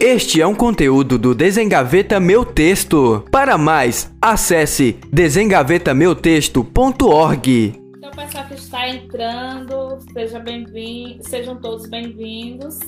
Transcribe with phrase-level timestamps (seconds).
[0.00, 3.24] Este é um conteúdo do Desengaveta Meu Texto.
[3.32, 7.74] Para mais, acesse desengavetameutexto.org.
[7.96, 12.78] Então, pessoal que está entrando, seja bem sejam todos bem-vindos.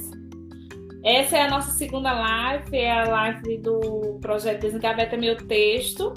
[1.03, 6.15] Essa é a nossa segunda live, é a live do projeto Desengaveta Meu Texto.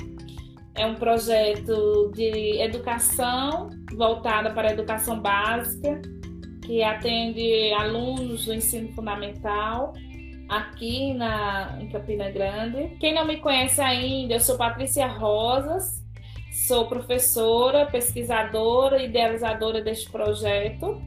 [0.75, 5.99] É um projeto de educação voltada para a educação básica,
[6.61, 9.95] que atende alunos do ensino fundamental
[10.57, 12.95] aqui na, em Campina Grande.
[12.99, 16.01] Quem não me conhece ainda, eu sou Patrícia Rosas,
[16.67, 21.01] sou professora, pesquisadora, idealizadora deste projeto.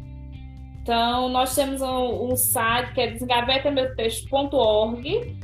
[0.83, 5.37] Então, nós temos um, um site que é desengavetameutexto.org.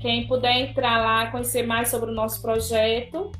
[0.00, 3.30] Quem puder entrar lá, conhecer mais sobre o nosso projeto.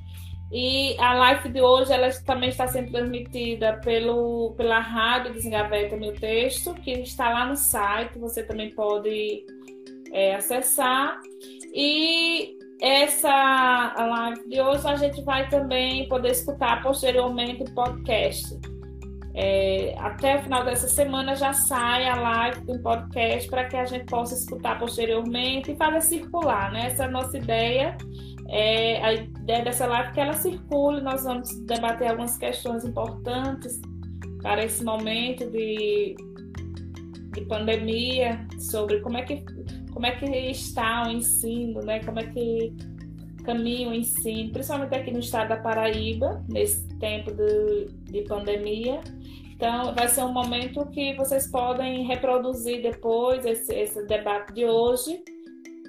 [0.51, 6.15] E a live de hoje ela também está sendo transmitida pelo, pela rádio Desengaveta Meu
[6.15, 8.19] Texto, que está lá no site.
[8.19, 9.45] Você também pode
[10.13, 11.21] é, acessar.
[11.75, 18.59] E essa live de hoje a gente vai também poder escutar posteriormente o podcast.
[19.35, 23.85] É, até o final dessa semana já sai a live do podcast para que a
[23.85, 26.87] gente possa escutar posteriormente e fazer circular, né?
[26.87, 27.97] Essa é a nossa ideia.
[28.49, 33.81] É, a ideia dessa live é que ela circule, nós vamos debater algumas questões importantes
[34.43, 36.17] para esse momento de,
[37.35, 39.45] de pandemia, sobre como é que
[39.99, 41.99] como é que está o ensino, né?
[42.05, 42.73] Como é que
[43.45, 49.01] caminha o ensino, principalmente aqui no estado da Paraíba, nesse tempo de, de pandemia.
[49.57, 55.21] Então, vai ser um momento que vocês podem reproduzir depois esse, esse debate de hoje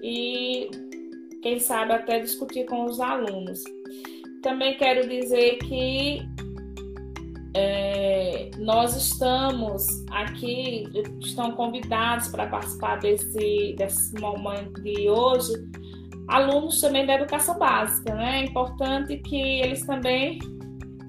[0.01, 0.71] e,
[1.43, 3.61] quem sabe, até discutir com os alunos.
[4.41, 6.23] Também quero dizer que
[7.55, 10.83] é, nós estamos aqui,
[11.19, 15.53] estão convidados para participar desse, desse momento de hoje,
[16.27, 18.41] alunos também da educação básica, né?
[18.41, 20.37] É importante que eles também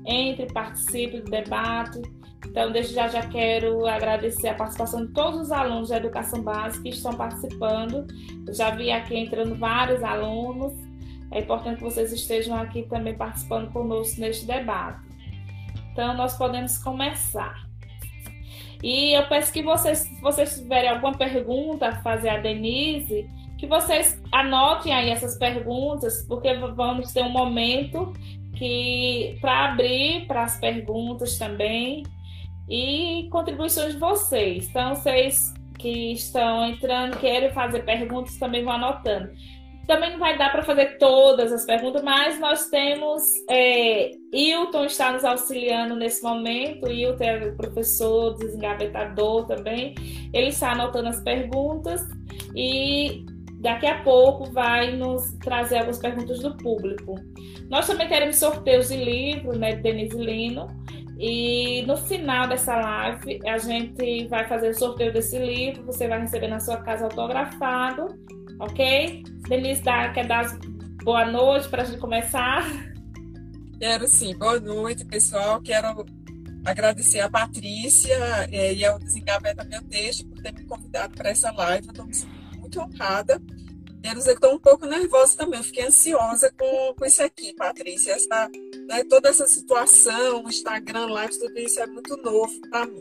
[0.07, 2.01] entrem, participem do debate.
[2.47, 6.83] Então, desde já já quero agradecer a participação de todos os alunos da educação básica
[6.85, 8.07] que estão participando.
[8.47, 10.73] Eu já vi aqui entrando vários alunos.
[11.31, 15.10] É importante que vocês estejam aqui também participando conosco neste debate.
[16.01, 17.69] Então, nós podemos começar.
[18.83, 23.29] E eu peço que vocês, se vocês tiverem alguma pergunta a fazer a Denise,
[23.59, 28.15] que vocês anotem aí essas perguntas, porque vamos ter um momento
[28.57, 32.03] que para abrir para as perguntas também
[32.67, 34.71] e contribuições de vocês.
[34.71, 39.33] Então, vocês que estão entrando, querem fazer perguntas, também vão anotando.
[39.91, 43.25] Também não vai dar para fazer todas as perguntas, mas nós temos.
[43.51, 46.89] É, Hilton está nos auxiliando nesse momento.
[46.89, 49.97] Hilton é professor, desengavetador também.
[50.33, 52.07] Ele está anotando as perguntas
[52.55, 53.27] e
[53.59, 57.17] daqui a pouco vai nos trazer algumas perguntas do público.
[57.69, 60.69] Nós também teremos sorteios de livro, né, de Denise Lino.
[61.19, 65.85] E no final dessa live, a gente vai fazer o sorteio desse livro.
[65.87, 68.07] Você vai receber na sua casa autografado
[68.61, 69.25] ok?
[69.49, 70.57] Denise, dá, quer dar
[71.03, 72.65] boa noite para a gente começar?
[73.79, 75.61] Quero sim, boa noite, pessoal.
[75.63, 76.05] Quero
[76.65, 78.15] agradecer a Patrícia
[78.53, 81.89] é, e ao Desengaveta Meu Texto por ter me convidado para essa live.
[81.89, 83.41] Eu estou muito honrada.
[84.03, 87.55] Quero dizer que estou um pouco nervosa também, eu fiquei ansiosa com, com isso aqui,
[87.55, 88.13] Patrícia.
[88.13, 88.49] Essa,
[88.89, 93.01] né, toda essa situação, Instagram, live, tudo isso é muito novo para mim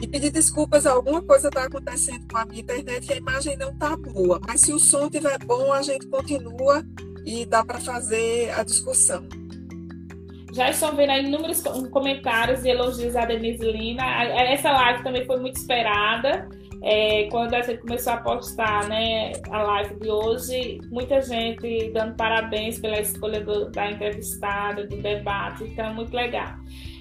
[0.00, 3.70] e pedir desculpas, alguma coisa está acontecendo com a minha internet e a imagem não
[3.70, 4.40] está boa.
[4.46, 6.84] Mas se o som estiver bom, a gente continua
[7.24, 9.26] e dá para fazer a discussão.
[10.52, 14.04] Já estão vendo aí inúmeros comentários e elogios a Denise Lina.
[14.24, 16.48] Essa live também foi muito esperada.
[16.82, 22.14] É, quando a gente começou a postar né, a live de hoje, muita gente dando
[22.16, 26.54] parabéns pela escolha do, da entrevistada, do debate, então muito legal.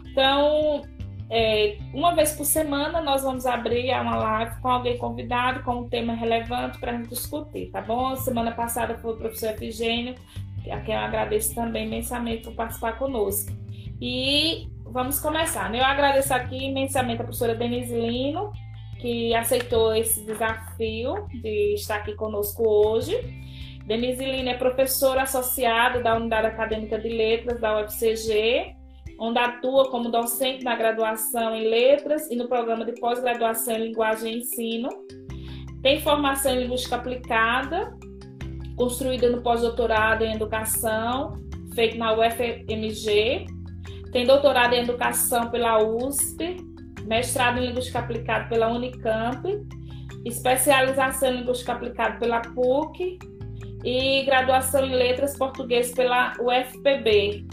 [0.06, 0.82] Então,
[1.30, 5.90] é, uma vez por semana nós vamos abrir uma live com alguém convidado, com um
[5.90, 8.16] tema relevante para a gente discutir, tá bom?
[8.16, 10.16] Semana passada foi o professor Efigênio,
[10.72, 13.52] a quem eu agradeço também imensamente por participar conosco.
[14.02, 15.70] E vamos começar.
[15.70, 15.80] Né?
[15.80, 18.52] Eu agradeço aqui imensamente a professora Denise Lino,
[19.06, 23.16] que aceitou esse desafio de estar aqui conosco hoje.
[23.86, 28.76] Denise Lino é professora associada da Unidade Acadêmica de Letras da UFCG
[29.20, 34.34] onde atua como docente na graduação em Letras e no programa de pós-graduação em Linguagem
[34.34, 34.90] e Ensino.
[35.84, 37.96] Tem formação em Linguística Aplicada,
[38.76, 41.36] construída no pós-doutorado em Educação,
[41.76, 43.46] feito na UFMG.
[44.12, 46.58] Tem doutorado em Educação pela USP,
[47.06, 49.48] mestrado em Linguística Aplicada pela Unicamp.
[50.26, 53.20] especialização em linguística aplicada pela PUC
[53.84, 57.46] e graduação em letras português pela UFPB.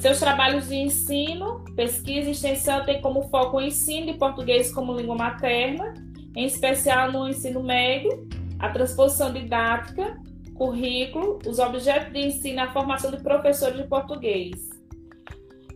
[0.00, 4.94] Seus trabalhos de ensino, pesquisa e extensão têm como foco o ensino de português como
[4.94, 5.92] língua materna,
[6.34, 8.26] em especial no ensino médio,
[8.58, 10.16] a transposição didática,
[10.54, 14.77] currículo, os objetos de ensino a formação de professores de português.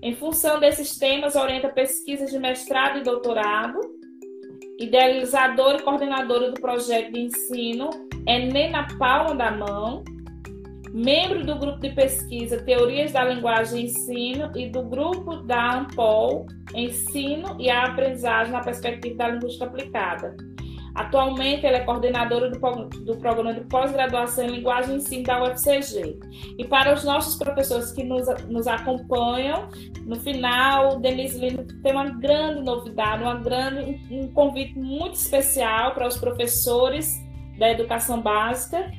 [0.03, 3.79] Em função desses temas, orienta pesquisas de mestrado e doutorado,
[4.79, 7.89] idealizadora e coordenadora do projeto de ensino
[8.27, 10.03] Enem na Palma da Mão,
[10.93, 16.47] membro do grupo de pesquisa Teorias da Linguagem e Ensino e do grupo da ANPOL
[16.75, 20.37] Ensino e a Aprendizagem na Perspectiva da Linguística Aplicada.
[20.95, 26.19] Atualmente, ela é coordenadora do, do programa de pós-graduação em Linguagem e Ensino da UFCG.
[26.59, 29.69] E para os nossos professores que nos, nos acompanham,
[30.05, 36.07] no final, Denise Lino tem uma grande novidade, uma grande, um convite muito especial para
[36.07, 37.19] os professores
[37.59, 38.91] da educação básica.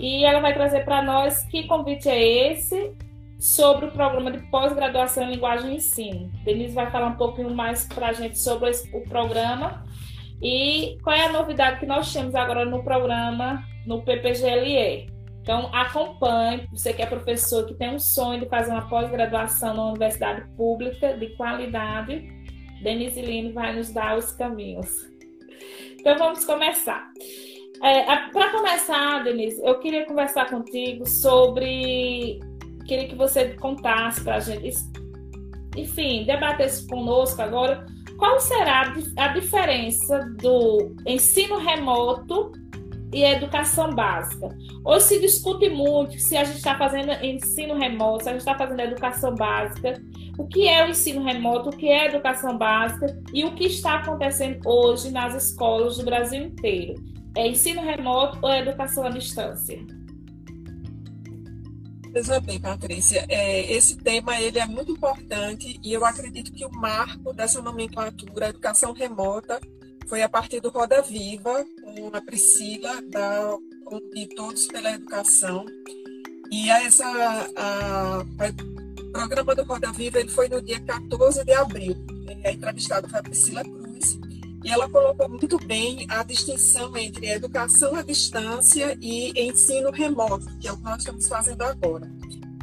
[0.00, 2.94] E ela vai trazer para nós que convite é esse
[3.38, 6.30] sobre o programa de pós-graduação em Linguagem e Ensino.
[6.44, 9.84] Denise vai falar um pouquinho mais para a gente sobre o programa
[10.42, 15.08] e qual é a novidade que nós temos agora no programa, no PPGLE?
[15.40, 19.88] Então, acompanhe, você que é professor, que tem um sonho de fazer uma pós-graduação na
[19.88, 22.28] universidade pública de qualidade,
[22.82, 24.88] Denise Lino vai nos dar os caminhos.
[25.98, 27.08] Então, vamos começar.
[27.82, 32.40] É, Para começar, Denise, eu queria conversar contigo sobre.
[32.86, 34.76] Queria que você contasse para a gente,
[35.76, 37.86] enfim, debatesse conosco agora
[38.22, 42.52] qual será a diferença do ensino remoto
[43.12, 44.48] e educação básica?
[44.84, 48.56] Hoje se discute muito se a gente está fazendo ensino remoto, se a gente está
[48.56, 50.00] fazendo educação básica,
[50.38, 53.96] o que é o ensino remoto, o que é educação básica e o que está
[53.96, 56.94] acontecendo hoje nas escolas do Brasil inteiro.
[57.36, 59.84] É ensino remoto ou é educação à distância?
[62.12, 66.70] Veja bem, Patrícia, é, esse tema ele é muito importante e eu acredito que o
[66.70, 69.58] marco dessa nomenclatura, educação remota,
[70.06, 73.56] foi a partir do Roda Viva, com a Priscila, da
[74.14, 75.64] de Todos pela Educação.
[76.50, 78.24] E essa, a, a,
[79.00, 81.96] o programa do Roda Viva ele foi no dia 14 de abril.
[82.44, 83.81] A entrevistada foi a Priscila Cruz,
[84.64, 90.68] e ela colocou muito bem a distinção entre educação à distância e ensino remoto, que
[90.68, 92.10] é o que nós estamos fazendo agora.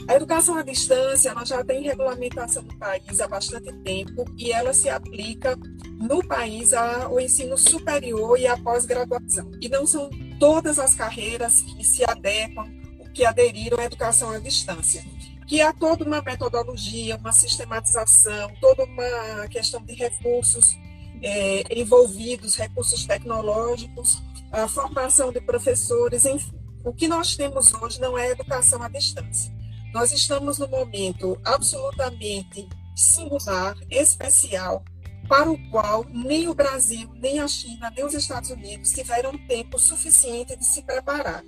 [0.07, 4.73] A educação à distância ela já tem regulamentação no país há bastante tempo e ela
[4.73, 5.55] se aplica
[5.99, 9.51] no país ao ensino superior e à pós-graduação.
[9.61, 10.09] E não são
[10.39, 12.65] todas as carreiras que se adequam,
[13.13, 15.05] que aderiram à educação à distância.
[15.45, 20.75] Que há toda uma metodologia, uma sistematização, toda uma questão de recursos
[21.21, 24.21] é, envolvidos, recursos tecnológicos,
[24.51, 26.54] a formação de professores, enfim.
[26.83, 29.54] O que nós temos hoje não é educação à distância.
[29.94, 34.83] Nós estamos num momento absolutamente singular, especial,
[35.27, 39.77] para o qual nem o Brasil, nem a China, nem os Estados Unidos tiveram tempo
[39.77, 41.44] suficiente de se preparar.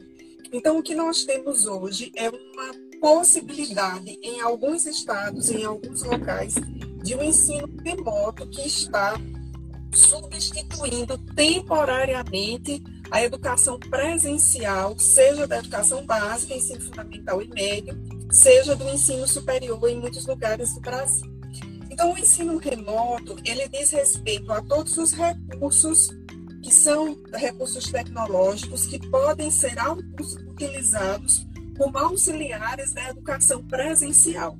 [0.54, 6.56] Então, o que nós temos hoje é uma possibilidade em alguns estados, em alguns locais,
[7.04, 9.14] de um ensino remoto que está
[9.94, 17.98] substituindo temporariamente a educação presencial, seja da educação básica, ensino fundamental e médio,
[18.32, 21.30] seja do ensino superior em muitos lugares do Brasil.
[21.90, 26.10] Então, o ensino remoto, ele diz respeito a todos os recursos
[26.64, 29.76] que são recursos tecnológicos que podem ser
[30.48, 31.46] utilizados
[31.78, 34.58] como auxiliares da educação presencial.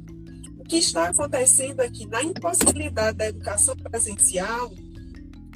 [0.58, 4.72] O que está acontecendo aqui na impossibilidade da educação presencial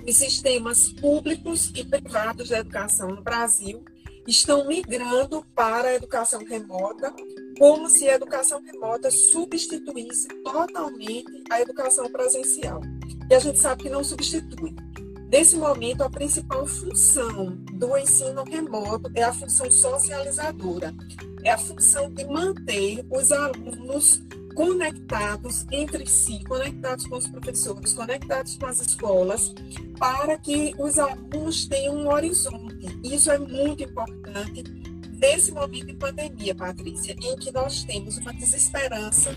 [0.08, 3.84] os sistemas públicos e privados de educação no Brasil
[4.28, 7.14] estão migrando para a educação remota,
[7.58, 12.82] como se a educação remota substituísse totalmente a educação presencial.
[13.30, 14.76] E a gente sabe que não substitui.
[15.32, 20.94] Nesse momento, a principal função do ensino remoto é a função socializadora,
[21.44, 24.22] é a função de manter os alunos
[24.56, 29.54] conectados entre si, conectados com os professores, conectados com as escolas,
[30.00, 33.00] para que os alunos tenham um horizonte.
[33.04, 34.64] Isso é muito importante
[35.20, 39.36] nesse momento de pandemia, Patrícia, em que nós temos uma desesperança,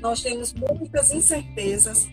[0.00, 2.06] nós temos muitas incertezas,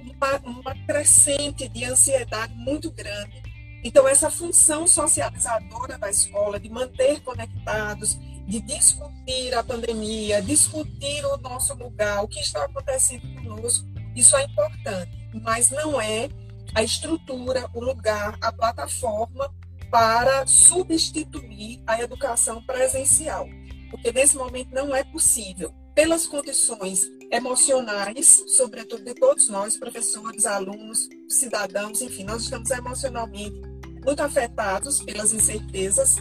[0.00, 3.42] uma, uma crescente de ansiedade muito grande.
[3.84, 11.36] Então, essa função socializadora da escola, de manter conectados, de discutir a pandemia, discutir o
[11.38, 15.10] nosso lugar, o que está acontecendo conosco, isso é importante,
[15.42, 16.28] mas não é
[16.74, 19.52] a estrutura, o lugar, a plataforma
[19.90, 23.48] para substituir a educação presencial,
[23.90, 31.08] porque nesse momento não é possível, pelas condições emocionais, sobretudo de todos nós, professores, alunos,
[31.28, 33.60] cidadãos, enfim, nós estamos emocionalmente
[34.04, 36.16] muito afetados pelas incertezas.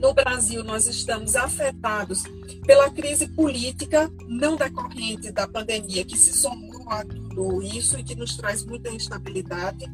[0.00, 2.22] No Brasil, nós estamos afetados
[2.66, 8.14] pela crise política não decorrente da pandemia, que se somou a tudo isso e que
[8.14, 9.84] nos traz muita instabilidade.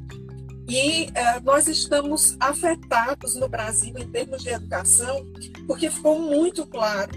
[0.69, 5.27] E uh, nós estamos afetados no Brasil em termos de educação,
[5.67, 7.11] porque ficou muito claro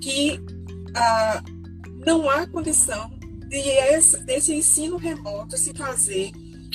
[0.00, 0.38] que
[0.90, 1.58] uh,
[2.04, 3.10] não há condição
[3.48, 6.30] de esse, desse ensino remoto se fazer,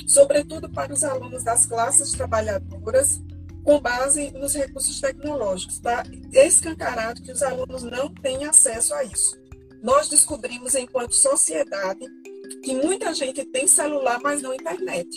[0.07, 3.21] sobretudo para os alunos das classes trabalhadoras,
[3.63, 5.75] com base nos recursos tecnológicos.
[5.75, 9.37] Está escancarado que os alunos não têm acesso a isso.
[9.81, 12.05] Nós descobrimos, enquanto sociedade,
[12.63, 15.09] que muita gente tem celular, mas não internet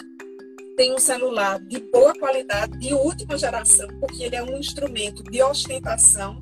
[0.77, 5.43] tem um celular de boa qualidade, de última geração, porque ele é um instrumento de
[5.43, 6.39] ostentação,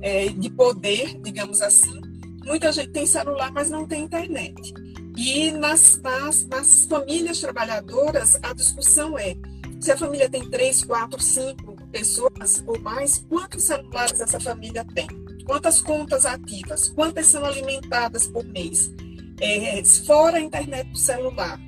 [0.00, 2.00] é, de poder, digamos assim.
[2.44, 4.72] Muita gente tem celular, mas não tem internet.
[5.16, 9.36] E nas, nas, nas famílias trabalhadoras, a discussão é:
[9.84, 15.06] se a família tem três, quatro, cinco pessoas ou mais, quantos celulares essa família tem?
[15.44, 16.88] Quantas contas ativas?
[16.88, 18.90] Quantas são alimentadas por mês?
[19.38, 21.60] É, fora a internet do celular,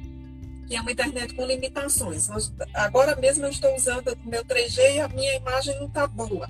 [0.66, 2.28] que é uma internet com limitações.
[2.28, 6.06] Nós, agora mesmo eu estou usando o meu 3G e a minha imagem não está
[6.06, 6.48] boa.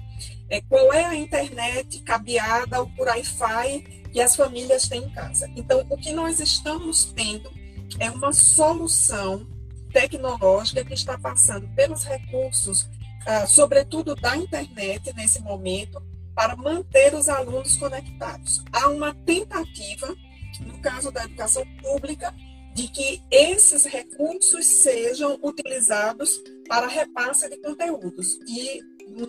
[0.49, 5.51] É, qual é a internet cabeada ou por Wi-Fi que as famílias têm em casa?
[5.57, 7.51] Então, o que nós estamos tendo
[7.99, 9.56] é uma solução
[9.97, 12.87] tecnológica que está passando pelos recursos,
[13.27, 16.03] ah, sobretudo da internet nesse momento,
[16.35, 18.63] para manter os alunos conectados.
[18.71, 20.15] Há uma tentativa,
[20.61, 22.35] no caso da educação pública,
[22.75, 28.39] de que esses recursos sejam utilizados para repasse de conteúdos.
[28.47, 28.83] E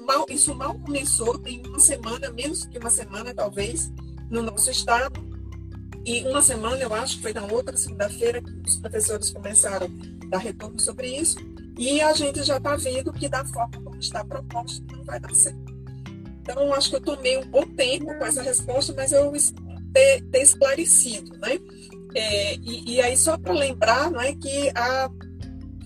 [0.05, 3.89] mal, isso mal começou, tem uma semana, menos que uma semana talvez,
[4.29, 5.25] no nosso estado.
[6.05, 9.89] E uma semana, eu acho que foi na outra segunda-feira que os professores começaram
[10.27, 11.37] dar retorno sobre isso.
[11.77, 15.33] E a gente já está vendo que, da forma como está proposto, não vai dar
[15.33, 15.77] certo.
[16.41, 19.31] Então, acho que eu tomei um bom tempo com essa resposta, mas eu
[19.93, 21.59] ter, ter esclarecido, né?
[22.15, 25.09] É, e, e, aí, só para lembrar não é, que a,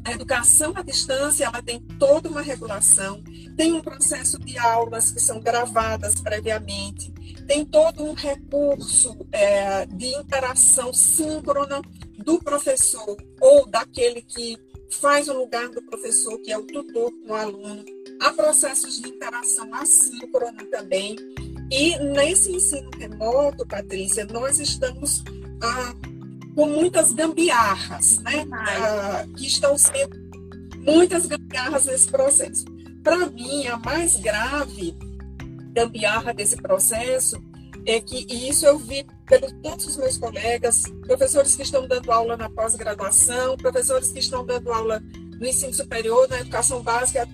[0.05, 3.21] a educação à distância ela tem toda uma regulação,
[3.57, 7.12] tem um processo de aulas que são gravadas previamente,
[7.48, 11.81] tem todo um recurso é, de interação síncrona
[12.22, 14.58] do professor ou daquele que
[14.92, 17.84] faz o lugar do professor, que é o tutor com o aluno.
[18.20, 21.16] Há processos de interação assíncrona também.
[21.72, 25.24] E nesse ensino remoto, Patrícia, nós estamos
[25.62, 25.96] ah,
[26.54, 28.46] com muitas gambiarras, né?
[28.51, 30.20] Ah, que estão sendo
[30.80, 32.66] muitas gambiarras nesse processo.
[33.04, 34.96] Para mim, a mais grave
[35.74, 37.42] gambiarra desse processo
[37.86, 42.11] é que, e isso eu vi pelos todos os meus colegas, professores que estão dando
[42.11, 45.01] aula na pós-graduação, professores que estão dando aula
[45.39, 47.25] no ensino superior, na educação básica,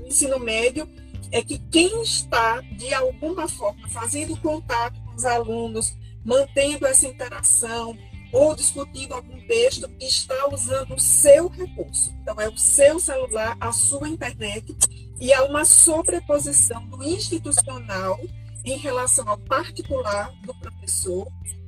[0.00, 0.88] no ensino médio,
[1.30, 5.94] é que quem está, de alguma forma, fazendo contato com os alunos,
[6.24, 7.94] mantendo essa interação,
[8.32, 12.14] ou discutindo algum texto, está usando o seu recurso.
[12.22, 14.74] Então, é o seu celular, a sua internet,
[15.20, 18.18] e há uma sobreposição do institucional
[18.64, 21.26] em relação ao particular do professor,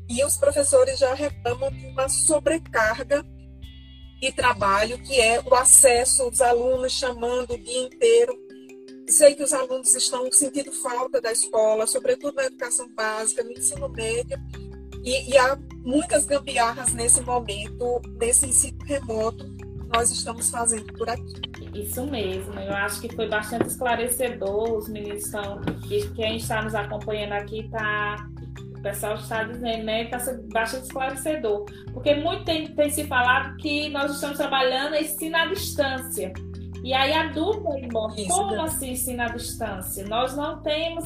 [0.09, 3.25] e os professores já reclamam de uma sobrecarga
[4.21, 8.35] de trabalho, que é o acesso, os alunos chamando o dia inteiro.
[9.09, 13.89] Sei que os alunos estão sentindo falta da escola, sobretudo na educação básica, no ensino
[13.89, 14.39] médio,
[15.05, 19.45] e, e há muitas gambiarras nesse momento, nesse ensino remoto,
[19.93, 21.66] nós estamos fazendo por aqui.
[21.83, 24.79] Isso mesmo, eu acho que foi bastante esclarecedor.
[24.79, 25.61] Os meninos estão,
[26.15, 28.17] quem está nos acompanhando aqui está
[28.77, 30.05] o pessoal está dizendo, né?
[30.05, 31.65] Está sendo bastante esclarecedor.
[31.93, 36.33] Porque muito tem, tem se falado que nós estamos trabalhando ensino à distância.
[36.85, 40.07] E aí a dúvida, irmão, como assim ensino à distância?
[40.07, 41.05] Nós não temos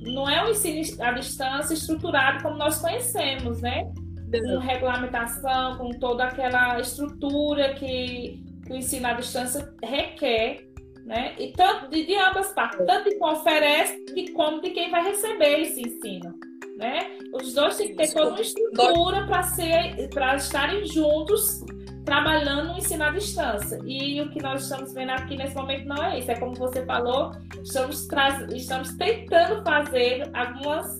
[0.00, 3.90] não é um ensino à distância estruturado como nós conhecemos, né?
[4.30, 10.64] Com regulamentação, com toda aquela estrutura que, que o ensino à distância requer,
[11.04, 11.34] né?
[11.38, 15.62] E tanto de, de ambas partes, tanto de quem oferece como de quem vai receber
[15.62, 16.32] esse ensino.
[16.78, 17.18] Né?
[17.34, 21.62] Os dois têm que ter toda uma estrutura para ser para estarem juntos
[22.06, 23.78] trabalhando no ensino à distância.
[23.84, 26.30] E o que nós estamos vendo aqui nesse momento não é isso.
[26.30, 28.08] É como você falou, estamos,
[28.54, 30.98] estamos tentando fazer algumas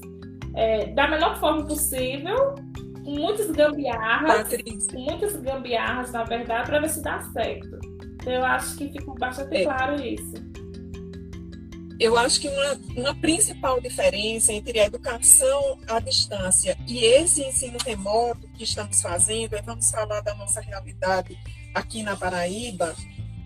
[0.55, 2.55] é, da melhor forma possível,
[3.05, 4.93] com muitas gambiarras, Patrícia.
[4.93, 7.79] com muitas gambiarras, na verdade, para ver se dá certo.
[8.15, 9.65] Então, eu acho que ficou bastante é.
[9.65, 10.35] claro isso.
[11.99, 17.79] eu acho que uma, uma principal diferença entre a educação à distância e esse ensino
[17.85, 21.39] remoto que estamos fazendo, é vamos falar da nossa realidade
[21.75, 22.95] aqui na Paraíba,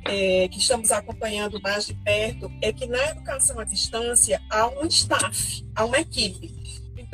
[0.06, 4.86] é, que estamos acompanhando mais de perto, é que na educação à distância há um
[4.86, 6.52] staff, há uma equipe.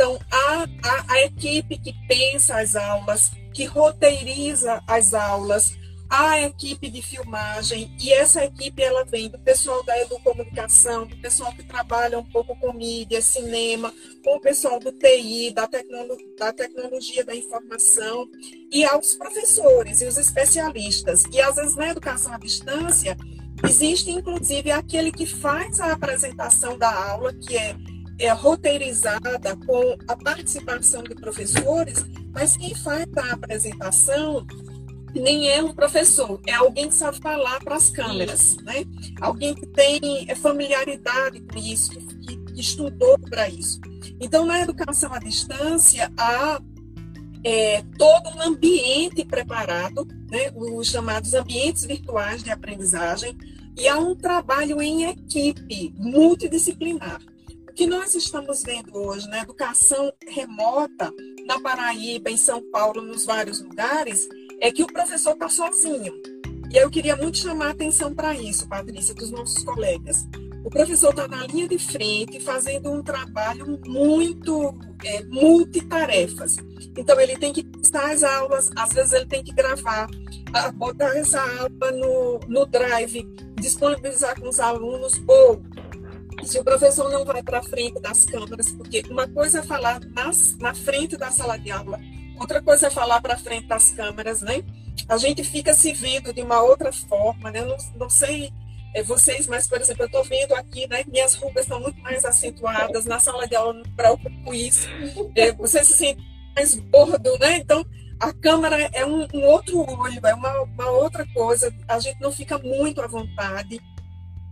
[0.01, 5.77] Então, há, há a equipe que pensa as aulas, que roteiriza as aulas,
[6.09, 11.53] a equipe de filmagem, e essa equipe ela vem do pessoal da educomunicação, do pessoal
[11.53, 13.93] que trabalha um pouco com mídia, cinema,
[14.25, 18.27] com o pessoal do TI, da, tecno, da tecnologia da informação,
[18.73, 21.25] e aos professores e os especialistas.
[21.31, 23.19] E às vezes na educação à distância,
[23.69, 27.77] existe inclusive aquele que faz a apresentação da aula, que é,
[28.21, 34.47] é roteirizada com a participação de professores, mas quem faz a apresentação
[35.15, 38.85] nem é um professor, é alguém que sabe falar para as câmeras, né?
[39.21, 43.81] Alguém que tem é, familiaridade com isso, que, que estudou para isso.
[44.21, 46.61] Então, na educação à distância, há
[47.43, 50.53] é, todo um ambiente preparado, né?
[50.55, 53.37] os chamados ambientes virtuais de aprendizagem,
[53.77, 57.21] e há um trabalho em equipe multidisciplinar.
[57.81, 61.11] Que nós estamos vendo hoje na educação remota,
[61.47, 64.29] na Paraíba, em São Paulo, nos vários lugares,
[64.61, 66.13] é que o professor está sozinho.
[66.71, 70.29] E eu queria muito chamar a atenção para isso, Patrícia, dos nossos colegas.
[70.63, 76.57] O professor está na linha de frente, fazendo um trabalho muito é, multitarefas.
[76.99, 80.07] Então, ele tem que estar as aulas, às vezes ele tem que gravar,
[80.75, 83.27] botar essa aula no, no drive,
[83.59, 85.63] disponibilizar com os alunos, ou
[86.45, 90.57] se o professor não vai para frente das câmeras, porque uma coisa é falar nas,
[90.59, 91.99] na frente da sala de aula,
[92.41, 94.65] Outra coisa é falar para frente das câmeras, né?
[95.07, 97.61] A gente fica se vendo de uma outra forma, né?
[97.61, 98.51] Eu não, não sei
[98.95, 101.05] é, vocês, mas, por exemplo, eu estou vendo aqui, né?
[101.07, 103.05] Minhas rugas estão muito mais acentuadas.
[103.05, 104.89] Na sala de aula não me preocupo isso.
[105.37, 106.23] É, você se sente
[106.57, 107.59] mais gordo, né?
[107.59, 107.85] Então,
[108.19, 111.71] a câmera é um, um outro olho, é uma, uma outra coisa.
[111.87, 113.79] A gente não fica muito à vontade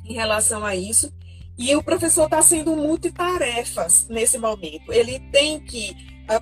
[0.04, 1.10] em relação a isso.
[1.58, 4.92] E o professor está sendo multitarefas nesse momento.
[4.92, 5.96] Ele tem que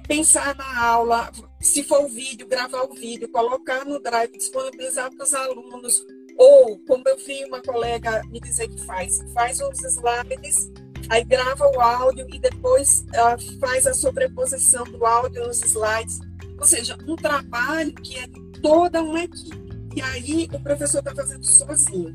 [0.07, 5.25] pensar na aula, se for o vídeo, gravar o vídeo, colocar no drive, disponibilizar para
[5.25, 6.05] os alunos,
[6.37, 10.71] ou, como eu vi uma colega me dizer que faz, faz os slides,
[11.09, 16.19] aí grava o áudio e depois uh, faz a sobreposição do áudio nos slides.
[16.59, 19.67] Ou seja, um trabalho que é de toda uma equipe.
[19.95, 22.15] E aí o professor está fazendo sozinho.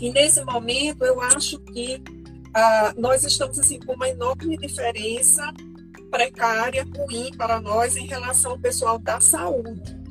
[0.00, 2.02] E nesse momento, eu acho que
[2.56, 5.52] uh, nós estamos assim, com uma enorme diferença
[6.10, 10.04] precária, ruim para nós em relação ao pessoal da saúde.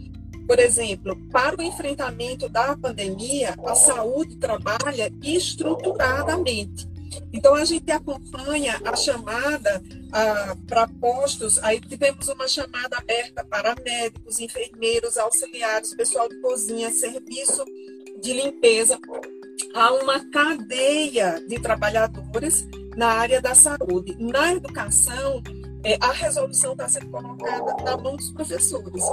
[0.45, 6.91] Por exemplo, para o enfrentamento da pandemia, a saúde trabalha estruturadamente.
[7.31, 13.75] Então, a gente acompanha a chamada ah, para postos, aí tivemos uma chamada aberta para
[13.83, 17.63] médicos, enfermeiros, auxiliares, pessoal de cozinha, serviço
[18.21, 18.99] de limpeza.
[19.73, 24.15] Há uma cadeia de trabalhadores na área da saúde.
[24.19, 25.41] Na educação,
[25.83, 29.03] é, a resolução está sendo colocada na mão dos professores.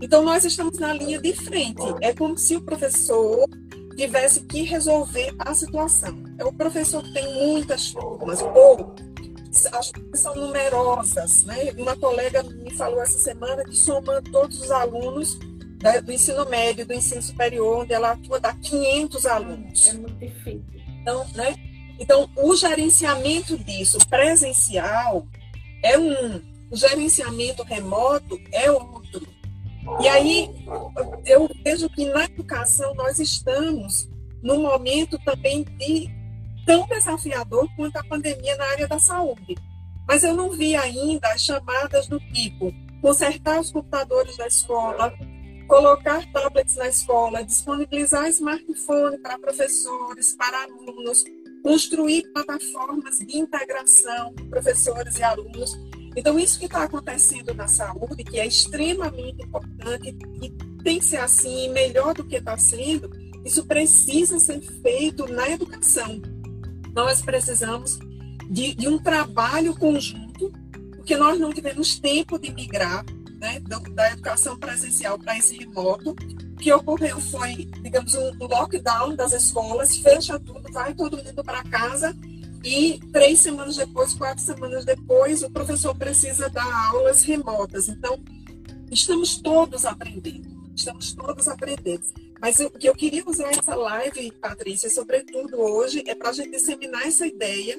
[0.00, 1.82] Então, nós estamos na linha de frente.
[2.00, 3.48] É como se o professor
[3.96, 6.22] tivesse que resolver a situação.
[6.38, 8.94] É o professor tem muitas turmas, ou
[9.72, 11.44] as turmas são numerosas.
[11.44, 11.72] Né?
[11.76, 15.38] Uma colega me falou essa semana que somando todos os alunos
[16.02, 19.88] do ensino médio, do ensino superior, onde ela atua, dá 500 alunos.
[19.88, 20.62] É muito difícil.
[21.00, 21.54] Então, né?
[21.98, 25.26] então, o gerenciamento disso presencial
[25.82, 29.26] é um, o gerenciamento remoto é outro.
[30.00, 30.50] E aí
[31.24, 34.08] eu vejo que na educação nós estamos
[34.42, 36.08] num momento também de
[36.66, 39.56] tão desafiador quanto a pandemia na área da saúde.
[40.06, 45.12] Mas eu não vi ainda as chamadas do tipo consertar os computadores da escola,
[45.70, 51.24] colocar tablets na escola, disponibilizar smartphone para professores, para alunos,
[51.62, 55.78] construir plataformas de integração professores e alunos.
[56.16, 60.50] Então, isso que está acontecendo na saúde, que é extremamente importante e
[60.82, 63.08] tem que ser assim, melhor do que está sendo,
[63.44, 66.20] isso precisa ser feito na educação.
[66.92, 67.96] Nós precisamos
[68.50, 70.50] de, de um trabalho conjunto,
[70.96, 73.04] porque nós não tivemos tempo de migrar
[73.40, 73.60] né,
[73.94, 76.14] da educação presencial para esse remoto,
[76.58, 82.14] que ocorreu foi, digamos, um lockdown das escolas, fecha tudo, vai todo mundo para casa
[82.62, 87.88] e três semanas depois, quatro semanas depois, o professor precisa dar aulas remotas.
[87.88, 88.22] Então,
[88.90, 92.04] estamos todos aprendendo, estamos todos aprendendo.
[92.40, 96.50] Mas o que eu queria usar essa live, Patrícia, sobretudo hoje, é para a gente
[96.50, 97.78] disseminar essa ideia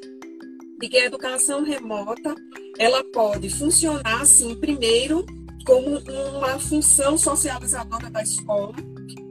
[0.79, 2.35] de que a educação remota
[2.79, 5.23] ela pode funcionar, assim, primeiro,
[5.65, 8.73] como uma função socializadora da escola,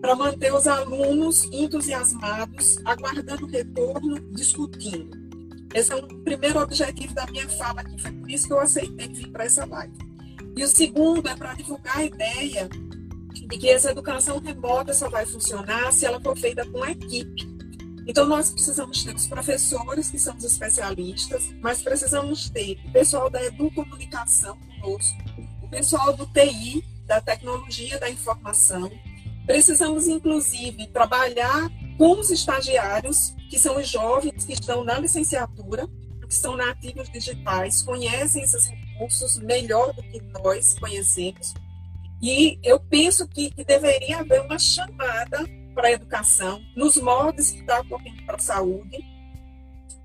[0.00, 5.18] para manter os alunos entusiasmados, aguardando retorno, discutindo.
[5.74, 9.08] Esse é o primeiro objetivo da minha fala aqui, foi por isso que eu aceitei
[9.08, 9.94] vir para essa live.
[10.56, 15.24] E o segundo é para divulgar a ideia de que essa educação remota só vai
[15.26, 17.48] funcionar se ela for feita com equipe.
[18.06, 23.30] Então, nós precisamos ter os professores, que são os especialistas, mas precisamos ter o pessoal
[23.30, 28.90] da educomunicação conosco, o pessoal do TI, da tecnologia da informação.
[29.46, 35.88] Precisamos, inclusive, trabalhar com os estagiários, que são os jovens que estão na licenciatura,
[36.20, 41.54] que estão nativos digitais, conhecem esses recursos melhor do que nós conhecemos.
[42.22, 47.60] E eu penso que, que deveria haver uma chamada para a educação, nos moldes que
[47.60, 48.98] está ocorrendo para a saúde,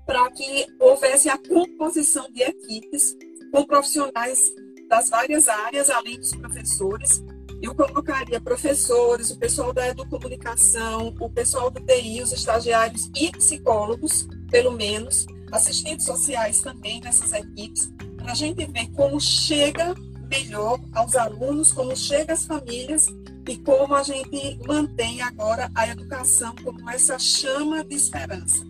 [0.06, 3.16] para que houvesse a composição de equipes
[3.52, 4.50] com profissionais
[4.88, 7.22] das várias áreas, além dos professores.
[7.62, 14.28] Eu colocaria professores, o pessoal da educomunicação, o pessoal do TI, os estagiários e psicólogos,
[14.50, 19.94] pelo menos, assistentes sociais também nessas equipes, para a gente ver como chega
[20.28, 23.06] melhor aos alunos, como chega às famílias
[23.48, 28.64] e como a gente mantém agora a educação como essa chama de esperança.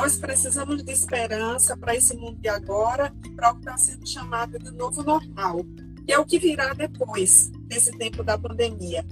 [0.00, 4.56] Nós precisamos de esperança para esse mundo de agora para o que está sendo chamado
[4.56, 5.58] de novo normal,
[6.06, 9.04] que é o que virá depois desse tempo da pandemia.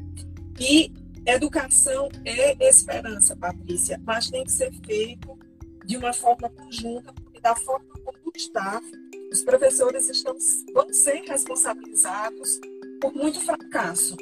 [0.61, 0.93] E
[1.27, 5.37] educação é esperança, Patrícia, mas tem que ser feito
[5.85, 8.81] de uma forma conjunta, porque da forma como está,
[9.33, 10.37] os professores estão,
[10.73, 12.61] vão ser responsabilizados
[13.01, 14.17] por muito fracasso.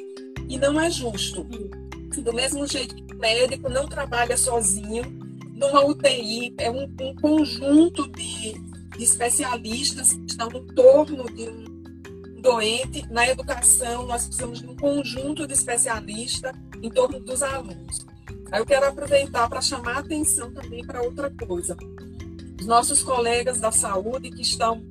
[0.49, 1.43] E não é justo.
[1.43, 5.24] Do mesmo jeito que o médico não trabalha sozinho,
[5.55, 8.53] numa UTI é um, um conjunto de,
[8.97, 13.07] de, especialistas que estão em torno de um doente.
[13.09, 18.05] Na educação, nós precisamos de um conjunto de especialistas em torno dos alunos.
[18.51, 21.75] Aí eu quero aproveitar para chamar a atenção também para outra coisa.
[22.59, 24.85] Os nossos colegas da saúde que estão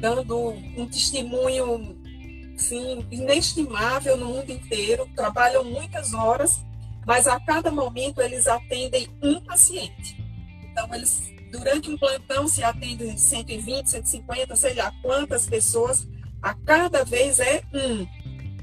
[0.00, 1.96] dando um testemunho
[2.56, 6.64] sim, inestimável no mundo inteiro, trabalham muitas horas,
[7.06, 10.16] mas a cada momento eles atendem um paciente.
[10.70, 16.06] Então, eles, durante um plantão, se atendem 120, 150, sei lá quantas pessoas,
[16.42, 18.02] a cada vez é um.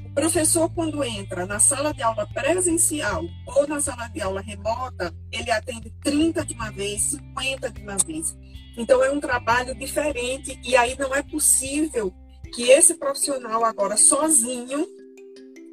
[0.06, 5.14] O professor, quando entra na sala de aula presencial ou na sala de aula remota,
[5.30, 8.36] ele atende 30 de uma vez, 50 de uma vez.
[8.76, 12.12] Então, é um trabalho diferente e aí não é possível
[12.54, 14.86] que esse profissional agora sozinho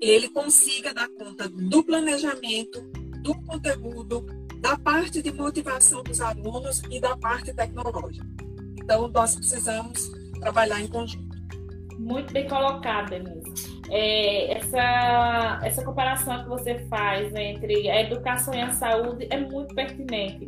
[0.02, 2.82] ele consiga dar conta do planejamento,
[3.22, 4.26] do conteúdo,
[4.62, 8.26] da parte de motivação dos alunos e da parte tecnológica.
[8.78, 11.38] Então, nós precisamos trabalhar em conjunto.
[11.98, 13.82] Muito bem colocado, Denise.
[13.90, 19.76] É, essa, essa comparação que você faz entre a educação e a saúde é muito
[19.76, 20.46] pertinente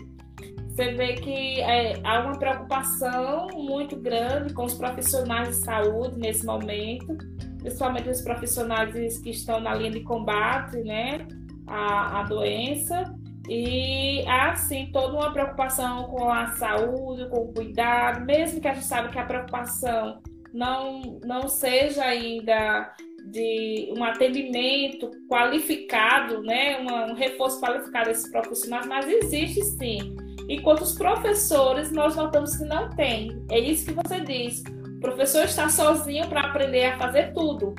[0.72, 6.46] você vê que é, há uma preocupação muito grande com os profissionais de saúde nesse
[6.46, 7.18] momento,
[7.62, 11.26] principalmente os profissionais que estão na linha de combate, né,
[11.68, 13.16] à, à doença.
[13.50, 18.74] E há, sim, toda uma preocupação com a saúde, com o cuidado, mesmo que a
[18.74, 20.22] gente sabe que a preocupação
[20.54, 22.94] não, não seja ainda
[23.32, 30.16] de um atendimento qualificado, né, um reforço qualificado desses profissionais, mas existe sim
[30.50, 33.44] enquanto os professores nós notamos que não tem.
[33.50, 34.64] É isso que você diz.
[35.02, 37.74] O professor está sozinho para aprender a fazer tudo,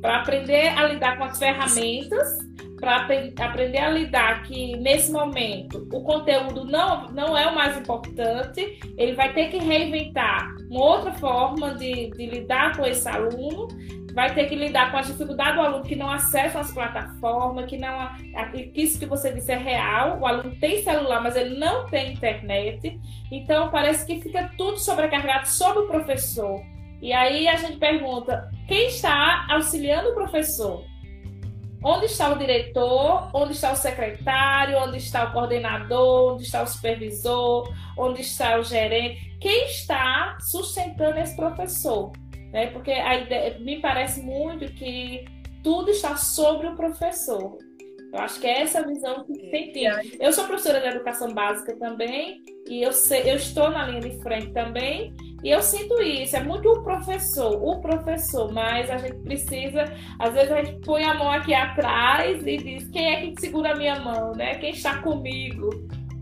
[0.00, 2.38] para aprender a lidar com as ferramentas,
[2.80, 3.06] para
[3.38, 9.14] aprender a lidar que nesse momento o conteúdo não, não é o mais importante, ele
[9.14, 13.68] vai ter que reinventar uma outra forma de, de lidar com esse aluno
[14.12, 17.76] vai ter que lidar com a dificuldade do aluno que não acessa as plataformas, que
[17.76, 18.10] não
[18.74, 22.98] isso que você disse é real, o aluno tem celular, mas ele não tem internet.
[23.30, 26.60] Então parece que fica tudo sobrecarregado sobre o professor.
[27.00, 30.84] E aí a gente pergunta: quem está auxiliando o professor?
[31.82, 33.30] Onde está o diretor?
[33.34, 34.78] Onde está o secretário?
[34.78, 36.34] Onde está o coordenador?
[36.34, 37.72] Onde está o supervisor?
[37.96, 39.38] Onde está o gerente?
[39.40, 42.12] Quem está sustentando esse professor?
[42.52, 42.66] né?
[42.68, 45.24] Porque a ideia, me parece muito que
[45.62, 47.58] tudo está sobre o professor.
[48.12, 50.16] Eu acho que é essa visão que tem que ter.
[50.20, 54.20] Eu sou professora de educação básica também e eu, sei, eu estou na linha de
[54.20, 59.16] frente também E eu sinto isso, é muito o professor, o professor, mas a gente
[59.20, 59.84] precisa,
[60.18, 63.72] às vezes a gente põe a mão aqui atrás e diz quem é que segura
[63.72, 64.56] a minha mão, né?
[64.56, 65.70] Quem está comigo?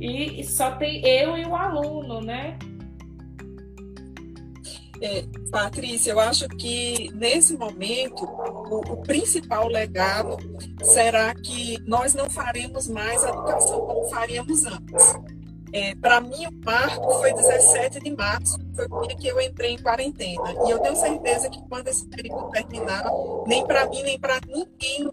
[0.00, 2.56] E, só tem eu e o aluno, né?
[5.00, 10.36] É, Patrícia, eu acho que nesse momento o, o, principal legado
[10.82, 15.37] será que nós não faremos mais a educação como faríamos antes.
[15.72, 19.72] É, Para mim, o marco foi 17 de março, foi o dia que eu entrei
[19.72, 20.54] em quarentena.
[20.66, 23.04] E eu tenho certeza que quando esse período terminar,
[23.46, 25.10] nem para mim, nem para ninguém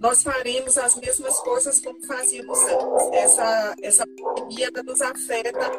[0.00, 3.08] nós faremos as mesmas coisas como fazíamos antes.
[3.12, 5.70] Essa, essa pandemia nos afeta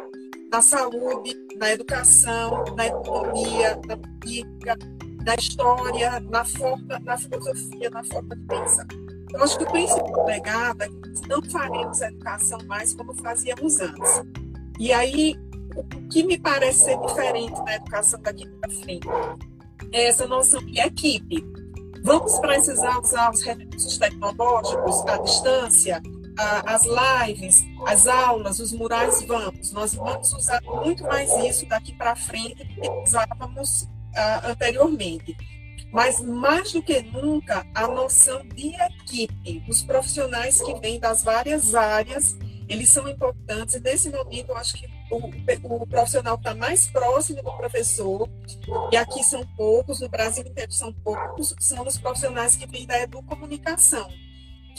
[0.52, 4.78] na saúde, na educação, na economia, na política,
[5.26, 8.88] na história, na forma, na filosofia, na forma de pensar.
[9.34, 14.24] Eu acho que o legado é que não faremos a educação mais como fazíamos antes.
[14.80, 15.36] E aí,
[15.76, 19.08] o que me parece ser diferente na educação daqui para frente
[19.92, 21.44] é essa noção de equipe.
[22.04, 26.02] Vamos precisar usar os recursos tecnológicos à distância,
[26.66, 29.72] as lives, as aulas, os murais, vamos.
[29.74, 35.36] Nós vamos usar muito mais isso daqui para frente do que usávamos uh, anteriormente.
[35.92, 41.74] Mas, mais do que nunca, a noção de equipe, os profissionais que vêm das várias
[41.74, 42.38] áreas,
[42.68, 43.76] eles são importantes.
[43.76, 48.30] E, nesse momento, eu acho que o, o profissional está mais próximo do professor,
[48.92, 53.02] e aqui são poucos, no Brasil inteiro são poucos, são os profissionais que vêm da
[53.02, 54.10] educomunicação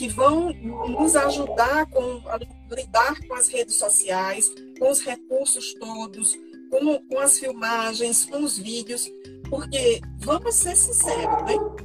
[0.01, 2.39] que vão nos ajudar com, a
[2.75, 6.33] lidar com as redes sociais, com os recursos todos,
[6.71, 9.07] com, com as filmagens, com os vídeos,
[9.51, 11.81] porque, vamos ser sinceros, né?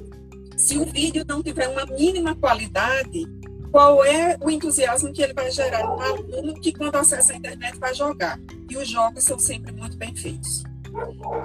[0.56, 3.26] se o vídeo não tiver uma mínima qualidade,
[3.70, 7.76] qual é o entusiasmo que ele vai gerar no aluno que, quando acessa a internet,
[7.78, 8.38] vai jogar?
[8.70, 10.62] E os jogos são sempre muito bem feitos.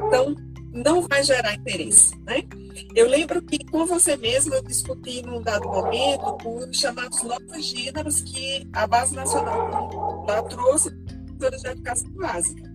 [0.07, 0.33] Então,
[0.71, 2.43] não vai gerar interesse, né?
[2.95, 8.21] Eu lembro que com você mesma eu discuti num dado momento os chamados novos gêneros
[8.21, 10.89] que a Base Nacional lá trouxe
[11.37, 12.70] para a educação básica.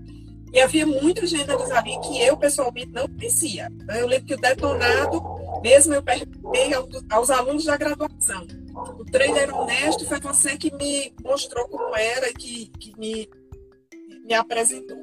[0.52, 3.70] E havia muitos gêneros ali que eu pessoalmente não conhecia.
[3.88, 5.22] Eu lembro que o detonado,
[5.62, 6.70] mesmo eu perguntei
[7.10, 8.46] aos alunos da graduação.
[8.98, 13.28] O trainer honesto foi você que me mostrou como era, que, que me
[14.26, 14.98] me apresentou.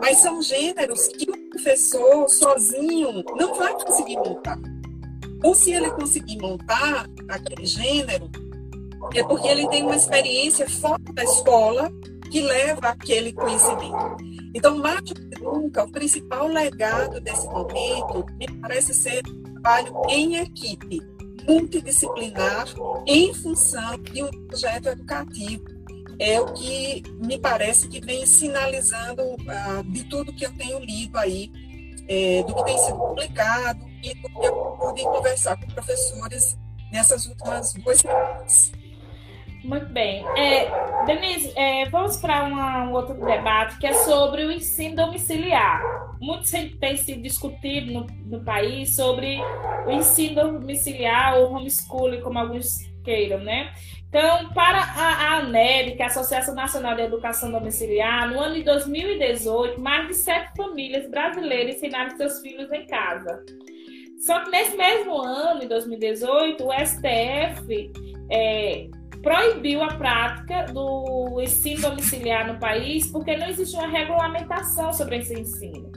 [0.00, 4.58] Mas são gêneros que o professor sozinho não vai conseguir montar.
[5.44, 8.30] Ou se ele conseguir montar aquele gênero,
[9.14, 11.92] é porque ele tem uma experiência fora da escola
[12.30, 14.16] que leva aquele conhecimento.
[14.56, 20.36] Então, mais do que nunca, o principal legado desse momento me parece ser trabalho em
[20.36, 21.02] equipe,
[21.46, 22.66] multidisciplinar,
[23.06, 25.62] em função de um projeto educativo
[26.18, 31.18] é o que me parece que vem sinalizando ah, de tudo que eu tenho lido
[31.18, 31.52] aí,
[32.08, 36.56] é, do que tem sido publicado e do que eu pude conversar com professores
[36.90, 38.72] nessas últimas duas semanas.
[39.66, 40.24] Muito bem.
[40.38, 45.82] É, Denise, é, vamos para um outro debate que é sobre o ensino domiciliar.
[46.20, 46.48] Muito
[46.78, 49.40] tem sido discutido no, no país sobre
[49.84, 53.72] o ensino domiciliar ou homeschooling, como alguns queiram, né?
[54.08, 58.54] Então, para a, a ANEB, que é a Associação Nacional de Educação Domiciliar, no ano
[58.54, 63.44] de 2018, mais de sete famílias brasileiras ensinaram seus filhos em casa.
[64.20, 67.92] Só que nesse mesmo ano, em 2018, o STF
[68.30, 68.88] é,
[69.26, 75.34] proibiu a prática do ensino domiciliar no país porque não existe uma regulamentação sobre esse
[75.34, 75.90] ensino.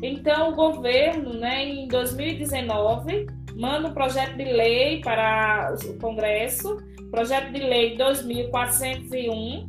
[0.00, 6.78] Então, o governo, né, em 2019, manda um projeto de lei para o Congresso
[7.10, 9.66] projeto de lei 2401,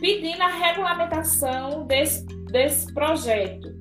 [0.00, 3.77] pedindo a regulamentação desse, desse projeto.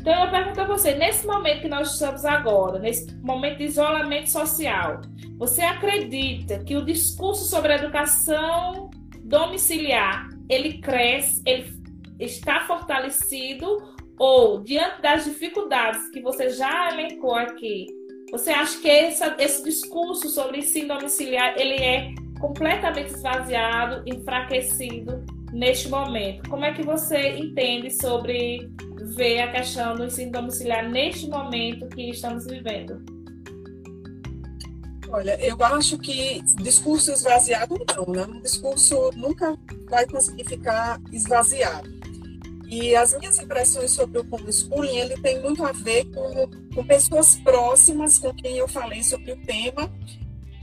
[0.00, 4.30] Então, eu pergunto a você, nesse momento que nós estamos agora, nesse momento de isolamento
[4.30, 5.02] social,
[5.36, 8.90] você acredita que o discurso sobre a educação
[9.22, 11.70] domiciliar, ele cresce, ele
[12.18, 17.86] está fortalecido ou, diante das dificuldades que você já elencou aqui,
[18.30, 25.88] você acha que essa, esse discurso sobre ensino domiciliar ele é completamente esvaziado, enfraquecido neste
[25.88, 26.48] momento?
[26.48, 28.70] Como é que você entende sobre
[29.14, 33.02] ver a questão do ensino domiciliar neste momento que estamos vivendo?
[35.08, 38.24] Olha, eu acho que discurso esvaziado não, né?
[38.24, 41.90] Um discurso nunca vai conseguir ficar esvaziado.
[42.68, 47.34] E as minhas impressões sobre o homeschooling, ele tem muito a ver com, com pessoas
[47.40, 49.92] próximas com quem eu falei sobre o tema.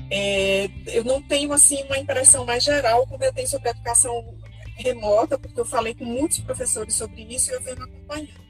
[0.10, 4.34] É, eu não tenho, assim, uma impressão mais geral como eu tenho sobre a educação
[4.78, 8.48] remota, porque eu falei com muitos professores sobre isso e eu venho acompanhando.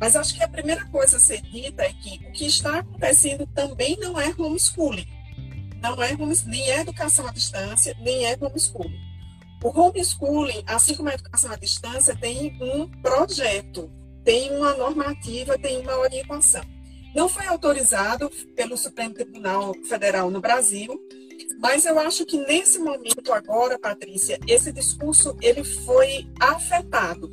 [0.00, 3.46] Mas acho que a primeira coisa a ser dita é que o que está acontecendo
[3.54, 5.06] também não é homeschooling.
[5.82, 8.98] Não é nem é educação à distância, nem é homeschooling.
[9.62, 13.90] O homeschooling, assim como a educação à distância, tem um projeto,
[14.24, 16.64] tem uma normativa, tem uma orientação.
[17.14, 20.98] Não foi autorizado pelo Supremo Tribunal Federal no Brasil,
[21.58, 27.30] mas eu acho que nesse momento agora, Patrícia, esse discurso ele foi afetado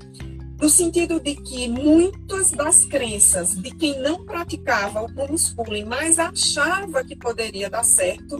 [0.60, 7.03] no sentido de que muitas das crenças de quem não praticava o homeschooling, mas achava
[7.03, 8.39] que poderia dar certo,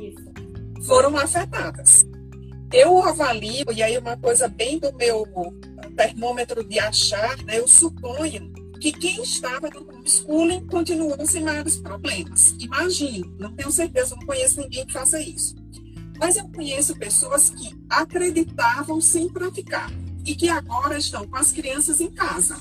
[0.84, 2.06] foram afetadas.
[2.74, 5.26] Eu avalio, e aí uma coisa bem do meu
[5.96, 12.56] termômetro de achar, né, eu suponho que quem estava no homeschooling continuou sem maiores problemas.
[12.60, 15.56] Imagino, não tenho certeza, não conheço ninguém que faça isso.
[16.20, 19.92] Mas eu conheço pessoas que acreditavam sem praticar
[20.26, 22.58] e que agora estão com as crianças em casa.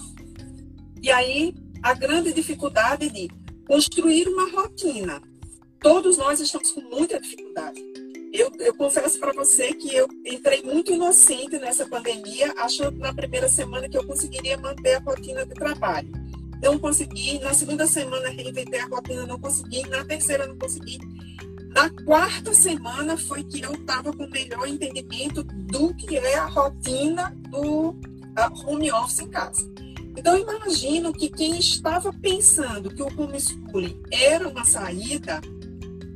[1.02, 3.28] E aí a grande dificuldade de
[3.66, 5.20] construir uma rotina.
[5.80, 7.80] Todos nós estamos com muita dificuldade.
[8.32, 13.48] Eu, eu confesso para você que eu entrei muito inocente nessa pandemia, achando na primeira
[13.48, 16.10] semana que eu conseguiria manter a rotina de trabalho.
[16.62, 20.98] Não consegui, na segunda semana reinventei a rotina, não consegui, na terceira não consegui.
[21.76, 26.46] Na quarta semana foi que eu estava com o melhor entendimento do que é a
[26.46, 27.94] rotina do
[28.64, 29.60] home office em casa.
[30.16, 35.38] Então, imagino que quem estava pensando que o homeschooling era uma saída,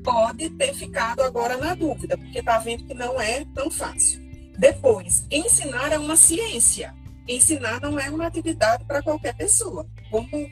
[0.03, 4.19] pode ter ficado agora na dúvida, porque está vendo que não é tão fácil.
[4.59, 6.95] Depois, ensinar é uma ciência.
[7.29, 9.87] Ensinar não é uma atividade para qualquer pessoa.
[10.11, 10.49] Como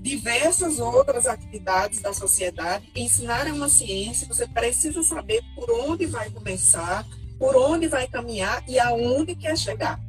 [0.00, 2.90] diversas outras atividades da sociedade.
[2.94, 7.06] Ensinar é uma ciência, você precisa saber por onde vai começar,
[7.38, 10.00] por onde vai caminhar e aonde quer chegar.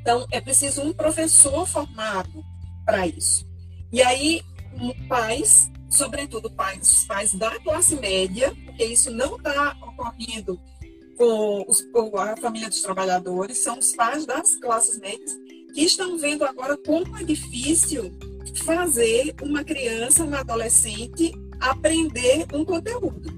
[0.00, 2.44] Então, é preciso um professor formado
[2.84, 3.46] para isso.
[3.92, 4.42] E aí,
[5.08, 10.60] pais, sobretudo pais, pais da classe média, porque isso não está ocorrendo
[11.16, 15.32] com, os, com a família dos trabalhadores, são os pais das classes médias
[15.72, 18.12] que estão vendo agora como é difícil
[18.62, 23.32] fazer uma criança, uma adolescente aprender um conteúdo.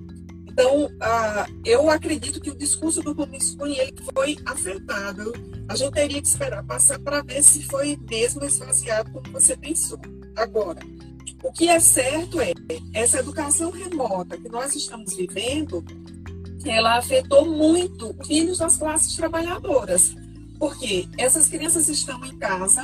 [0.48, 5.32] Então, uh, eu acredito que o discurso do homeschooling ele foi afetado.
[5.68, 9.98] A gente teria que esperar passar para ver se foi mesmo esvaziado como você pensou.
[10.34, 10.80] Agora,
[11.42, 12.52] o que é certo é
[12.94, 15.84] essa educação remota que nós estamos vivendo,
[16.64, 20.14] ela afetou muito os filhos das classes trabalhadoras,
[20.58, 22.82] porque essas crianças estão em casa,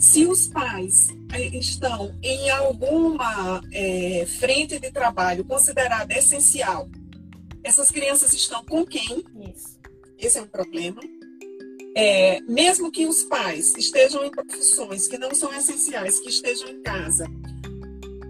[0.00, 6.88] se os pais eh, estão em alguma é, frente de trabalho considerada essencial,
[7.62, 9.22] essas crianças estão com quem?
[9.54, 9.78] Isso.
[10.18, 11.02] Esse é um problema.
[11.94, 16.82] É, mesmo que os pais estejam em profissões que não são essenciais, que estejam em
[16.82, 17.26] casa,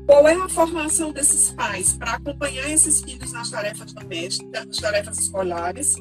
[0.06, 5.18] qual é a formação desses pais para acompanhar esses filhos nas tarefas domésticas, nas tarefas
[5.20, 5.94] escolares?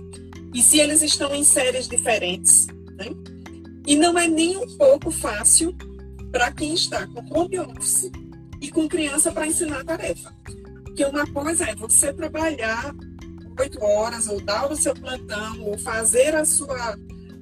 [0.52, 2.66] E se eles estão em séries diferentes,
[2.98, 3.39] né?
[3.90, 5.76] E não é nem um pouco fácil
[6.32, 8.12] para quem está com home office
[8.62, 10.32] e com criança para ensinar a tarefa.
[10.84, 12.94] Porque uma coisa é você trabalhar
[13.60, 16.96] oito horas, ou dar o seu plantão, ou fazer a sua,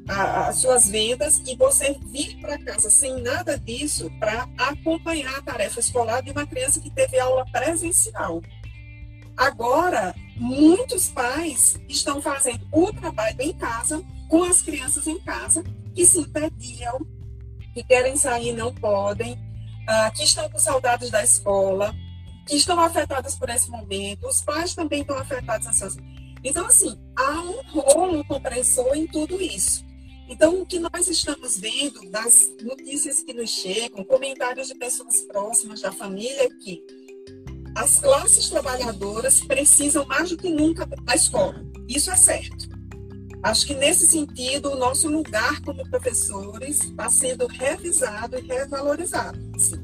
[0.07, 5.41] a, as suas vendas, e você vir para casa sem nada disso para acompanhar a
[5.41, 8.41] tarefa escolar de uma criança que teve aula presencial.
[9.35, 15.61] Agora, muitos pais estão fazendo o trabalho em casa, com as crianças em casa,
[15.97, 16.99] que se impediam,
[17.73, 21.91] que querem sair e não podem, uh, que estão com saudades da escola,
[22.45, 25.97] que estão afetadas por esse momento, os pais também estão afetados.
[26.43, 29.83] Então, assim, há um rolo compressor em tudo isso.
[30.29, 35.81] Então, o que nós estamos vendo das notícias que nos chegam, comentários de pessoas próximas
[35.81, 36.79] da família, é que
[37.75, 41.65] as classes trabalhadoras precisam mais do que nunca da escola.
[41.87, 42.76] Isso é certo.
[43.43, 49.39] Acho que nesse sentido, o nosso lugar como professores está sendo revisado e revalorizado.
[49.55, 49.75] Assim.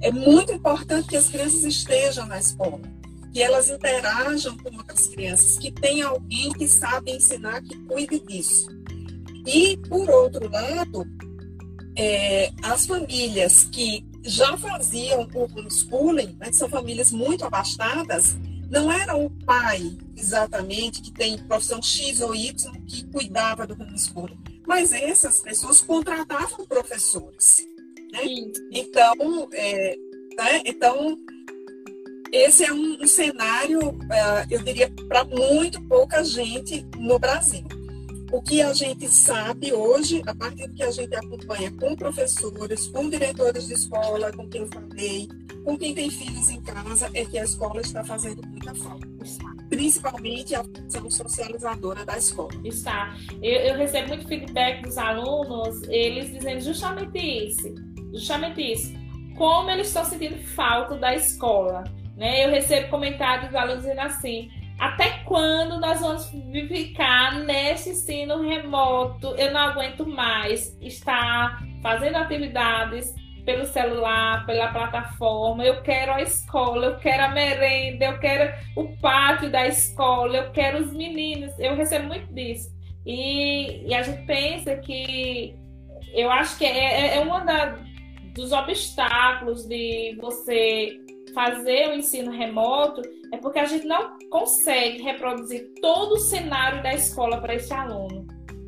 [0.00, 2.80] É muito importante que as crianças estejam na escola,
[3.32, 8.66] que elas interajam com outras crianças, que tenha alguém que sabe ensinar, que cuide disso.
[9.46, 11.06] E, por outro lado,
[11.96, 18.36] é, as famílias que já faziam o homeschooling, né, que são famílias muito abastadas,
[18.70, 24.38] não era o pai exatamente que tem profissão X ou Y que cuidava do homeschooling,
[24.66, 27.66] mas essas pessoas contratavam professores.
[28.12, 28.20] Né?
[28.72, 29.96] Então, é,
[30.36, 30.62] né?
[30.64, 31.16] então,
[32.32, 37.64] esse é um, um cenário, uh, eu diria, para muito pouca gente no Brasil.
[38.36, 42.86] O que a gente sabe hoje, a partir do que a gente acompanha com professores,
[42.88, 45.26] com diretores de escola, com quem eu falei,
[45.64, 49.08] com quem tem filhos em casa, é que a escola está fazendo muita falta.
[49.70, 52.50] Principalmente a função socializadora da escola.
[52.62, 53.16] Está.
[53.42, 57.74] Eu, eu recebo muito feedback dos alunos, eles dizendo justamente isso.
[58.12, 58.92] Justamente isso.
[59.34, 61.84] Como eles estão sentindo falta da escola.
[62.18, 62.44] Né?
[62.44, 66.28] Eu recebo comentários dos alunos dizendo assim: até quando nós vamos
[66.68, 69.34] ficar nesse ensino remoto?
[69.36, 73.14] Eu não aguento mais estar fazendo atividades
[73.44, 75.64] pelo celular, pela plataforma.
[75.64, 80.50] Eu quero a escola, eu quero a merenda, eu quero o pátio da escola, eu
[80.50, 81.56] quero os meninos.
[81.58, 82.68] Eu recebo muito disso.
[83.06, 85.54] E, e a gente pensa que
[86.12, 90.98] eu acho que é, é, é um dos obstáculos de você
[91.32, 93.00] fazer o ensino remoto
[93.32, 98.26] é porque a gente não consegue reproduzir todo o cenário da escola para esse aluno.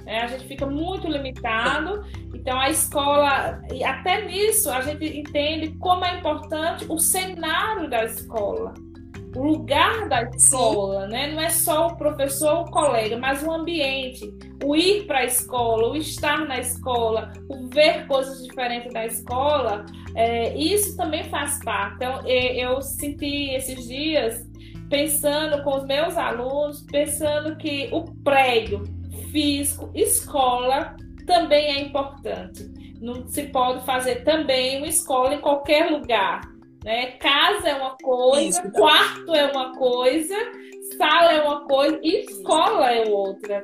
[0.09, 2.03] É, a gente fica muito limitado,
[2.35, 8.05] então a escola, e até nisso a gente entende como é importante o cenário da
[8.05, 8.73] escola,
[9.37, 11.31] o lugar da escola, né?
[11.31, 14.33] Não é só o professor ou o colega, mas o ambiente,
[14.65, 19.85] o ir para a escola, o estar na escola, o ver coisas diferentes da escola,
[20.15, 21.97] é, isso também faz parte.
[21.97, 24.48] Então, eu senti esses dias
[24.89, 28.85] pensando com os meus alunos, pensando que o prédio
[29.31, 32.69] físico, escola, também é importante.
[33.01, 36.41] Não se pode fazer também uma escola em qualquer lugar.
[36.85, 37.13] Né?
[37.13, 38.73] Casa é uma coisa, Isso.
[38.73, 40.35] quarto é uma coisa,
[40.97, 43.61] sala é uma coisa, e escola é outra.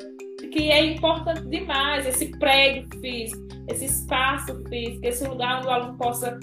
[0.53, 5.97] Que é importante demais esse prédio físico, esse espaço físico, esse lugar onde o aluno
[5.97, 6.39] possa,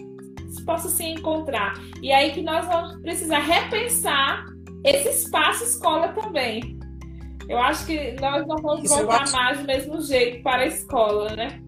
[0.65, 1.73] possa se encontrar.
[2.01, 4.45] E aí que nós vamos precisar repensar
[4.83, 6.79] esse espaço escola também.
[7.47, 9.33] Eu acho que nós não vamos Isso, voltar acho...
[9.33, 11.61] mais do mesmo jeito para a escola, né?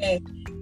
[0.00, 0.18] É,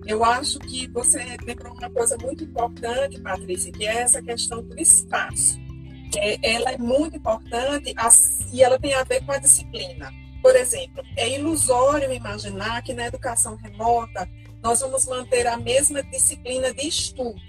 [0.07, 4.79] eu acho que você lembrou uma coisa muito importante, Patrícia, que é essa questão do
[4.79, 5.59] espaço.
[6.17, 7.95] É, ela é muito importante
[8.53, 10.13] e ela tem a ver com a disciplina.
[10.43, 14.29] Por exemplo, é ilusório imaginar que na educação remota
[14.63, 17.41] nós vamos manter a mesma disciplina de estudo,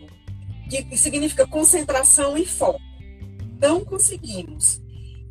[0.69, 2.92] que significa concentração e foco
[3.63, 4.81] não conseguimos.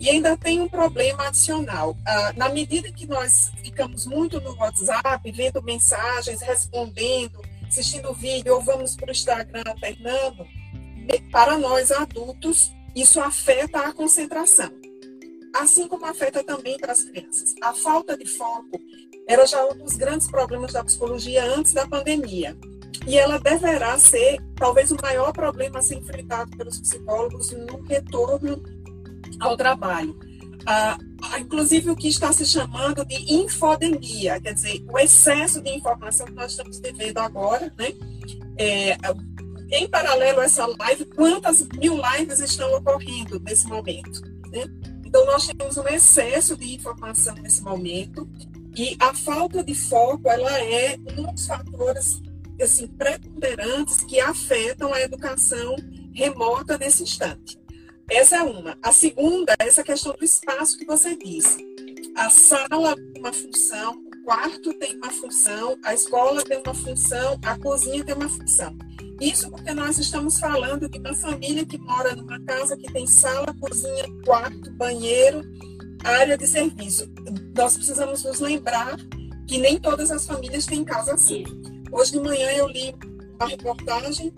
[0.00, 1.94] E ainda tem um problema adicional.
[2.04, 8.62] Ah, na medida que nós ficamos muito no WhatsApp, vendo mensagens, respondendo, assistindo vídeo, ou
[8.62, 10.46] vamos para o Instagram alternando,
[11.30, 14.72] para nós adultos, isso afeta a concentração.
[15.54, 17.54] Assim como afeta também para as crianças.
[17.62, 18.80] A falta de foco
[19.28, 22.56] era já um dos grandes problemas da psicologia antes da pandemia
[23.06, 28.62] e ela deverá ser talvez o maior problema a ser enfrentado pelos psicólogos no retorno
[29.40, 30.18] ao trabalho.
[30.64, 30.96] Ah,
[31.40, 36.34] inclusive o que está se chamando de infodemia, quer dizer, o excesso de informação que
[36.34, 37.92] nós estamos vivendo agora, né?
[38.56, 38.96] É,
[39.72, 44.22] em paralelo a essa live, quantas mil lives estão ocorrendo nesse momento?
[44.52, 44.66] Né?
[45.04, 48.28] Então, nós temos um excesso de informação nesse momento
[48.76, 52.20] e a falta de foco, ela é um dos fatores
[52.60, 55.76] assim, preponderantes que afetam a educação
[56.14, 57.58] remota nesse instante.
[58.10, 58.76] Essa é uma.
[58.82, 61.64] A segunda é essa questão do espaço que você disse.
[62.14, 67.40] A sala tem uma função, o quarto tem uma função, a escola tem uma função,
[67.42, 68.76] a cozinha tem uma função.
[69.18, 73.54] Isso porque nós estamos falando de uma família que mora numa casa que tem sala,
[73.58, 75.42] cozinha, quarto, banheiro,
[76.04, 77.10] área de serviço.
[77.56, 78.96] Nós precisamos nos lembrar
[79.46, 81.44] que nem todas as famílias têm casa assim.
[81.92, 82.94] Hoje de manhã eu li
[83.34, 84.32] uma reportagem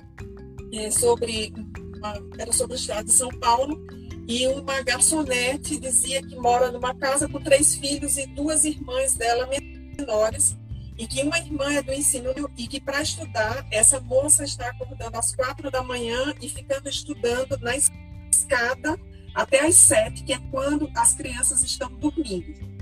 [0.72, 1.54] é, sobre
[1.96, 3.80] uma, era sobre o estado de São Paulo
[4.26, 9.48] e uma garçonete dizia que mora numa casa com três filhos e duas irmãs dela
[9.96, 10.56] menores
[10.98, 15.16] e que uma irmã é do ensino e que para estudar essa moça está acordando
[15.16, 18.98] às quatro da manhã e ficando estudando na escada
[19.32, 22.73] até às sete, que é quando as crianças estão dormindo.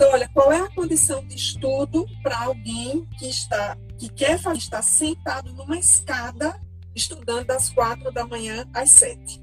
[0.00, 4.80] Então, olha, qual é a condição de estudo para alguém que está que quer estar
[4.80, 6.58] sentado numa escada
[6.96, 9.42] estudando das quatro da manhã às sete?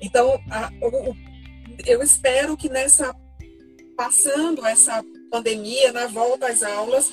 [0.00, 1.14] Então, a, o,
[1.84, 3.14] eu espero que nessa
[3.94, 7.10] passando essa pandemia, na volta às aulas,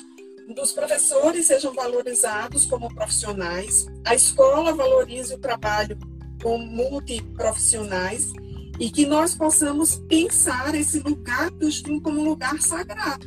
[0.58, 5.98] os professores sejam valorizados como profissionais, a escola valorize o trabalho
[6.42, 8.32] com multiprofissionais
[8.78, 13.26] e que nós possamos pensar esse lugar do estudo como um lugar sagrado.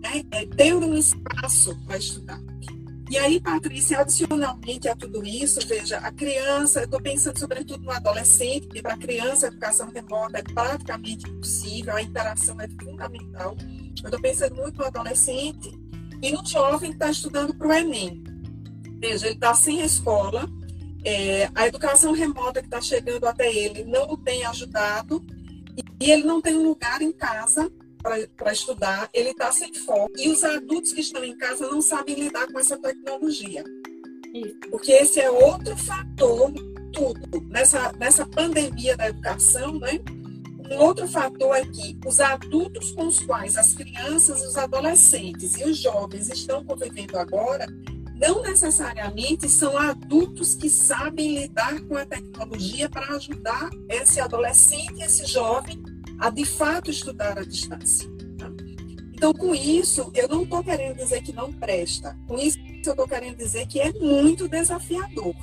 [0.00, 0.24] Né?
[0.30, 2.40] É ter um espaço para estudar.
[3.10, 7.90] E aí, Patrícia, adicionalmente a tudo isso, veja, a criança, eu estou pensando sobretudo no
[7.90, 13.56] adolescente, porque para a criança a educação remota é praticamente impossível, a interação é fundamental.
[13.60, 15.72] Eu estou pensando muito no adolescente
[16.20, 18.22] e no jovem que está estudando para o Enem.
[19.00, 20.46] Veja, ele está sem escola,
[21.04, 25.24] é, a educação remota que está chegando até ele não o tem ajudado
[26.00, 27.70] e ele não tem um lugar em casa
[28.36, 30.12] para estudar, ele está sem foco.
[30.16, 33.64] E os adultos que estão em casa não sabem lidar com essa tecnologia.
[34.70, 36.52] Porque esse é outro fator,
[36.92, 39.98] tudo, nessa, nessa pandemia da educação, né?
[40.70, 45.64] Um outro fator é que os adultos com os quais as crianças, os adolescentes e
[45.64, 47.66] os jovens estão convivendo agora
[48.18, 55.24] não necessariamente são adultos que sabem lidar com a tecnologia para ajudar esse adolescente, esse
[55.26, 55.82] jovem
[56.18, 58.08] a de fato estudar à distância.
[59.12, 62.16] Então, com isso, eu não estou querendo dizer que não presta.
[62.28, 65.34] Com isso, eu estou querendo dizer que é muito desafiador.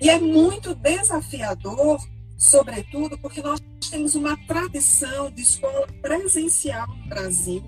[0.00, 1.98] E é muito desafiador,
[2.36, 7.62] sobretudo, porque nós temos uma tradição de escola presencial no Brasil.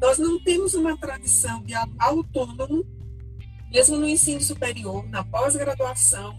[0.00, 2.86] Nós não temos uma tradição de autônomo,
[3.70, 6.38] mesmo no ensino superior, na pós-graduação,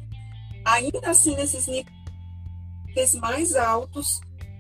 [0.66, 4.20] ainda assim nesses níveis mais altos,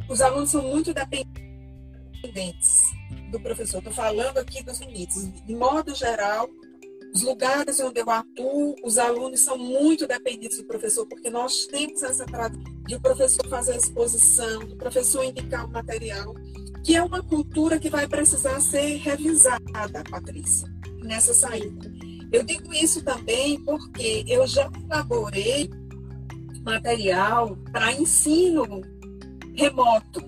[0.09, 2.91] os alunos são muito dependentes
[3.31, 3.79] do professor.
[3.79, 5.31] Estou falando aqui dos limites.
[5.45, 6.49] De modo geral,
[7.13, 12.01] os lugares onde eu atuo, os alunos são muito dependentes do professor, porque nós temos
[12.03, 16.33] essa tradição de o professor fazer a exposição, do professor indicar o material,
[16.83, 20.67] que é uma cultura que vai precisar ser revisada, Patrícia,
[21.03, 22.00] nessa saída.
[22.31, 25.69] Eu digo isso também porque eu já elaborei
[26.63, 28.81] material para ensino
[29.53, 30.21] remoto.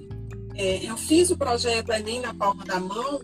[0.55, 3.19] É, eu fiz o projeto Enem na palma da mão,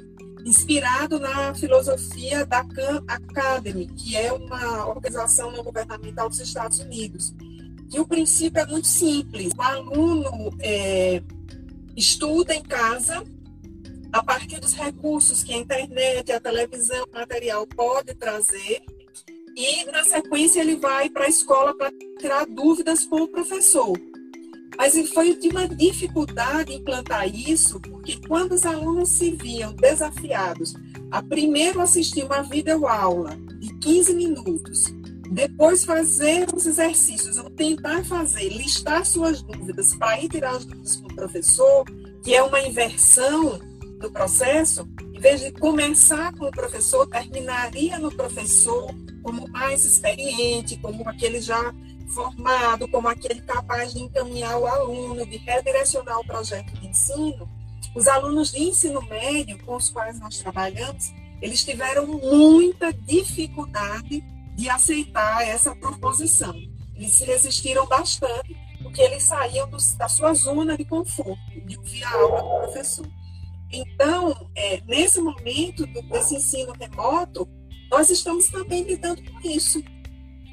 [0.45, 7.36] inspirado na filosofia da Khan Academy, que é uma organização não governamental dos Estados Unidos.
[7.91, 11.21] E o princípio é muito simples: o aluno é,
[11.95, 13.23] estuda em casa
[14.12, 18.82] a partir dos recursos que a internet, a televisão, o material pode trazer,
[19.55, 23.99] e na sequência ele vai para a escola para tirar dúvidas com o professor.
[24.78, 30.74] Mas foi de uma dificuldade implantar isso, porque quando os alunos se viam desafiados
[31.12, 34.86] a primeiro assistir uma videoaula de 15 minutos,
[35.32, 40.95] depois fazer os exercícios, ou tentar fazer, listar suas dúvidas para ir tirar as dúvidas
[40.95, 41.86] com o professor,
[42.24, 43.60] que é uma inversão
[44.00, 50.78] do processo, em vez de começar com o professor, terminaria no professor como mais experiente,
[50.78, 51.74] como aquele já
[52.14, 57.47] formado, como aquele capaz de encaminhar o aluno, de redirecionar o projeto de ensino,
[57.95, 64.22] os alunos de ensino médio com os quais nós trabalhamos, eles tiveram muita dificuldade
[64.56, 66.54] de aceitar essa proposição.
[66.95, 72.04] Eles se resistiram bastante, porque eles saíam do, da sua zona de conforto, de ouvir
[72.04, 73.18] a aula do professor.
[74.00, 77.45] Então, é, nesse momento do, desse ensino remoto,
[77.91, 79.84] nós estamos também lidando com isso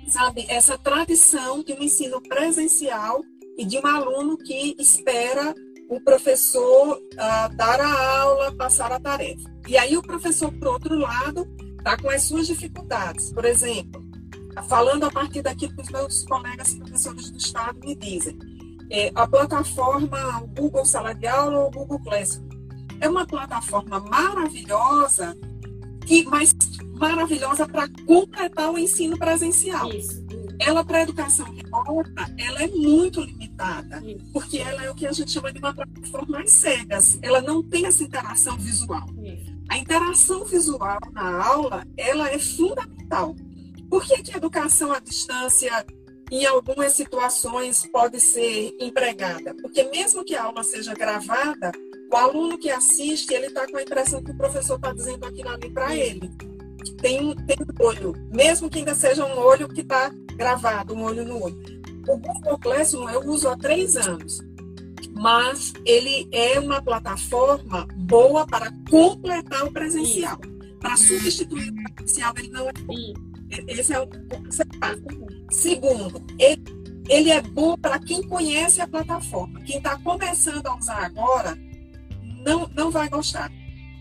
[0.09, 3.21] sabe, essa tradição de um ensino presencial
[3.57, 5.55] e de um aluno que espera
[5.89, 9.49] o professor uh, dar a aula, passar a tarefa.
[9.69, 11.47] E aí o professor, por outro lado,
[11.79, 13.33] está com as suas dificuldades.
[13.33, 14.05] Por exemplo,
[14.69, 18.37] falando a partir daquilo que os meus colegas professores do Estado me dizem,
[18.91, 22.46] é, a plataforma Google Sala de Aula ou Google Classroom
[23.01, 25.37] é uma plataforma maravilhosa,
[26.07, 26.55] que, mas
[26.95, 29.91] maravilhosa para completar o ensino presencial.
[29.93, 30.25] Isso.
[30.59, 34.25] Ela, para a educação remota, ela é muito limitada, Isso.
[34.33, 37.19] porque ela é o que a gente chama de uma plataforma mais cegas.
[37.21, 39.07] Ela não tem essa interação visual.
[39.23, 39.55] Isso.
[39.69, 43.35] A interação visual na aula, ela é fundamental.
[43.91, 45.85] Por que, que a educação à distância,
[46.31, 49.55] em algumas situações, pode ser empregada?
[49.61, 51.73] Porque mesmo que a aula seja gravada,
[52.11, 55.49] o aluno que assiste, ele está com a impressão que o professor está dizendo aquilo
[55.49, 56.31] ali para ele
[56.95, 61.25] tem, tem um olho, mesmo que ainda seja um olho que está gravado, um olho
[61.25, 61.57] no olho.
[62.09, 64.41] O Google Classroom eu uso há três anos,
[65.15, 70.39] mas ele é uma plataforma boa para completar o presencial.
[70.81, 73.15] Para substituir o presencial, ele não é bom.
[73.69, 74.09] Esse é o
[75.51, 76.63] Segundo, ele,
[77.09, 79.61] ele é bom para quem conhece a plataforma.
[79.63, 81.57] Quem está começando a usar agora
[82.47, 83.51] não, não vai gostar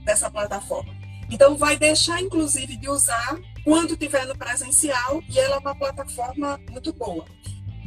[0.05, 0.93] dessa plataforma.
[1.29, 6.59] Então, vai deixar, inclusive, de usar quando tiver no presencial, e ela é uma plataforma
[6.69, 7.25] muito boa.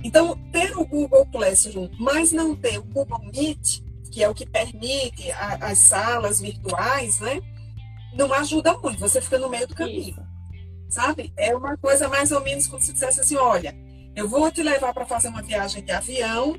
[0.03, 3.81] Então, ter o Google Classroom, mas não ter o Google Meet,
[4.11, 7.41] que é o que permite a, as salas virtuais, né?
[8.15, 10.17] Não ajuda muito, você fica no meio do caminho.
[10.89, 11.33] sabe?
[11.37, 13.73] É uma coisa mais ou menos como se dissesse assim, olha,
[14.17, 16.57] eu vou te levar para fazer uma viagem de avião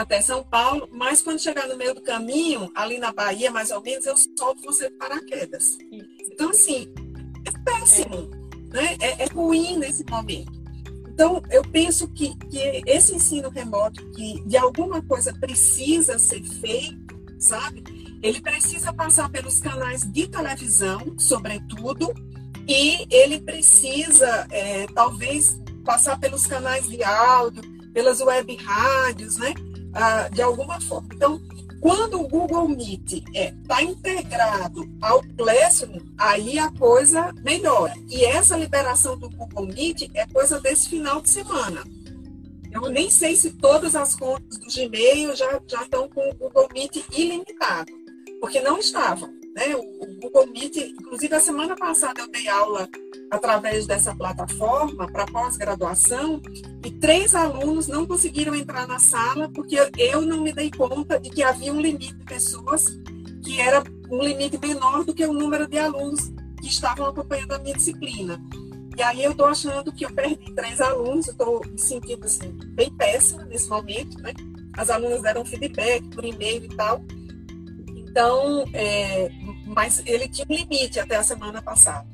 [0.00, 3.82] até São Paulo, mas quando chegar no meio do caminho, ali na Bahia, mais ou
[3.82, 5.76] menos, eu solto você de paraquedas.
[6.32, 6.92] Então, assim,
[7.46, 8.30] é péssimo,
[8.72, 8.76] é.
[8.76, 8.96] Né?
[9.00, 10.50] É, é ruim nesse momento.
[11.08, 17.14] Então, eu penso que, que esse ensino remoto, que de alguma coisa precisa ser feito,
[17.38, 17.84] sabe?
[18.22, 22.14] Ele precisa passar pelos canais de televisão, sobretudo,
[22.66, 27.62] e ele precisa, é, talvez, passar pelos canais de áudio,
[27.92, 29.52] pelas web rádios, né?
[29.94, 31.08] Ah, de alguma forma.
[31.14, 31.40] Então,
[31.80, 37.92] quando o Google Meet está é, tá integrado ao Classroom, aí a coisa melhora.
[38.08, 41.82] E essa liberação do Google Meet é coisa desse final de semana.
[42.70, 46.68] Eu nem sei se todas as contas do Gmail já, já estão com o Google
[46.72, 47.92] Meet ilimitado,
[48.40, 49.41] porque não estavam.
[49.54, 49.76] Né?
[49.76, 52.88] O, Google Meet, inclusive a semana passada eu dei aula
[53.30, 56.40] através dessa plataforma para pós-graduação
[56.84, 61.28] e três alunos não conseguiram entrar na sala porque eu não me dei conta de
[61.28, 62.86] que havia um limite de pessoas
[63.42, 66.30] que era um limite menor do que o número de alunos
[66.60, 68.40] que estavam acompanhando a minha disciplina.
[68.96, 72.94] E aí eu estou achando que eu perdi três alunos, estou me sentindo assim, bem
[72.94, 74.32] péssima nesse momento, né?
[74.76, 77.02] As alunas deram feedback por e-mail e tal.
[78.12, 79.30] Então, é,
[79.64, 82.06] mas ele tinha um limite até a semana passada.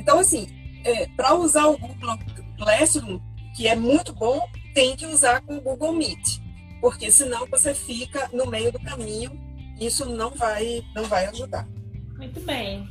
[0.00, 0.46] Então, assim,
[0.82, 2.18] é, para usar o Google
[2.56, 3.20] Classroom,
[3.54, 4.40] que é muito bom,
[4.72, 6.40] tem que usar com o Google Meet,
[6.80, 9.38] porque senão você fica no meio do caminho,
[9.78, 11.68] isso não vai, não vai ajudar.
[12.16, 12.88] Muito bem.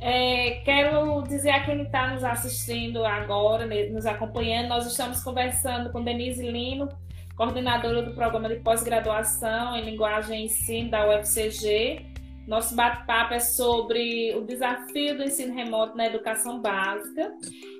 [0.00, 6.02] É, quero dizer a quem está nos assistindo agora, nos acompanhando, nós estamos conversando com
[6.02, 6.88] Denise Lino,
[7.36, 12.12] coordenadora do programa de pós-graduação em linguagem e ensino da UFCG,
[12.46, 17.32] nosso bate-papo é sobre o desafio do ensino remoto na educação básica.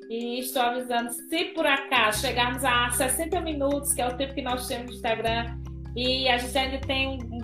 [0.09, 4.42] E estou avisando, se por acaso chegarmos a 60 minutos, que é o tempo que
[4.42, 5.59] nós temos no Instagram,
[5.96, 7.40] e a gente ainda tem um,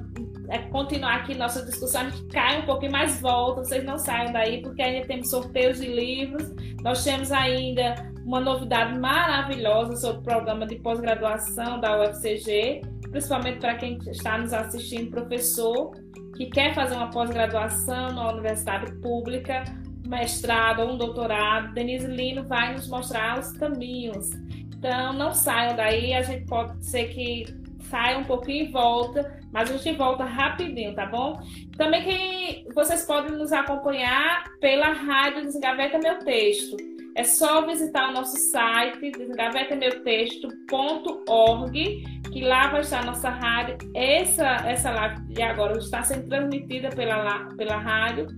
[0.48, 4.32] é, continuar aqui nossa discussão, a gente cai um pouquinho mais volta, vocês não saiam
[4.32, 6.50] daí, porque ainda temos sorteios de livros,
[6.82, 7.94] nós temos ainda
[8.28, 14.52] uma novidade maravilhosa sobre o programa de pós-graduação da UFCG, principalmente para quem está nos
[14.52, 15.92] assistindo, professor
[16.36, 19.64] que quer fazer uma pós-graduação na universidade pública,
[20.06, 24.30] mestrado ou um doutorado, Denise Lino vai nos mostrar os caminhos.
[24.76, 27.46] Então, não saiam daí, a gente pode ser que
[27.90, 31.40] saia um pouquinho e volta, mas a gente volta rapidinho, tá bom?
[31.78, 36.97] Também que vocês podem nos acompanhar pela rádio Desengaveta Meu Texto.
[37.18, 43.76] É só visitar o nosso site, desengavetameutexto.org, que lá vai estar a nossa rádio.
[43.92, 48.28] Essa, essa live de agora está sendo transmitida pela, pela rádio.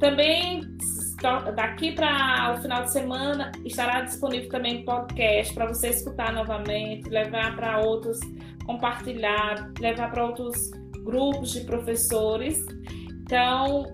[0.00, 0.62] Também
[1.54, 7.54] daqui para o final de semana estará disponível também podcast para você escutar novamente, levar
[7.54, 8.18] para outros,
[8.66, 10.72] compartilhar, levar para outros
[11.04, 12.58] grupos de professores.
[13.22, 13.84] Então,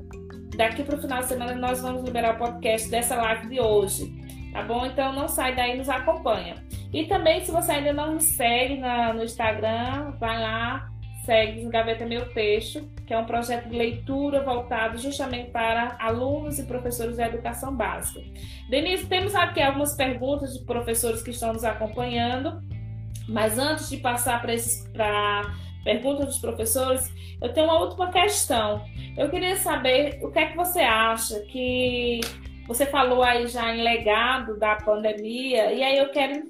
[0.57, 4.19] daqui para o final de semana nós vamos liberar o podcast dessa live de hoje
[4.53, 4.87] tá bom?
[4.87, 6.57] Então não sai daí, nos acompanha.
[6.93, 10.91] E também, se você ainda não me segue na, no Instagram, vai lá,
[11.25, 16.65] segue Gaveta Meu Texto, que é um projeto de leitura voltado justamente para alunos e
[16.65, 18.21] professores da educação básica.
[18.69, 22.61] Denise, temos aqui algumas perguntas de professores que estão nos acompanhando,
[23.29, 25.43] mas antes de passar para
[25.85, 28.85] perguntas dos professores, eu tenho uma última questão.
[29.17, 32.21] Eu queria saber o que é que você acha que
[32.71, 36.41] você falou aí já em legado da pandemia, e aí eu quero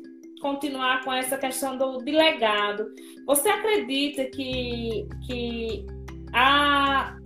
[0.43, 2.85] continuar com essa questão do de legado.
[3.27, 5.87] Você acredita que, que
[6.35, 7.17] a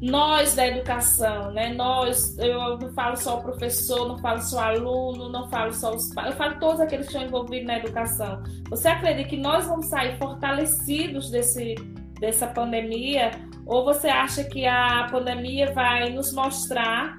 [0.00, 1.72] nós da educação, né?
[1.74, 5.94] Nós, eu não falo só o professor, não falo só o aluno, não falo só
[5.94, 8.42] os pais, eu falo todos aqueles que estão envolvidos na educação.
[8.68, 11.76] Você acredita que nós vamos sair fortalecidos desse,
[12.18, 13.30] dessa pandemia?
[13.64, 17.16] Ou você acha que a pandemia vai nos mostrar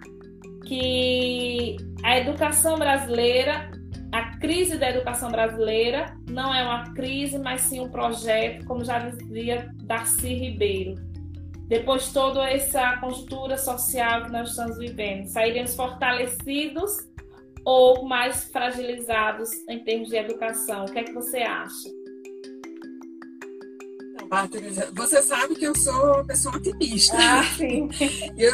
[0.67, 3.71] que a educação brasileira,
[4.11, 8.99] a crise da educação brasileira não é uma crise, mas sim um projeto, como já
[8.99, 10.95] dizia Darcy Ribeiro.
[11.67, 16.97] Depois de toda essa conjuntura social que nós estamos vivendo, sairemos fortalecidos
[17.65, 20.85] ou mais fragilizados em termos de educação?
[20.85, 21.89] O que é que você acha?
[24.93, 27.15] Você sabe que eu sou uma pessoa otimista.
[27.17, 27.89] Ah, sim.
[28.37, 28.53] eu,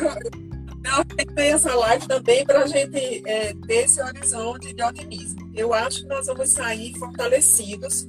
[0.86, 5.52] eu tentei essa live também para a gente é, ter esse horizonte de otimismo.
[5.54, 8.08] Eu acho que nós vamos sair fortalecidos,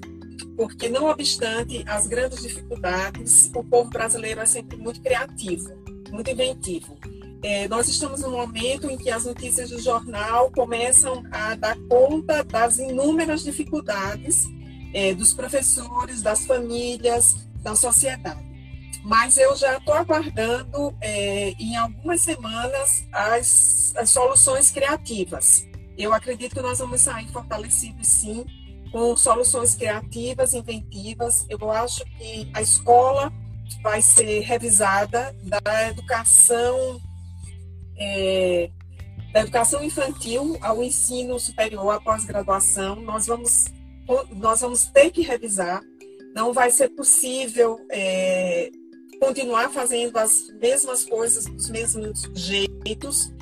[0.57, 5.71] porque, não obstante as grandes dificuldades, o povo brasileiro é sempre muito criativo,
[6.11, 6.97] muito inventivo.
[7.45, 12.43] é, nós estamos num momento em que as notícias do jornal começam a dar conta
[12.43, 14.47] das inúmeras dificuldades
[14.95, 18.54] é, dos professores, das famílias, da sociedade.
[19.05, 25.69] Mas eu já estou aguardando, é, em algumas semanas, as, as soluções criativas.
[25.97, 28.47] Eu acredito que nós vamos sair fortalecidos, sim,
[28.91, 31.45] com soluções criativas, inventivas.
[31.51, 33.31] Eu acho que a escola
[33.83, 37.01] vai ser revisada da educação
[37.97, 38.71] é,
[39.35, 42.97] da educação infantil ao ensino superior, à pós-graduação.
[42.97, 43.67] Nós vamos
[44.31, 45.83] nós vamos ter que revisar.
[46.35, 48.71] Não vai ser possível é,
[49.19, 53.33] continuar fazendo as mesmas coisas dos mesmos jeitos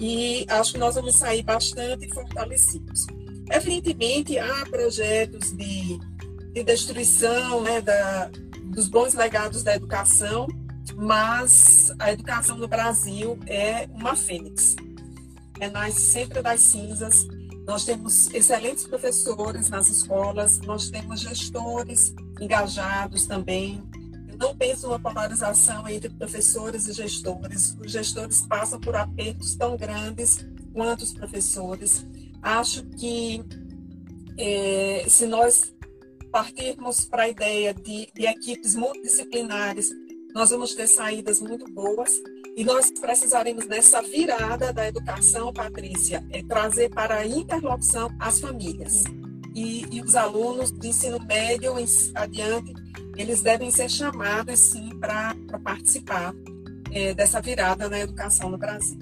[0.00, 3.06] e acho que nós vamos sair bastante fortalecidos.
[3.50, 5.98] Evidentemente, há projetos de,
[6.52, 8.30] de destruição né, da,
[8.64, 10.46] dos bons legados da educação,
[10.96, 14.76] mas a educação no Brasil é uma fênix.
[15.60, 17.26] É nasce sempre das cinzas
[17.66, 23.82] nós temos excelentes professores nas escolas, nós temos gestores engajados também.
[24.42, 27.76] Não penso numa polarização entre professores e gestores.
[27.80, 32.04] Os gestores passam por apertos tão grandes quanto os professores.
[32.42, 33.40] Acho que
[34.36, 35.72] é, se nós
[36.32, 39.90] partirmos para a ideia de, de equipes multidisciplinares,
[40.34, 42.10] nós vamos ter saídas muito boas.
[42.56, 49.04] E nós precisaremos dessa virada da educação, Patrícia, é trazer para a interlocução as famílias.
[49.54, 51.84] E, e os alunos do ensino médio em,
[52.14, 52.72] adiante,
[53.16, 56.34] eles devem ser chamados, sim, para participar
[56.92, 58.98] é, dessa virada na educação no Brasil.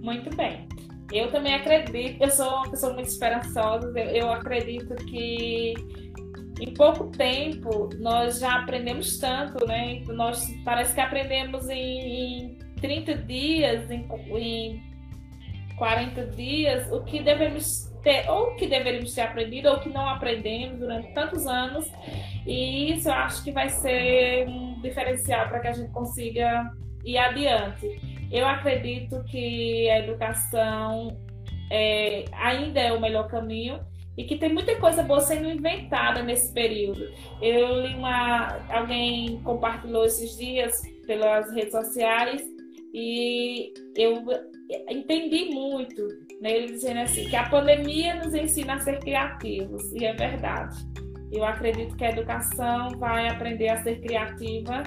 [0.00, 0.66] Muito bem.
[1.12, 5.74] Eu também acredito, eu sou uma pessoa muito esperançosa, eu, eu acredito que
[6.60, 10.02] em pouco tempo nós já aprendemos tanto, né?
[10.08, 14.82] Nós parece que aprendemos em, em 30 dias, em, em
[15.76, 20.08] 40 dias, o que devemos ter, ou o que deveríamos ter aprendido, ou que não
[20.08, 21.90] aprendemos durante tantos anos.
[22.46, 26.70] E isso eu acho que vai ser um diferencial para que a gente consiga
[27.04, 28.00] ir adiante.
[28.30, 31.16] Eu acredito que a educação
[31.70, 33.80] é, ainda é o melhor caminho
[34.16, 37.06] e que tem muita coisa boa sendo inventada nesse período.
[37.42, 38.58] Eu li uma.
[38.70, 40.72] Alguém compartilhou esses dias
[41.06, 42.55] pelas redes sociais
[42.98, 44.24] e eu
[44.88, 46.02] entendi muito
[46.40, 50.78] nele né, dizendo assim que a pandemia nos ensina a ser criativos e é verdade.
[51.30, 54.82] Eu acredito que a educação vai aprender a ser criativa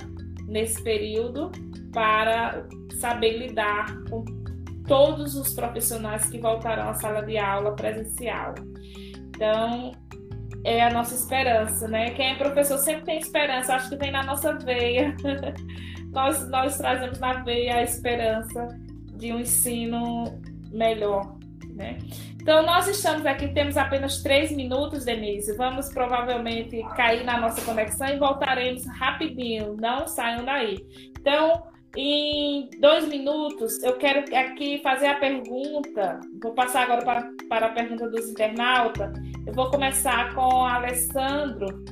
[0.48, 1.52] nesse período
[1.94, 2.68] para
[3.00, 4.26] saber lidar com
[4.88, 8.56] todos os profissionais que voltarão à sala de aula presencial.
[9.36, 9.92] Então,
[10.64, 12.12] é a nossa esperança, né?
[12.12, 15.16] Quem é professor sempre tem esperança, acho que vem na nossa veia.
[16.12, 18.68] nós, nós trazemos na veia a esperança
[19.16, 20.42] de um ensino
[20.72, 21.38] melhor,
[21.76, 21.98] né?
[22.42, 25.56] Então, nós estamos aqui, temos apenas três minutos, Denise.
[25.56, 29.76] Vamos provavelmente cair na nossa conexão e voltaremos rapidinho.
[29.80, 30.78] Não saiam daí.
[31.20, 31.64] Então,
[31.96, 36.20] em dois minutos, eu quero aqui fazer a pergunta.
[36.42, 39.12] Vou passar agora para, para a pergunta dos internautas.
[39.46, 41.84] Eu vou começar com o Alessandro.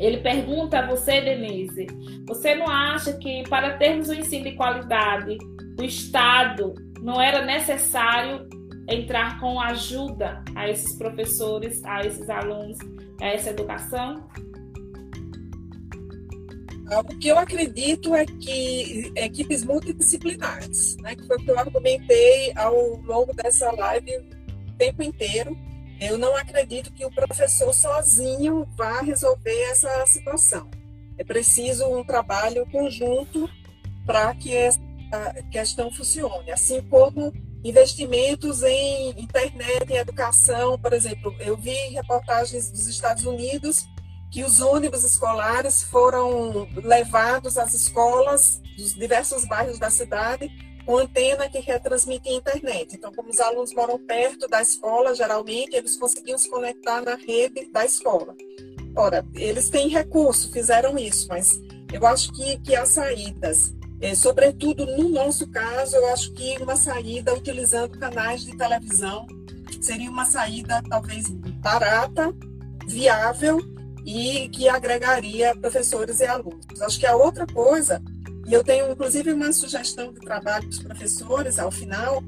[0.00, 1.86] Ele pergunta a você, Denise:
[2.26, 5.38] você não acha que para termos um ensino de qualidade,
[5.78, 8.48] o Estado não era necessário
[8.88, 12.78] entrar com ajuda a esses professores, a esses alunos,
[13.20, 14.28] a essa educação?
[16.90, 22.52] O que eu acredito é que equipes multidisciplinares, né, que foi o que eu argumentei
[22.56, 25.56] ao longo dessa live o tempo inteiro,
[26.00, 30.70] eu não acredito que o professor sozinho vá resolver essa situação.
[31.18, 33.50] É preciso um trabalho conjunto
[34.06, 34.80] para que essa
[35.50, 37.32] questão funcione, assim como
[37.64, 43.86] investimentos em internet, em educação, por exemplo, eu vi reportagens dos Estados Unidos
[44.30, 50.50] que os ônibus escolares foram levados às escolas dos diversos bairros da cidade
[50.84, 52.96] com antena que retransmite a internet.
[52.96, 57.70] Então, como os alunos moram perto da escola, geralmente eles conseguiam se conectar na rede
[57.70, 58.34] da escola.
[58.96, 61.60] Ora, eles têm recurso, fizeram isso, mas
[61.92, 63.74] eu acho que, que há saídas.
[64.00, 69.26] É, sobretudo no nosso caso, eu acho que uma saída utilizando canais de televisão
[69.82, 72.32] seria uma saída talvez barata,
[72.86, 73.58] viável
[74.08, 76.80] e que agregaria professores e alunos.
[76.80, 78.02] Acho que a outra coisa,
[78.46, 82.22] e eu tenho inclusive uma sugestão de trabalho para os professores ao final,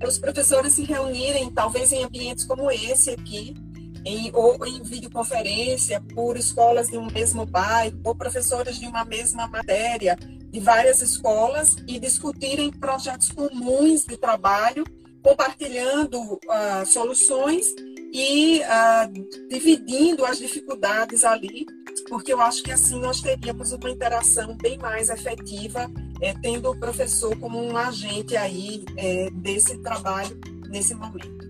[0.00, 3.54] é os professores se reunirem, talvez em ambientes como esse aqui,
[4.02, 9.46] em, ou em videoconferência, por escolas de um mesmo bairro, ou professores de uma mesma
[9.46, 14.84] matéria, de várias escolas e discutirem projetos comuns de trabalho,
[15.22, 17.66] compartilhando uh, soluções
[18.12, 21.66] e uh, dividindo as dificuldades ali,
[22.08, 25.90] porque eu acho que assim nós teríamos uma interação bem mais efetiva,
[26.20, 30.38] é, tendo o professor como um agente aí é, desse trabalho
[30.68, 31.48] nesse momento.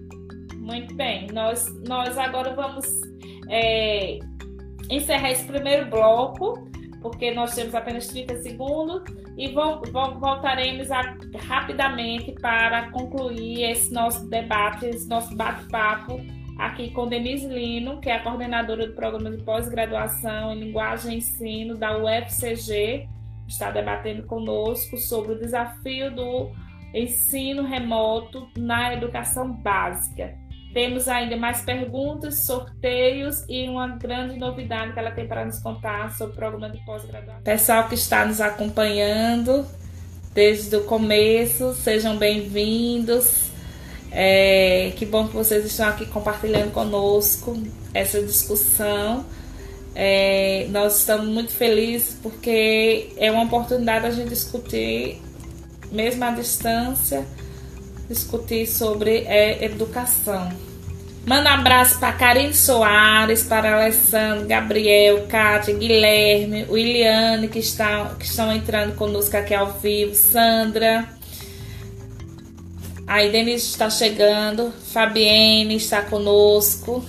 [0.57, 2.87] Muito bem, nós, nós agora vamos
[3.49, 4.19] é,
[4.91, 6.69] encerrar esse primeiro bloco,
[7.01, 9.03] porque nós temos apenas 30 segundos,
[9.37, 9.81] e vão,
[10.21, 16.21] voltaremos a, rapidamente para concluir esse nosso debate, esse nosso bate-papo
[16.61, 21.17] aqui com Denise Lino, que é a coordenadora do programa de pós-graduação em linguagem e
[21.17, 23.09] ensino da UFCG,
[23.49, 26.51] está debatendo conosco sobre o desafio do
[26.95, 30.35] ensino remoto na educação básica.
[30.75, 36.13] Temos ainda mais perguntas, sorteios e uma grande novidade que ela tem para nos contar
[36.13, 37.43] sobre o programa de pós-graduação.
[37.43, 39.67] Pessoal que está nos acompanhando
[40.33, 43.50] desde o começo, sejam bem-vindos.
[44.13, 47.57] É, que bom que vocês estão aqui compartilhando conosco
[47.95, 49.25] essa discussão.
[49.95, 55.21] É, nós estamos muito felizes porque é uma oportunidade a gente discutir,
[55.91, 57.25] mesmo à distância,
[58.09, 60.51] discutir sobre é, educação.
[61.27, 68.25] Manda um abraço para Karine Soares, para Alessandro, Gabriel, Kátia, Guilherme, Williane, que, está, que
[68.25, 71.20] estão entrando conosco aqui ao vivo, Sandra.
[73.11, 77.05] Aí Denise está chegando, Fabienne está conosco.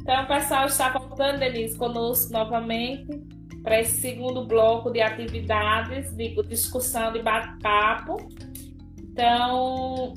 [0.00, 3.22] Então, o pessoal está voltando, Denise, conosco novamente
[3.62, 8.16] para esse segundo bloco de atividades, de discussão, de bate-papo.
[8.98, 10.14] Então,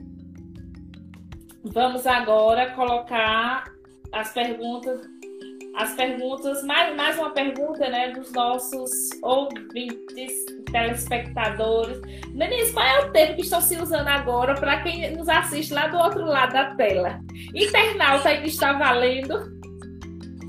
[1.64, 3.66] vamos agora colocar
[4.12, 5.00] as perguntas,
[5.76, 12.00] as perguntas, mais, mais uma pergunta, né, dos nossos ouvintes, telespectadores.
[12.34, 15.88] Denise, qual é o termo que estão se usando agora para quem nos assiste lá
[15.88, 17.20] do outro lado da tela?
[17.56, 19.52] Internauta ainda está valendo?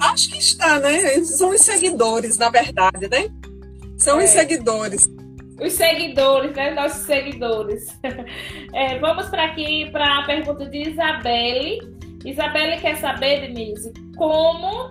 [0.01, 1.19] Acho que está, né?
[1.25, 3.29] São os seguidores, na verdade, né?
[3.97, 4.25] São é.
[4.25, 5.09] os seguidores
[5.61, 6.71] os seguidores, né?
[6.73, 7.87] Nossos seguidores.
[8.73, 11.79] É, vamos para aqui para a pergunta de Isabelle.
[12.25, 14.91] Isabelle quer saber, Denise, como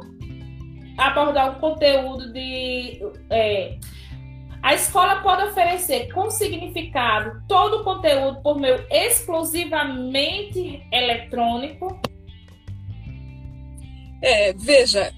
[0.98, 3.02] abordar o conteúdo de.
[3.30, 3.78] É,
[4.62, 12.00] a escola pode oferecer com significado todo o conteúdo por meio exclusivamente eletrônico?
[14.22, 15.14] É, veja,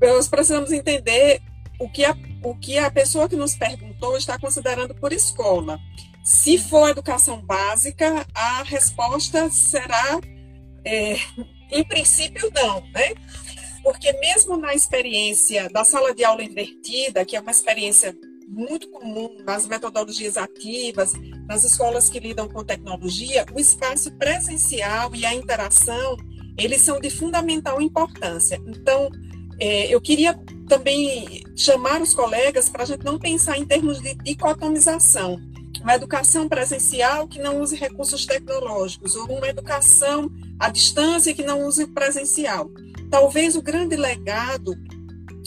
[0.00, 1.42] nós precisamos entender
[1.78, 2.16] o que a
[2.46, 5.80] o que a pessoa que nos perguntou está considerando por escola.
[6.22, 10.20] Se for educação básica, a resposta será,
[10.84, 11.16] é,
[11.70, 13.14] em princípio, não, né?
[13.86, 18.18] Porque mesmo na experiência da sala de aula invertida, que é uma experiência
[18.48, 21.12] muito comum nas metodologias ativas,
[21.46, 26.16] nas escolas que lidam com tecnologia, o espaço presencial e a interação,
[26.58, 28.60] eles são de fundamental importância.
[28.66, 29.08] Então,
[29.60, 30.34] é, eu queria
[30.68, 35.40] também chamar os colegas para a gente não pensar em termos de dicotomização.
[35.80, 40.28] Uma educação presencial que não use recursos tecnológicos, ou uma educação
[40.58, 42.68] à distância que não use presencial.
[43.10, 44.74] Talvez o grande legado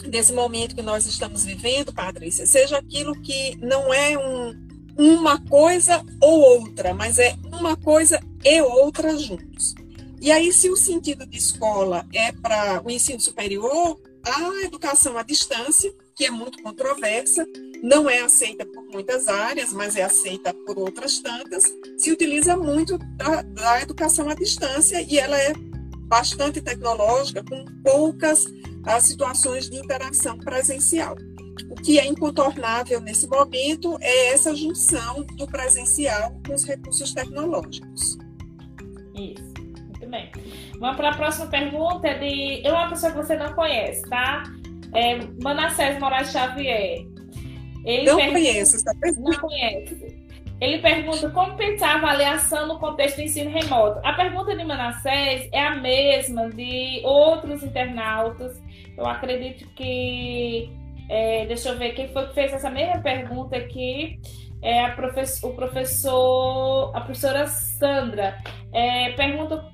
[0.10, 4.54] desse momento que nós estamos vivendo, Patrícia, seja aquilo que não é um,
[4.98, 9.76] uma coisa ou outra, mas é uma coisa e outra juntos.
[10.22, 15.24] E aí, se o sentido de escola é para o ensino superior, a educação à
[15.24, 17.46] distância, que é muito controversa,
[17.82, 21.64] não é aceita por muitas áreas, mas é aceita por outras tantas,
[21.98, 25.54] se utiliza muito da, da educação à distância e ela é
[26.10, 28.44] bastante tecnológica, com poucas
[28.86, 31.16] as situações de interação presencial.
[31.70, 38.18] O que é incontornável nesse momento é essa junção do presencial com os recursos tecnológicos.
[39.14, 39.54] Isso,
[39.88, 40.32] muito bem.
[40.80, 44.44] Vamos para a próxima pergunta é de é uma pessoa que você não conhece, tá?
[44.96, 47.06] É Manassés Moraes Xavier.
[47.86, 49.32] Ele não pergunta, conheço essa pergunta.
[49.32, 50.09] Não conhece.
[50.62, 54.00] Ele pergunta como pensar a avaliação no contexto do ensino remoto.
[54.04, 58.62] A pergunta de Manassés é a mesma de outros internautas.
[58.98, 60.70] Eu acredito que.
[61.10, 64.20] É, deixa eu ver quem foi que fez essa mesma pergunta aqui.
[64.62, 64.94] É a
[65.44, 68.38] o professor, a professora Sandra.
[68.74, 69.72] É, pergunta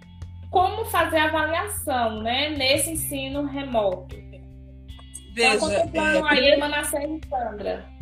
[0.52, 4.16] como fazer a avaliação né, nesse ensino remoto.
[5.34, 7.95] Veja, então, é, aí, Manassés e Sandra.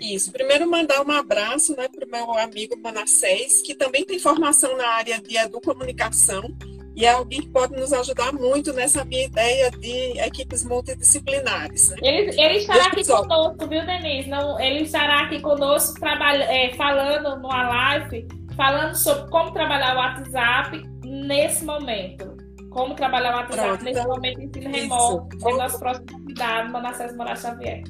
[0.00, 0.32] Isso.
[0.32, 4.86] Primeiro, mandar um abraço né, para o meu amigo Manassés, que também tem formação na
[4.88, 6.54] área de educomunicação,
[6.96, 11.90] e é alguém que pode nos ajudar muito nessa minha ideia de equipes multidisciplinares.
[11.90, 11.96] Né?
[12.02, 14.30] Ele, ele estará aqui conosco, viu, Denise?
[14.30, 18.26] Não, ele estará aqui conosco trabalha, é, falando numa live,
[18.56, 22.34] falando sobre como trabalhar o WhatsApp nesse momento.
[22.70, 25.48] Como trabalhar o WhatsApp Pronto, nesse então, momento de ensino remoto.
[25.48, 27.82] É nosso próximo convidado, Manassés Moraes Xavier.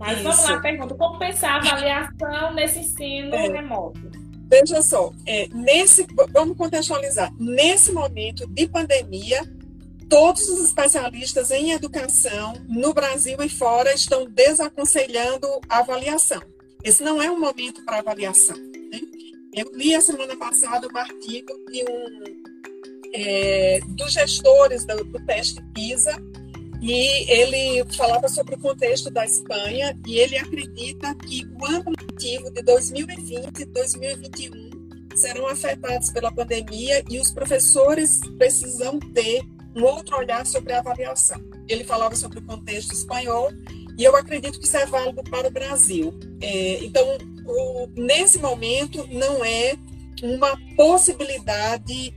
[0.00, 0.22] Mas isso.
[0.22, 0.94] vamos lá, pergunta.
[0.94, 3.48] Como pensar a avaliação nesse ensino é.
[3.48, 4.00] remoto?
[4.48, 7.30] Veja só, é, nesse, vamos contextualizar.
[7.38, 9.42] Nesse momento de pandemia,
[10.08, 16.42] todos os especialistas em educação, no Brasil e fora, estão desaconselhando a avaliação.
[16.82, 18.56] Esse não é um momento para avaliação.
[18.56, 19.00] Né?
[19.54, 22.42] Eu li a semana passada um artigo de um,
[23.14, 26.16] é, dos gestores do, do teste PISA,
[26.80, 32.50] e ele falava sobre o contexto da Espanha e ele acredita que o ano letivo
[32.50, 34.70] de 2020 e 2021
[35.14, 39.42] serão afetados pela pandemia e os professores precisam ter
[39.76, 41.38] um outro olhar sobre a avaliação.
[41.68, 43.50] Ele falava sobre o contexto espanhol
[43.98, 46.18] e eu acredito que isso é válido para o Brasil.
[46.40, 47.06] É, então,
[47.46, 49.76] o, nesse momento, não é
[50.22, 52.14] uma possibilidade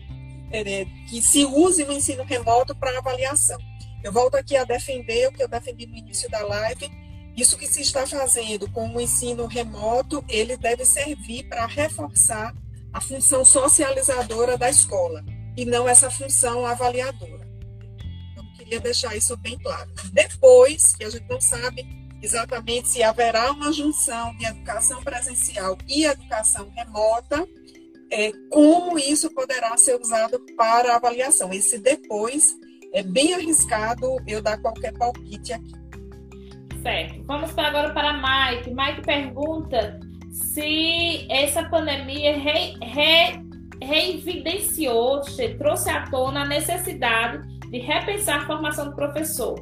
[0.52, 3.58] é, que se use o ensino remoto para avaliação
[4.04, 6.92] eu volto aqui a defender o que eu defendi no início da live.
[7.36, 12.54] Isso que se está fazendo com o ensino remoto, ele deve servir para reforçar
[12.92, 15.24] a função socializadora da escola
[15.58, 17.48] e não essa função avaliadora.
[18.32, 19.90] Então, queria deixar isso bem claro.
[20.12, 21.84] Depois, que a gente não sabe
[22.22, 27.48] exatamente se haverá uma junção de educação presencial e educação remota,
[28.12, 31.52] é, como isso poderá ser usado para avaliação.
[31.52, 32.56] Esse depois
[32.94, 35.74] é bem arriscado eu dar qualquer palpite aqui.
[36.82, 37.24] Certo.
[37.24, 38.70] Vamos agora para Mike.
[38.70, 40.00] Mike pergunta
[40.32, 43.42] se essa pandemia re, re,
[43.82, 45.22] reevidenciou,
[45.58, 49.56] trouxe à tona a necessidade de repensar a formação do professor.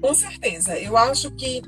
[0.00, 0.78] Com certeza.
[0.78, 1.60] Eu acho que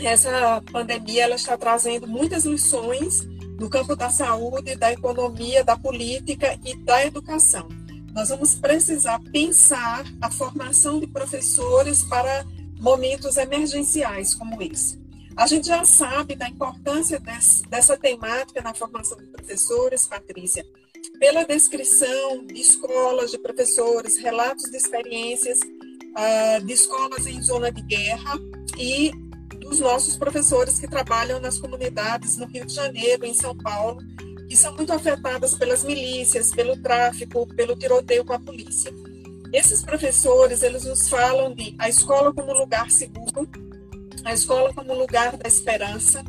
[0.00, 3.26] essa pandemia ela está trazendo muitas lições
[3.58, 7.66] no campo da saúde, da economia, da política e da educação
[8.16, 12.46] nós vamos precisar pensar a formação de professores para
[12.80, 14.98] momentos emergenciais como esse.
[15.36, 20.64] A gente já sabe da importância desse, dessa temática na formação de professores, Patrícia,
[21.18, 27.82] pela descrição de escolas de professores, relatos de experiências uh, de escolas em zona de
[27.82, 28.32] guerra
[28.78, 29.10] e
[29.60, 33.98] dos nossos professores que trabalham nas comunidades no Rio de Janeiro, em São Paulo,
[34.48, 38.92] que são muito afetadas pelas milícias, pelo tráfico, pelo tiroteio com a polícia.
[39.52, 43.48] Esses professores, eles nos falam de a escola como lugar seguro,
[44.24, 46.24] a escola como lugar da esperança,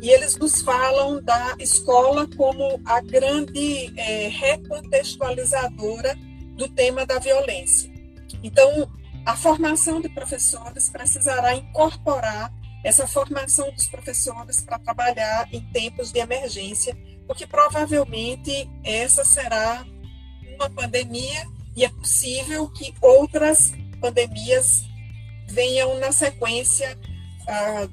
[0.00, 6.16] e eles nos falam da escola como a grande é, recontextualizadora
[6.56, 7.90] do tema da violência.
[8.42, 8.88] Então,
[9.26, 12.52] a formação de professores precisará incorporar
[12.84, 16.96] essa formação dos professores para trabalhar em tempos de emergência
[17.28, 19.86] porque provavelmente essa será
[20.54, 24.82] uma pandemia e é possível que outras pandemias
[25.46, 26.98] venham na sequência,
[27.46, 27.88] ah,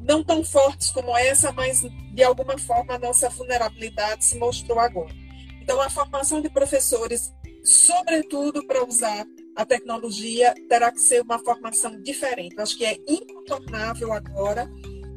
[0.00, 5.14] não tão fortes como essa, mas de alguma forma a nossa vulnerabilidade se mostrou agora.
[5.60, 9.24] Então, a formação de professores, sobretudo para usar
[9.54, 12.58] a tecnologia, terá que ser uma formação diferente.
[12.58, 14.68] Acho que é incontornável agora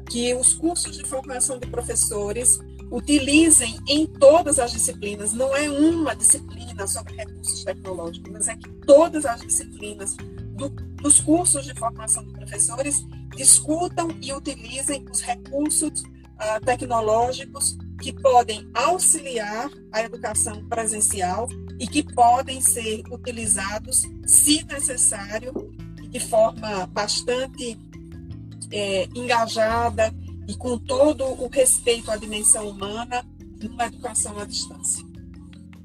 [0.08, 2.60] que os cursos de formação de professores
[2.96, 8.70] utilizem em todas as disciplinas, não é uma disciplina sobre recursos tecnológicos, mas é que
[8.86, 10.16] todas as disciplinas
[10.56, 13.04] do, dos cursos de formação de professores
[13.36, 22.02] discutam e utilizem os recursos uh, tecnológicos que podem auxiliar a educação presencial e que
[22.02, 25.52] podem ser utilizados, se necessário,
[26.08, 27.78] de forma bastante
[28.72, 30.14] é, engajada,
[30.48, 33.24] e com todo o respeito à dimensão humana
[33.62, 35.04] numa educação à distância.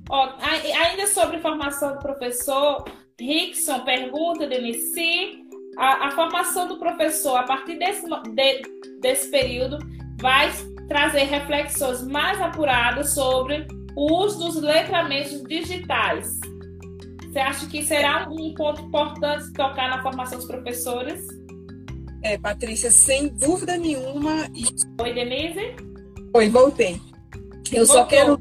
[0.10, 2.84] Ó, ainda sobre formação do professor,
[3.20, 5.46] Rickson pergunta, Denise, se
[5.78, 9.78] a, a, formação do professor, a partir desse, de, desse período,
[10.20, 10.52] vai
[10.88, 16.40] trazer reflexões mais apuradas sobre o uso dos letramentos digitais.
[17.24, 21.26] Você acha que será um ponto importante tocar na formação dos professores?
[22.22, 24.48] É, Patrícia, sem dúvida nenhuma.
[25.02, 25.76] Oi, Denise?
[26.34, 27.02] Oi, voltei.
[27.72, 28.40] Eu Voltou, só quero.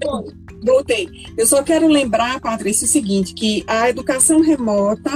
[0.63, 1.09] Voltei.
[1.37, 5.11] Eu só quero lembrar, Patrícia, o seguinte: que a educação remota,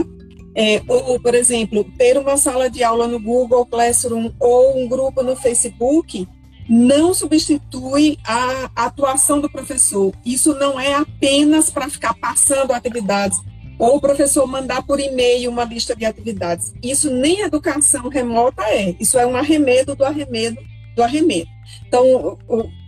[0.54, 5.22] é, ou, por exemplo, ter uma sala de aula no Google Classroom ou um grupo
[5.22, 6.26] no Facebook,
[6.68, 10.12] não substitui a atuação do professor.
[10.24, 13.38] Isso não é apenas para ficar passando atividades
[13.78, 16.72] ou o professor mandar por e-mail uma lista de atividades.
[16.82, 18.94] Isso nem educação remota é.
[19.00, 20.58] Isso é um arremedo do arremedo
[20.94, 21.50] do arremedo.
[21.86, 22.38] Então,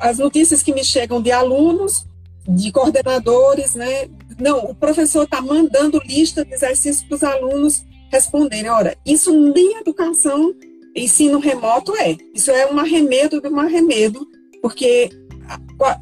[0.01, 2.07] as notícias que me chegam de alunos,
[2.49, 4.09] de coordenadores, né?
[4.39, 8.71] Não, o professor está mandando lista de exercícios para os alunos responderem.
[8.71, 10.55] Ora, isso nem educação,
[10.95, 12.17] ensino remoto é.
[12.35, 14.27] Isso é um arremedo de um arremedo,
[14.63, 15.11] porque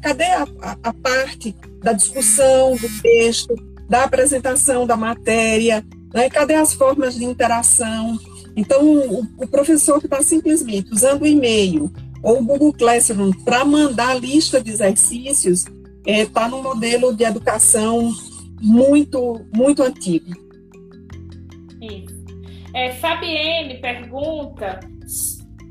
[0.01, 3.55] cadê a, a, a parte da discussão do texto,
[3.89, 6.29] da apresentação da matéria, né?
[6.29, 8.17] cadê as formas de interação?
[8.55, 11.91] Então, o, o professor que está simplesmente usando o e-mail
[12.23, 15.65] ou o Google Classroom para mandar a lista de exercícios,
[16.05, 18.11] está é, tá num modelo de educação
[18.61, 20.31] muito, muito antigo.
[21.81, 22.25] Isso.
[22.73, 24.79] É, Fabienne pergunta,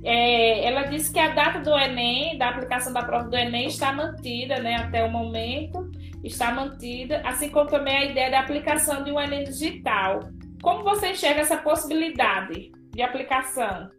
[0.04, 3.92] é, ela disse que a data do Enem, da aplicação da prova do Enem, está
[3.92, 5.90] mantida né, até o momento,
[6.24, 10.20] está mantida, assim como também a ideia da aplicação de um Enem digital.
[10.62, 13.90] Como você enxerga essa possibilidade de aplicação?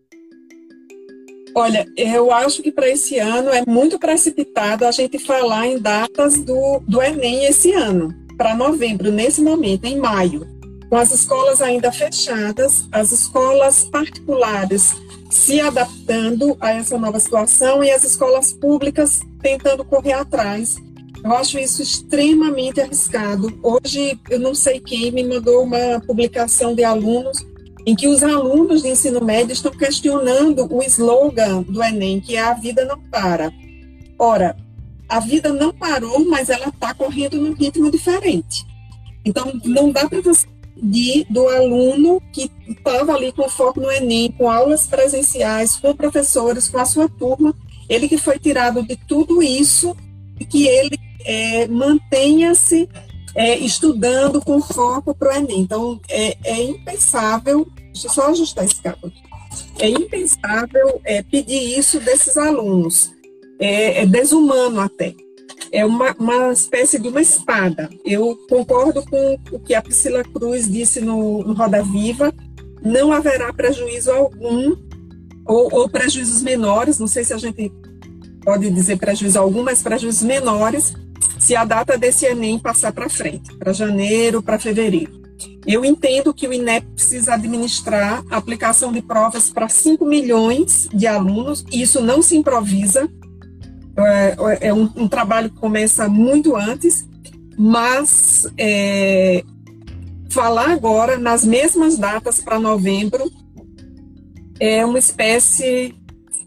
[1.55, 6.37] Olha, eu acho que para esse ano é muito precipitado a gente falar em datas
[6.43, 10.45] do, do Enem esse ano, para novembro, nesse momento, em maio.
[10.89, 14.95] Com as escolas ainda fechadas, as escolas particulares
[15.29, 20.77] se adaptando a essa nova situação e as escolas públicas tentando correr atrás.
[21.25, 23.51] Eu acho isso extremamente arriscado.
[23.63, 27.43] Hoje, eu não sei quem me mandou uma publicação de alunos
[27.83, 32.41] em que os alunos de ensino médio estão questionando o slogan do Enem, que é
[32.43, 33.51] a vida não para.
[34.19, 34.55] Ora,
[35.09, 38.63] a vida não parou, mas ela está correndo num ritmo diferente.
[39.25, 40.45] Então, não dá para você
[40.75, 46.69] pedir do aluno que estava ali com foco no Enem, com aulas presenciais, com professores,
[46.69, 47.55] com a sua turma,
[47.89, 49.97] ele que foi tirado de tudo isso
[50.39, 52.87] e que ele é, mantenha-se
[53.35, 55.59] é, estudando com foco para o Enem.
[55.59, 59.21] Então, é, é, impensável, deixa eu só ajustar esse cabo aqui,
[59.79, 63.13] é impensável é, pedir isso desses alunos.
[63.59, 65.13] É, é, desumano até.
[65.71, 67.89] É uma, uma espécie de uma espada.
[68.03, 72.33] Eu concordo com o que a Priscila Cruz disse no, no Roda Viva,
[72.83, 74.75] não haverá prejuízo algum,
[75.45, 77.71] ou, ou prejuízos menores, não sei se a gente
[78.43, 80.93] pode dizer prejuízo algum, mas prejuízos menores,
[81.39, 85.23] se a data desse Enem passar para frente, para janeiro, para fevereiro.
[85.65, 91.07] Eu entendo que o INEP precisa administrar a aplicação de provas para 5 milhões de
[91.07, 93.09] alunos, e isso não se improvisa,
[93.97, 97.07] é, é um, um, trabalho que começa muito antes,
[97.57, 99.43] mas é,
[100.29, 103.31] falar agora nas mesmas datas para novembro
[104.59, 105.95] é uma espécie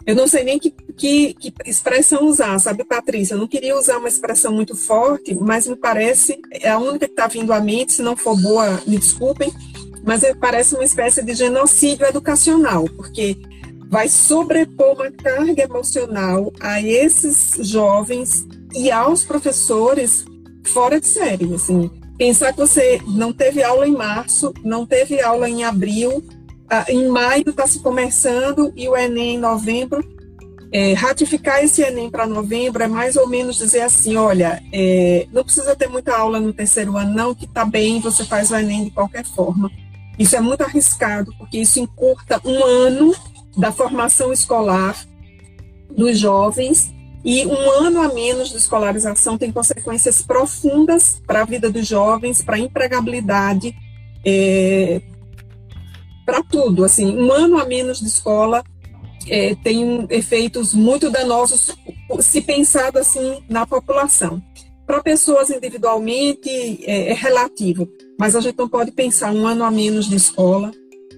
[0.09, 3.35] eu não sei nem que, que, que, expressão usar, sabe, Patrícia?
[3.35, 7.13] Eu não queria usar uma expressão muito forte, mas me parece, é a única que
[7.13, 9.53] está vindo à mente, se não for boa, me desculpem,
[10.05, 13.37] mas parece uma espécie de genocídio educacional, porque
[13.89, 20.25] vai sobrepor uma carga emocional a esses jovens e aos professores
[20.67, 21.91] fora de série, assim.
[22.19, 26.23] Pensar que você não teve aula em março, não teve aula em abril,
[26.69, 30.05] ah, em maio está se começando e o Enem em novembro.
[30.71, 35.43] É, ratificar esse Enem para novembro é mais ou menos dizer assim, olha, é, não
[35.43, 38.85] precisa ter muita aula no terceiro ano, não, que está bem, você faz o Enem
[38.85, 39.71] de qualquer forma.
[40.19, 43.15] Isso é muito arriscado, porque isso encurta um ano
[43.57, 44.97] da formação escolar
[45.97, 46.93] dos jovens
[47.25, 52.43] e um ano a menos de escolarização tem consequências profundas para a vida dos jovens,
[52.43, 53.75] para a empregabilidade,
[54.25, 55.01] é,
[56.25, 56.85] para tudo.
[56.85, 58.63] Assim, um ano a menos de escola
[59.31, 61.77] é, tem efeitos muito danosos
[62.21, 64.43] se pensado assim na população.
[64.87, 66.49] Para pessoas individualmente
[66.85, 67.89] é, é, relativo,
[68.19, 70.71] mas a gente não pode pensar um ano a menos de escola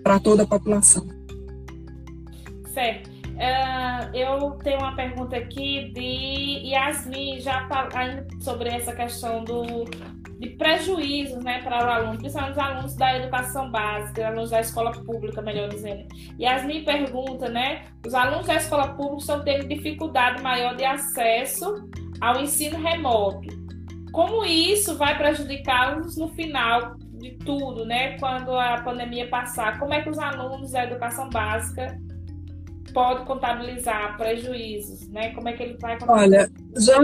[0.02, 1.06] para toda a população.
[2.72, 3.10] Certo.
[3.40, 9.84] Uh, eu tenho uma pergunta aqui de Yasmin, já ainda sobre essa questão do,
[10.40, 14.90] de prejuízos né, para o aluno, principalmente os alunos da educação básica, alunos da escola
[14.90, 16.06] pública, melhor dizendo.
[16.38, 17.84] E Yasmin pergunta, né?
[18.06, 21.86] Os alunos da escola pública estão tendo dificuldade maior de acesso
[22.22, 23.48] ao ensino remoto.
[24.12, 28.16] Como isso vai prejudicá-los no final de tudo, né?
[28.18, 32.00] Quando a pandemia passar, como é que os alunos da educação básica
[32.94, 35.34] podem contabilizar prejuízos, né?
[35.34, 36.98] Como é que ele vai Olha, já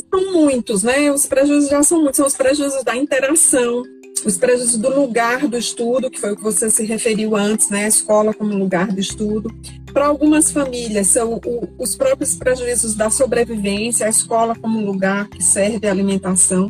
[0.00, 1.10] são muitos, né?
[1.10, 3.82] Os prejuízos já são muitos, são os prejuízos da interação,
[4.24, 7.84] os prejuízos do lugar do estudo, que foi o que você se referiu antes, né?
[7.84, 9.52] A escola como lugar de estudo,
[9.92, 15.42] para algumas famílias são o, os próprios prejuízos da sobrevivência, a escola como lugar que
[15.42, 16.68] serve a alimentação.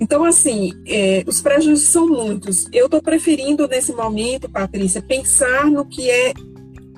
[0.00, 2.68] Então, assim, é, os prejuízos são muitos.
[2.72, 6.32] Eu estou preferindo, nesse momento, Patrícia, pensar no que é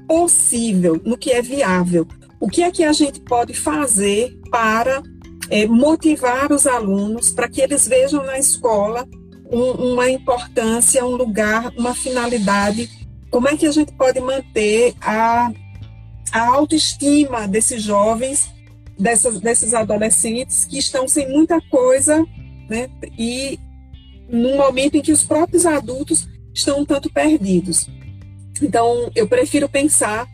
[0.06, 2.06] possível, no que é viável.
[2.38, 5.02] O que é que a gente pode fazer para
[5.50, 9.06] é, motivar os alunos para que eles vejam na escola
[9.50, 12.88] um, uma importância, um lugar, uma finalidade?
[13.30, 15.52] Como é que a gente pode manter a,
[16.32, 18.50] a autoestima desses jovens,
[18.98, 22.24] dessas, desses adolescentes que estão sem muita coisa
[22.70, 22.88] né?
[23.18, 23.58] E
[24.28, 27.90] num momento em que os próprios adultos estão um tanto perdidos.
[28.62, 30.26] Então, eu prefiro pensar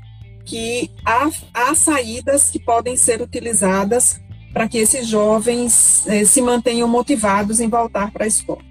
[0.44, 4.20] que há, há saídas que podem ser utilizadas
[4.56, 8.62] para que esses jovens eh, se mantenham motivados em voltar para a escola.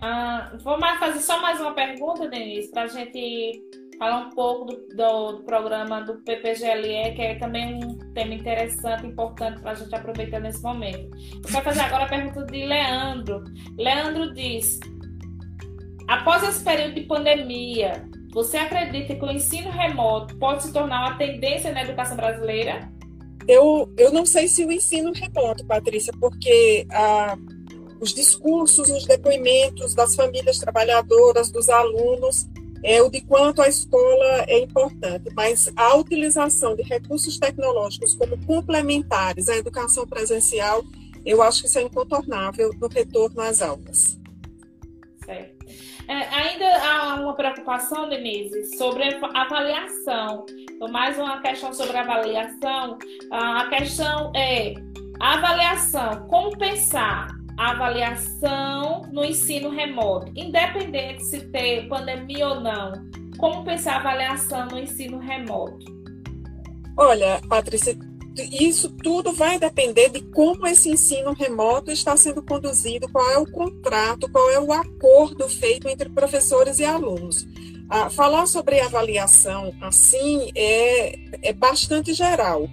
[0.00, 3.60] Ah, vou mais fazer só mais uma pergunta, Denise, para a gente
[3.98, 9.04] falar um pouco do, do, do, programa do PPGLE, que é também um tema interessante,
[9.04, 11.10] importante para a gente aproveitar nesse momento.
[11.48, 13.42] Vou fazer agora a pergunta de Leandro.
[13.76, 14.78] Leandro diz:
[16.06, 21.18] após esse período de pandemia, você acredita que o ensino remoto pode se tornar uma
[21.18, 22.91] tendência na educação brasileira?
[23.48, 27.36] Eu, eu não sei se o ensino remoto, Patrícia, porque ah,
[28.00, 32.46] os discursos, os depoimentos das famílias trabalhadoras, dos alunos,
[32.82, 38.36] é o de quanto a escola é importante, mas a utilização de recursos tecnológicos como
[38.44, 40.82] complementares à educação presencial,
[41.24, 44.18] eu acho que isso é incontornável no retorno às aulas.
[45.24, 45.64] Certo.
[46.08, 50.44] É, ainda há uma preocupação, Denise, sobre a avaliação.
[50.82, 52.98] Então, mais uma questão sobre a avaliação.
[53.30, 54.74] A questão é
[55.20, 62.94] a avaliação, como pensar avaliação no ensino remoto, independente se tem pandemia ou não.
[63.38, 65.86] Como pensar a avaliação no ensino remoto?
[66.96, 67.96] Olha, Patrícia,
[68.36, 73.48] isso tudo vai depender de como esse ensino remoto está sendo conduzido, qual é o
[73.48, 77.46] contrato, qual é o acordo feito entre professores e alunos.
[77.94, 82.66] Ah, falar sobre avaliação assim é, é bastante geral.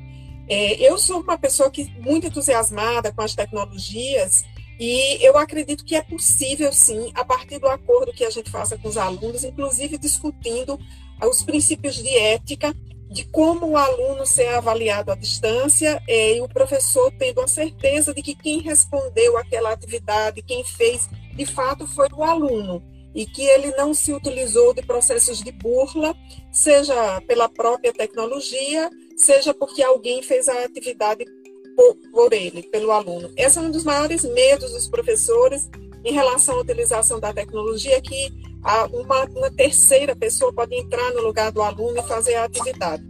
[0.47, 4.45] É, eu sou uma pessoa que muito entusiasmada com as tecnologias
[4.79, 8.77] e eu acredito que é possível, sim, a partir do acordo que a gente faça
[8.77, 10.79] com os alunos, inclusive discutindo
[11.21, 12.73] os princípios de ética,
[13.11, 18.13] de como o aluno ser avaliado à distância é, e o professor tendo a certeza
[18.13, 22.81] de que quem respondeu aquela atividade, quem fez, de fato foi o aluno
[23.13, 26.15] e que ele não se utilizou de processos de burla,
[26.51, 31.25] seja pela própria tecnologia, seja porque alguém fez a atividade
[31.75, 33.31] por, por ele, pelo aluno.
[33.35, 35.69] Esse é um dos maiores medos dos professores
[36.03, 38.31] em relação à utilização da tecnologia, que
[38.91, 43.03] uma, uma terceira pessoa pode entrar no lugar do aluno e fazer a atividade.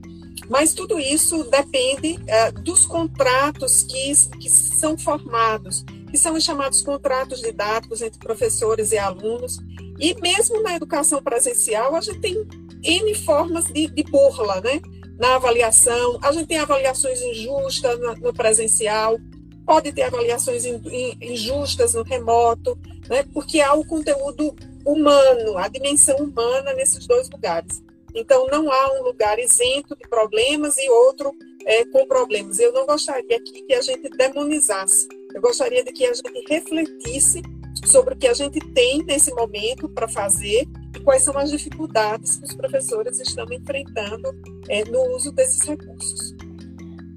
[0.48, 6.82] Mas tudo isso depende é, dos contratos que, que são formados, que são os chamados
[6.82, 9.58] contratos didáticos entre professores e alunos.
[10.00, 12.48] E mesmo na educação presencial, a gente tem
[12.84, 14.82] N formas de, de burla, né?
[15.20, 16.18] na avaliação.
[16.24, 19.20] A gente tem avaliações injustas no presencial,
[19.66, 23.24] pode ter avaliações injustas no remoto, né?
[23.34, 24.56] porque há o conteúdo
[24.86, 27.84] humano, a dimensão humana nesses dois lugares.
[28.16, 31.32] Então, não há um lugar isento de problemas e outro
[31.66, 32.58] é, com problemas.
[32.58, 35.08] Eu não gostaria aqui que a gente demonizasse.
[35.36, 37.44] Eu gostaria de que a gente refletisse
[37.86, 42.38] sobre o que a gente tem nesse momento para fazer e quais são as dificuldades
[42.38, 44.30] que os professores estão enfrentando
[44.68, 46.36] é, no uso desses recursos.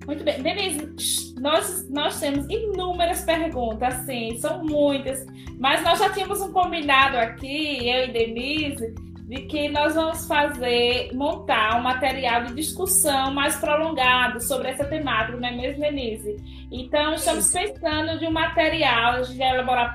[0.07, 0.43] Muito bem.
[0.43, 5.25] Denise, nós, nós temos inúmeras perguntas, sim, são muitas,
[5.59, 11.11] mas nós já tínhamos um combinado aqui, eu e Denise, de que nós vamos fazer,
[11.15, 16.37] montar um material de discussão mais prolongado sobre essa temática, não é mesmo, Denise?
[16.71, 19.95] Então, estamos pensando de um material, de elaborar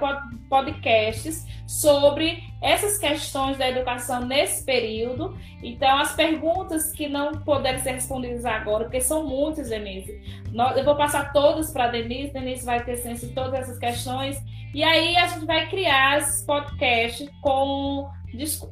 [0.49, 5.37] podcasts sobre essas questões da educação nesse período.
[5.61, 10.21] Então, as perguntas que não puderem ser respondidas agora, porque são muitas, Denise,
[10.75, 14.41] eu vou passar todas para a Denise, Denise vai ter ciência de todas essas questões,
[14.73, 18.09] e aí a gente vai criar esses podcasts com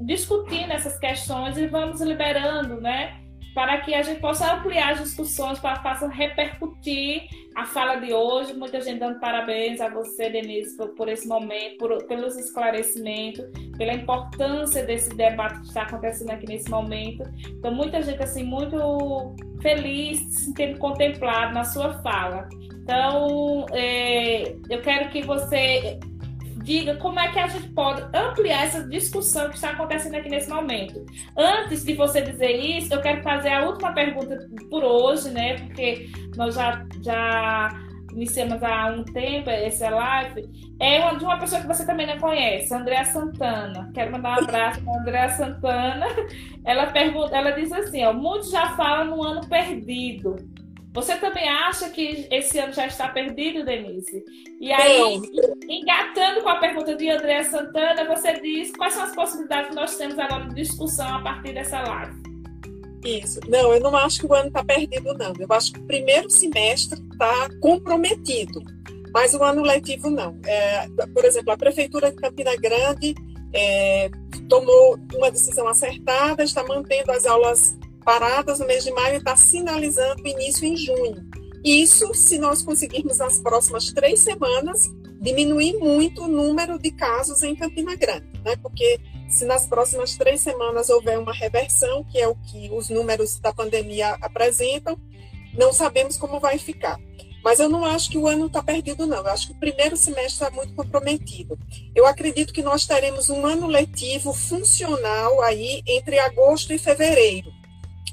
[0.01, 3.21] discutindo essas questões e vamos liberando, né?
[3.53, 7.23] Para que a gente possa ampliar as discussões, para que repercutir
[7.55, 8.53] a fala de hoje.
[8.53, 13.45] Muita gente dando parabéns a você, Denise, por, por esse momento, por, pelos esclarecimentos,
[13.77, 17.23] pela importância desse debate que está acontecendo aqui nesse momento.
[17.47, 22.49] Então, muita gente, assim, muito feliz de se ter contemplado na sua fala.
[22.83, 25.97] Então, é, eu quero que você
[26.65, 30.49] diga como é que a gente pode ampliar essa discussão que está acontecendo aqui nesse
[30.49, 31.05] momento.
[31.37, 34.37] Antes de você dizer isso, eu quero fazer a última pergunta
[34.69, 35.59] por hoje, né?
[35.59, 37.69] Porque nós já, já
[38.11, 40.49] iniciamos há um tempo essa live.
[40.79, 43.91] É uma, de uma pessoa que você também não conhece, Andréa Santana.
[43.93, 46.07] Quero mandar um abraço para Andréa Santana.
[46.65, 50.35] Ela pergunta, ela diz assim: ó, muitos já falam no ano perdido.
[50.95, 54.23] Você também acha que esse ano já está perdido, Denise?
[54.61, 55.21] E aí,
[55.67, 59.97] engatando com a pergunta de André Santana, você diz quais são as possibilidades que nós
[59.97, 62.15] temos agora de discussão a partir dessa live?
[63.03, 63.41] Isso.
[63.49, 65.33] Não, eu não acho que o ano está perdido, não.
[65.37, 68.63] Eu acho que o primeiro semestre está comprometido,
[69.13, 70.39] mas o ano letivo não.
[70.45, 73.13] É, por exemplo, a Prefeitura de Campina Grande
[73.53, 74.09] é,
[74.47, 80.23] tomou uma decisão acertada, está mantendo as aulas paradas no mês de maio está sinalizando
[80.23, 81.27] o início em junho.
[81.63, 84.87] Isso, se nós conseguirmos nas próximas três semanas
[85.19, 88.55] diminuir muito o número de casos em Campina Grande, né?
[88.57, 93.39] Porque se nas próximas três semanas houver uma reversão, que é o que os números
[93.39, 94.95] da pandemia apresentam,
[95.57, 96.99] não sabemos como vai ficar.
[97.43, 99.17] Mas eu não acho que o ano está perdido, não.
[99.17, 101.57] Eu acho que o primeiro semestre está muito comprometido.
[101.95, 107.51] Eu acredito que nós teremos um ano letivo funcional aí entre agosto e fevereiro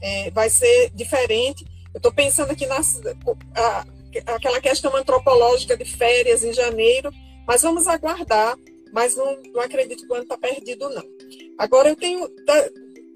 [0.02, 1.64] é, vai ser diferente.
[1.94, 2.80] Eu estou pensando aqui na
[3.54, 3.86] a,
[4.34, 7.10] aquela questão antropológica de férias em janeiro,
[7.46, 8.56] mas vamos aguardar.
[8.92, 11.04] Mas não, não acredito que o ano está perdido, não.
[11.56, 12.28] Agora eu tenho.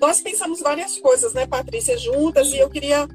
[0.01, 3.07] Nós pensamos várias coisas, né, Patrícia, juntas, e eu queria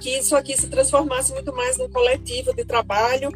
[0.00, 3.30] que isso aqui se transformasse muito mais num coletivo de trabalho.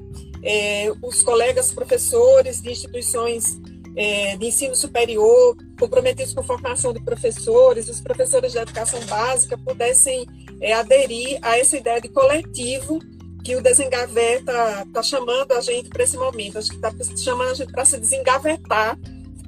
[0.44, 3.58] É, os colegas professores de instituições
[3.96, 10.26] é, de ensino superior, comprometidos com formação de professores, os professores de educação básica pudessem
[10.60, 12.98] é, aderir a essa ideia de coletivo
[13.44, 16.58] que o Desengaveta está chamando a gente para esse momento.
[16.58, 18.98] Acho que está chamando a gente para se desengavetar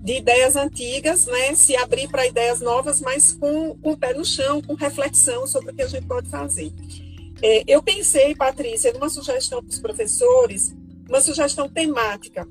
[0.03, 4.25] de ideias antigas, né, se abrir para ideias novas, mas com, com o pé no
[4.25, 6.71] chão, com reflexão sobre o que a gente pode fazer.
[7.41, 10.75] É, eu pensei, Patrícia, numa sugestão para os professores,
[11.09, 12.47] uma sugestão temática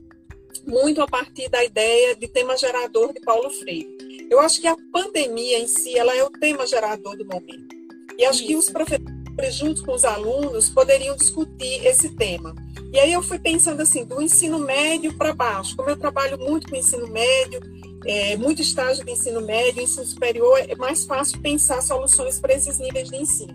[0.65, 4.27] muito a partir da ideia de tema gerador de Paulo Freire.
[4.29, 7.75] Eu acho que a pandemia em si, ela é o tema gerador do momento.
[8.17, 8.47] E acho Isso.
[8.47, 12.55] que os professores, junto com os alunos, poderiam discutir esse tema.
[12.91, 16.69] E aí eu fui pensando assim, do ensino médio para baixo, como eu trabalho muito
[16.69, 17.59] com ensino médio,
[18.05, 22.77] é, muito estágio de ensino médio, ensino superior, é mais fácil pensar soluções para esses
[22.79, 23.53] níveis de ensino.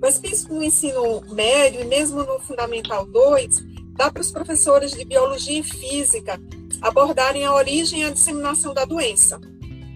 [0.00, 5.04] Mas penso no ensino médio e mesmo no Fundamental 2, dá para os professores de
[5.04, 6.40] biologia e física
[6.82, 9.40] abordarem a origem e a disseminação da doença,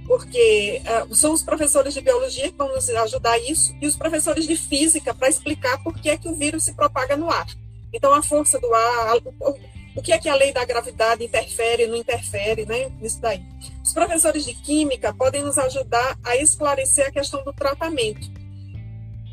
[0.07, 4.47] porque uh, são os professores de biologia que vão nos ajudar isso e os professores
[4.47, 7.47] de física para explicar por que é que o vírus se propaga no ar.
[7.93, 9.55] Então, a força do ar, o,
[9.97, 12.91] o que é que a lei da gravidade interfere, não interfere, né?
[13.03, 13.43] Isso daí.
[13.83, 18.38] Os professores de química podem nos ajudar a esclarecer a questão do tratamento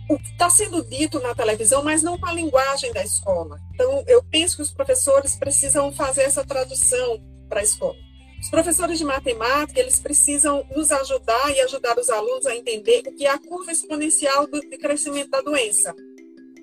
[0.08, 3.60] o que está sendo dito na televisão, mas não com a linguagem da escola.
[3.74, 7.96] Então, eu penso que os professores precisam fazer essa tradução para a escola.
[8.40, 13.16] Os professores de matemática, eles precisam nos ajudar e ajudar os alunos a entender o
[13.16, 15.96] que é a curva exponencial do, de crescimento da doença.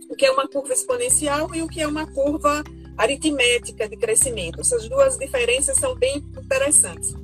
[0.09, 2.63] O que é uma curva exponencial e o que é uma curva
[2.97, 4.61] aritmética de crescimento.
[4.61, 7.15] Essas duas diferenças são bem interessantes.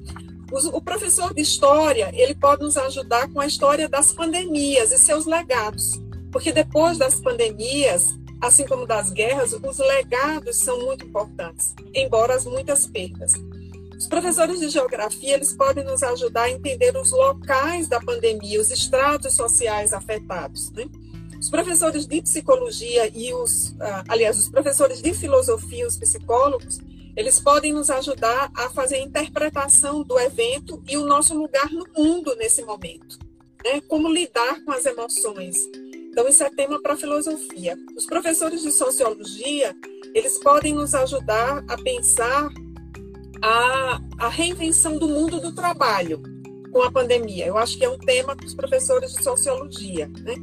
[0.73, 5.27] O professor de história, ele pode nos ajudar com a história das pandemias e seus
[5.27, 6.01] legados.
[6.39, 12.45] Porque depois das pandemias, assim como das guerras, os legados são muito importantes, embora as
[12.45, 13.33] muitas perdas.
[13.99, 18.71] Os professores de geografia eles podem nos ajudar a entender os locais da pandemia, os
[18.71, 20.71] estratos sociais afetados.
[20.71, 20.87] Né?
[21.41, 26.79] Os professores de psicologia e os, ah, aliás, os professores de filosofia, os psicólogos,
[27.17, 31.85] eles podem nos ajudar a fazer a interpretação do evento e o nosso lugar no
[31.97, 33.19] mundo nesse momento.
[33.65, 33.81] Né?
[33.89, 35.57] Como lidar com as emoções,
[36.19, 37.79] então, isso é tema para filosofia.
[37.97, 39.73] Os professores de sociologia,
[40.13, 42.49] eles podem nos ajudar a pensar
[43.41, 46.21] a, a reinvenção do mundo do trabalho
[46.73, 47.47] com a pandemia.
[47.47, 50.11] Eu acho que é um tema para os professores de sociologia.
[50.25, 50.35] Né?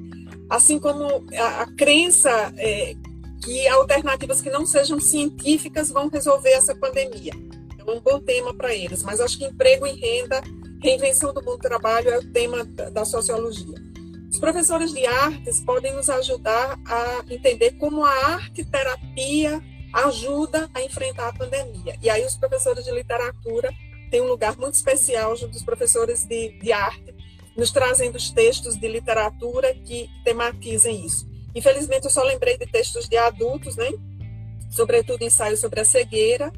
[0.50, 2.96] Assim como a, a crença é,
[3.44, 7.34] que alternativas que não sejam científicas vão resolver essa pandemia.
[7.78, 10.42] É um bom tema para eles, mas acho que emprego e renda,
[10.82, 13.76] reinvenção do mundo do trabalho é o tema da, da sociologia.
[14.36, 19.64] Os professores de artes podem nos ajudar a entender como a arte terapia
[19.94, 21.98] ajuda a enfrentar a pandemia.
[22.02, 23.74] E aí os professores de literatura
[24.12, 27.16] têm um lugar muito especial junto dos professores de, de arte,
[27.56, 31.26] nos trazendo os textos de literatura que tematizem isso.
[31.56, 33.90] Infelizmente, eu só lembrei de textos de adultos, né?
[34.70, 36.52] Sobretudo ensaios sobre a cegueira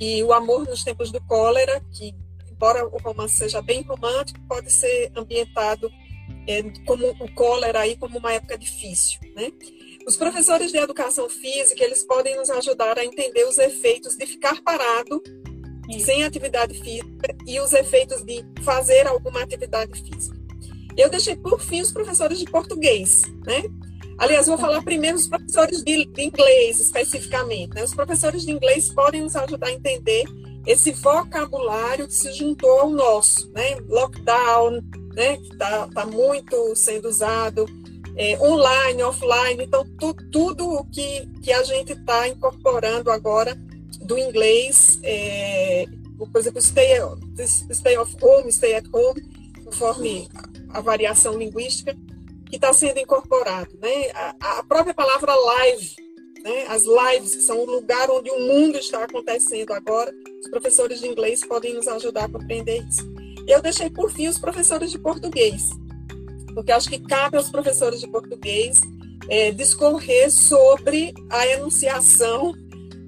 [0.00, 2.14] e o amor nos tempos do cólera, que
[2.50, 5.90] embora o romance seja bem romântico, pode ser ambientado
[6.48, 9.52] é, como o cólera aí como uma época difícil, né?
[10.06, 14.60] Os professores de educação física, eles podem nos ajudar a entender os efeitos de ficar
[14.62, 15.22] parado
[15.90, 16.06] Isso.
[16.06, 20.38] sem atividade física e os efeitos de fazer alguma atividade física.
[20.96, 23.62] Eu deixei por fim os professores de português, né?
[24.16, 27.74] Aliás, vou falar primeiro os professores de, de inglês, especificamente.
[27.74, 27.84] Né?
[27.84, 30.24] Os professores de inglês podem nos ajudar a entender
[30.66, 33.76] esse vocabulário que se juntou ao nosso, né?
[33.86, 34.80] Lockdown,
[35.18, 35.36] né?
[35.36, 37.66] Que está tá muito sendo usado,
[38.16, 43.56] é, online, offline, então tu, tudo o que, que a gente está incorporando agora
[44.00, 45.84] do inglês, é,
[46.16, 46.98] por exemplo, stay,
[47.72, 49.20] stay home, stay at home,
[49.64, 50.28] conforme
[50.70, 51.96] a variação linguística,
[52.48, 53.76] que está sendo incorporado.
[53.80, 54.10] Né?
[54.14, 55.94] A, a, própria palavra live,
[56.42, 56.66] né?
[56.68, 61.08] as lives, que são o lugar onde o mundo está acontecendo agora, os professores de
[61.08, 63.27] inglês podem nos ajudar a compreender isso.
[63.48, 65.70] Eu deixei por fim os professores de português,
[66.54, 68.78] porque acho que cabe aos professores de português
[69.30, 72.54] é, discorrer sobre a enunciação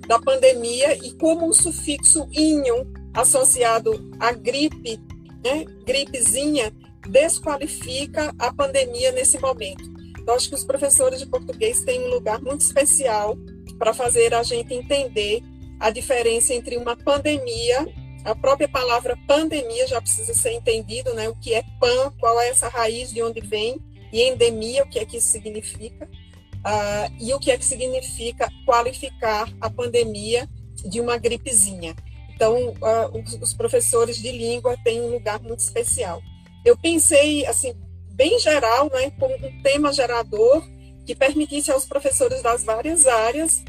[0.09, 4.99] da pandemia e como o sufixo inho associado à gripe,
[5.45, 6.73] né, gripezinha,
[7.07, 9.85] desqualifica a pandemia nesse momento.
[10.19, 13.37] Então, acho que os professores de português têm um lugar muito especial
[13.79, 15.43] para fazer a gente entender
[15.79, 17.87] a diferença entre uma pandemia
[18.25, 21.29] a própria palavra pandemia já precisa ser entendido, né?
[21.29, 23.81] O que é pan, qual é essa raiz, de onde vem,
[24.13, 28.51] e endemia, o que é que isso significa, uh, e o que é que significa
[28.67, 30.49] qualificar a pandemia
[30.85, 31.95] de uma gripezinha.
[32.35, 36.23] Então, uh, os, os, professores de língua têm um lugar muito especial.
[36.65, 37.75] Eu pensei, assim,
[38.13, 40.67] bem geral, né, como um tema gerador
[41.07, 43.63] que permitisse aos professores das várias áreas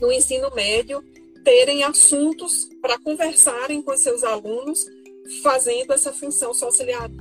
[0.00, 1.02] no ensino médio
[1.44, 4.84] terem assuntos para conversarem com seus alunos,
[5.42, 6.52] fazendo essa função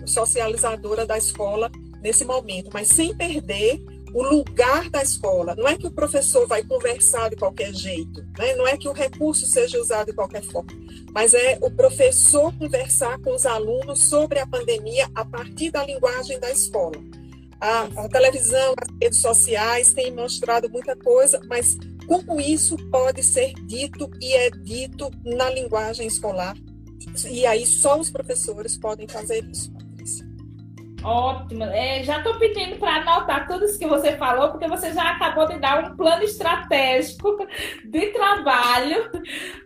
[0.06, 1.70] socializadora da escola
[2.02, 3.82] nesse momento, mas sem perder
[4.14, 5.56] o lugar da escola.
[5.56, 8.56] Não é que o professor vai conversar de qualquer jeito, né?
[8.56, 10.72] não é que o recurso seja usado de qualquer forma,
[11.12, 16.40] mas é o professor conversar com os alunos sobre a pandemia a partir da linguagem
[16.40, 16.98] da escola.
[17.60, 21.78] A, a televisão, as redes sociais têm mostrado muita coisa, mas
[22.22, 26.56] como isso pode ser dito e é dito na linguagem escolar.
[27.30, 29.72] E aí só os professores podem fazer isso.
[31.04, 31.66] Ótimo.
[31.66, 35.46] É, já estou pedindo para anotar tudo isso que você falou, porque você já acabou
[35.48, 37.38] de dar um plano estratégico
[37.84, 39.12] de trabalho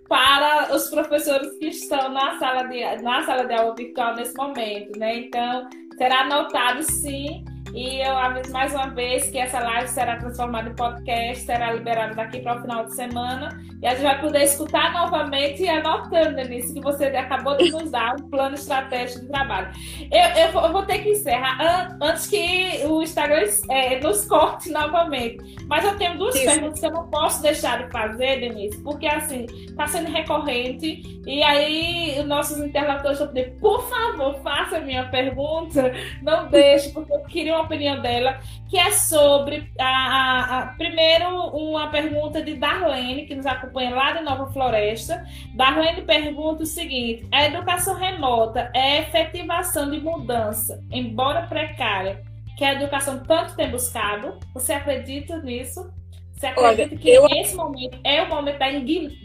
[0.09, 4.97] para os professores que estão na sala de, na sala de aula virtual nesse momento,
[4.97, 5.17] né?
[5.17, 10.69] Então, será anotado sim e eu aviso mais uma vez que essa live será transformada
[10.69, 13.49] em podcast, será liberada daqui para o final de semana.
[13.81, 17.91] E a gente vai poder escutar novamente e anotando, Denise, que você acabou de nos
[17.91, 19.69] dar um plano estratégico de trabalho.
[20.11, 24.71] Eu, eu, vou, eu vou, ter que encerrar antes que o Instagram é, nos corte
[24.71, 25.57] novamente.
[25.67, 26.45] Mas eu tenho duas Isso.
[26.45, 31.21] perguntas que eu não posso deixar de fazer, Denise, porque assim, está sendo recorrente.
[31.27, 35.91] E aí, os nossos interlocutores estão pedindo, por favor, faça a minha pergunta.
[36.23, 38.39] Não deixe, porque eu queria uma opinião dela,
[38.69, 44.13] que é sobre a, a, a, primeiro uma pergunta de Darlene, que nos acompanha lá
[44.13, 45.25] de Nova Floresta.
[45.55, 52.23] Darlene pergunta o seguinte: a educação remota é efetivação de mudança, embora precária,
[52.57, 54.39] que a educação tanto tem buscado?
[54.53, 55.91] Você acredita nisso?
[56.33, 57.27] Você acredita Olha, que eu...
[57.29, 58.67] esse momento é o momento da,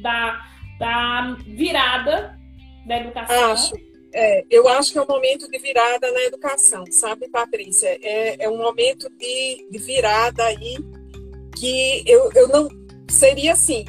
[0.00, 0.40] da,
[0.78, 2.38] da virada
[2.86, 3.52] da educação?
[3.52, 7.88] Acho é, eu acho que é um momento de virada na educação, sabe, Patrícia?
[8.02, 10.76] É, é um momento de, de virada aí
[11.56, 12.68] que eu, eu não
[13.08, 13.84] seria assim.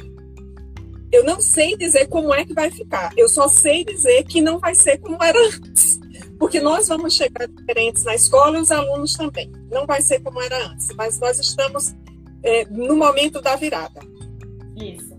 [1.12, 3.12] Eu não sei dizer como é que vai ficar.
[3.16, 6.00] Eu só sei dizer que não vai ser como era antes.
[6.38, 9.52] Porque nós vamos chegar diferentes na escola e os alunos também.
[9.70, 10.88] Não vai ser como era antes.
[10.96, 11.94] Mas nós estamos
[12.42, 14.00] é, no momento da virada.
[14.76, 15.13] Isso.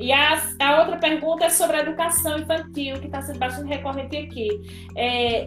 [0.00, 4.16] E a, a outra pergunta é sobre a educação infantil, que está sendo bastante recorrente
[4.16, 4.48] aqui.
[4.96, 5.46] É,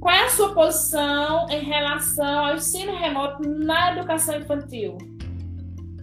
[0.00, 4.96] qual é a sua posição em relação ao ensino remoto na educação infantil?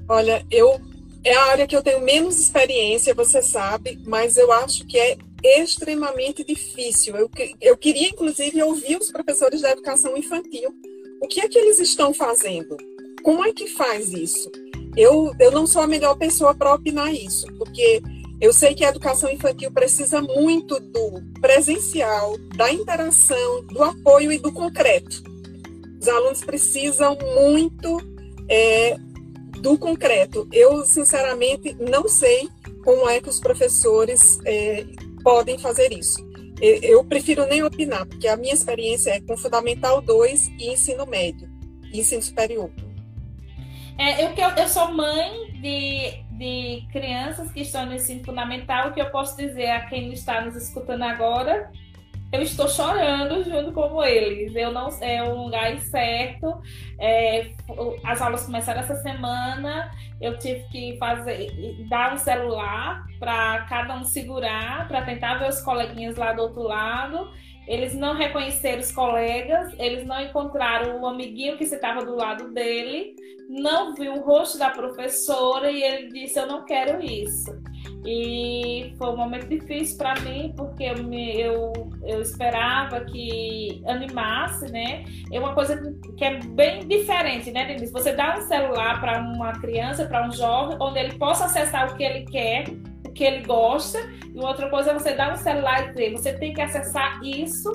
[0.10, 0.80] Olha, eu
[1.24, 5.18] é a área que eu tenho menos experiência, você sabe, mas eu acho que é
[5.42, 7.16] extremamente difícil.
[7.16, 7.32] Eu,
[7.62, 10.70] eu queria, inclusive, ouvir os professores da educação infantil.
[11.22, 12.76] O que é que eles estão fazendo?
[13.24, 14.52] Como é que faz isso?
[14.96, 18.02] Eu, eu não sou a melhor pessoa para opinar isso, porque
[18.40, 24.38] eu sei que a educação infantil precisa muito do presencial, da interação, do apoio e
[24.38, 25.24] do concreto.
[26.02, 27.98] Os alunos precisam muito
[28.50, 28.98] é,
[29.62, 30.48] do concreto.
[30.52, 32.50] Eu, sinceramente, não sei
[32.84, 34.86] como é que os professores é,
[35.24, 36.22] podem fazer isso.
[36.62, 41.50] Eu prefiro nem opinar, porque a minha experiência é com Fundamental 2 e ensino médio,
[41.92, 42.70] e ensino superior.
[43.98, 49.02] É, eu, eu sou mãe de, de crianças que estão no ensino fundamental, o que
[49.02, 51.72] eu posso dizer a quem está nos escutando agora
[52.34, 54.56] eu estou chorando junto com eles.
[54.56, 56.60] Eu não é um lugar incerto.
[57.00, 57.52] É,
[58.04, 59.92] as aulas começaram essa semana.
[60.20, 61.52] Eu tive que fazer
[61.88, 66.64] dar um celular para cada um segurar para tentar ver os coleguinhas lá do outro
[66.64, 67.32] lado.
[67.68, 73.16] Eles não reconheceram os colegas, eles não encontraram o amiguinho que estava do lado dele,
[73.50, 77.52] não viu o rosto da professora e ele disse: Eu não quero isso.
[78.06, 81.72] E foi um momento difícil para mim, porque eu, me, eu,
[82.06, 85.06] eu esperava que animasse, né?
[85.32, 85.80] É uma coisa
[86.18, 87.94] que é bem diferente, né, Denise?
[87.94, 91.96] Você dá um celular para uma criança, para um jovem, onde ele possa acessar o
[91.96, 92.66] que ele quer,
[93.14, 94.00] que ele gosta,
[94.34, 97.72] e outra coisa é você dar um celular e dizer, você tem que acessar isso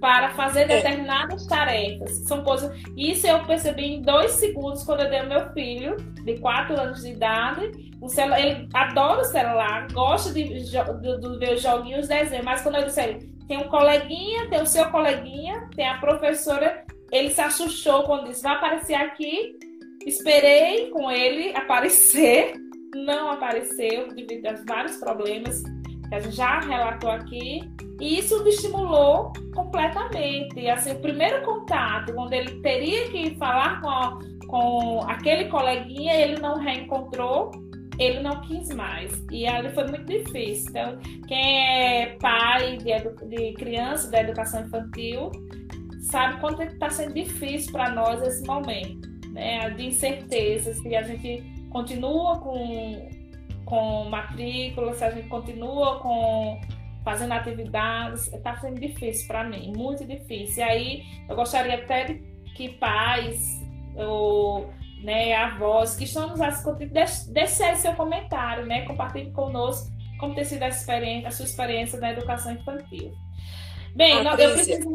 [0.00, 0.66] para fazer é.
[0.66, 2.10] determinadas tarefas.
[2.26, 2.70] São coisas.
[2.96, 7.02] Isso eu percebi em dois segundos quando eu dei ao meu filho, de quatro anos
[7.02, 7.70] de idade.
[8.00, 12.60] O celular, ele adora o celular, gosta de, de, de ver os joguinhos, desenhos, mas
[12.62, 17.30] quando eu disse ele, tem um coleguinha, tem o seu coleguinha, tem a professora, ele
[17.30, 19.56] se assustou quando disse, vai aparecer aqui.
[20.04, 22.52] Esperei com ele aparecer,
[22.94, 25.62] não apareceu, devido a vários problemas
[26.08, 27.60] que a gente já relatou aqui,
[28.00, 30.68] e isso me estimulou completamente.
[30.68, 36.58] Assim, o primeiro contato, quando ele teria que falar com, com aquele coleguinha, ele não
[36.58, 37.50] reencontrou,
[37.98, 39.24] ele não quis mais.
[39.30, 40.70] E ali foi muito difícil.
[40.70, 45.30] Então, quem é pai de, de criança da educação infantil
[46.02, 49.70] sabe quanto está sendo difícil para nós esse momento, né?
[49.70, 53.10] De incertezas, que a gente continua com
[53.64, 56.60] com matrícula, se a gente continua com
[57.04, 60.58] fazendo atividades, está sendo difícil para mim, muito difícil.
[60.58, 62.14] E aí eu gostaria até de
[62.54, 63.60] que pais
[63.96, 64.70] ou
[65.02, 66.92] né, avós que estão nos assistindo,
[67.32, 68.82] deixe seu comentário, né?
[68.82, 73.12] Compartilhe conosco como tem sido a, experiência, a sua experiência na educação infantil.
[73.96, 74.92] Bem, não, eu preciso.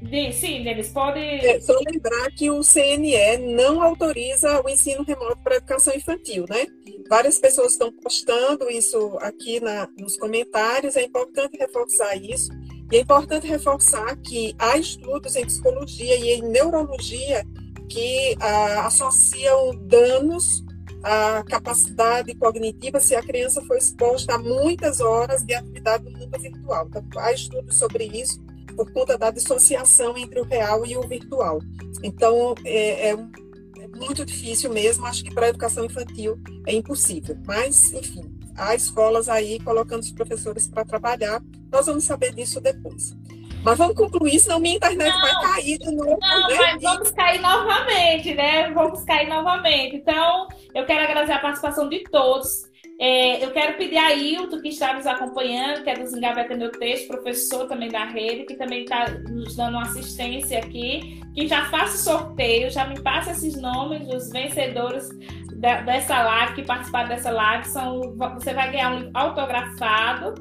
[0.00, 1.20] De, sim, Denis, pode.
[1.20, 6.66] É, só lembrar que o CNE não autoriza o ensino remoto para educação infantil, né?
[7.10, 12.50] Várias pessoas estão postando isso aqui na, nos comentários, é importante reforçar isso.
[12.90, 17.44] E é importante reforçar que há estudos em psicologia e em neurologia
[17.90, 20.62] que ah, associam danos
[21.02, 26.38] à capacidade cognitiva se a criança for exposta a muitas horas de atividade no mundo
[26.38, 26.86] virtual.
[26.88, 28.40] Então, há estudos sobre isso
[28.76, 31.60] por conta da dissociação entre o real e o virtual.
[32.02, 37.36] Então, é, é, é muito difícil mesmo, acho que para a educação infantil é impossível.
[37.44, 38.22] Mas, enfim,
[38.56, 41.42] há escolas aí colocando os professores para trabalhar,
[41.72, 43.16] nós vamos saber disso depois.
[43.62, 46.18] Mas vamos concluir, senão minha internet não, vai cair de novo.
[46.20, 46.56] Não, né?
[46.58, 48.70] mas vamos cair novamente, né?
[48.70, 49.96] Vamos cair novamente.
[49.96, 52.68] Então, eu quero agradecer a participação de todos.
[53.00, 56.72] É, eu quero pedir a Hilton, que está nos acompanhando, que é do Zingaveta Meu
[56.72, 61.66] Texto, professor também da rede, que também está nos dando uma assistência aqui, que já
[61.66, 65.08] faça o sorteio, já me passa esses nomes dos vencedores
[65.54, 67.68] da, dessa live, que participaram dessa live.
[67.68, 70.34] São, você vai ganhar um livro autografado,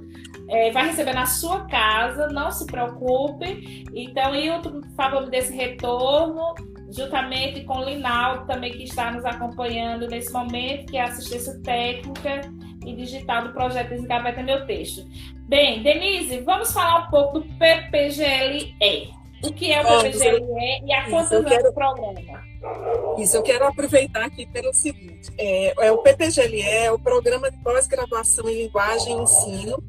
[0.50, 3.86] é, vai receber na sua casa, não se preocupe.
[3.94, 6.54] Então, Hilton, por favor, me dê esse retorno
[6.90, 12.42] juntamente com o Linaldo também que está nos acompanhando nesse momento, que é assistência técnica
[12.86, 15.06] e digital do projeto Desengaveta Meu Texto.
[15.48, 19.12] Bem, Denise, vamos falar um pouco do PPGLE.
[19.44, 21.74] O que é o PPGLE e a anos quero...
[21.74, 22.48] programa?
[23.18, 27.58] Isso, eu quero aproveitar aqui pelo seguinte: é, é o PPGLE é o Programa de
[27.58, 29.84] Pós-Graduação em Linguagem e Ensino,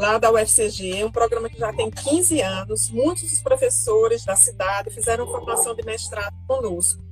[0.00, 2.90] lá da UFCG, um programa que já tem 15 anos.
[2.90, 7.02] Muitos dos professores da cidade fizeram formação de mestrado conosco.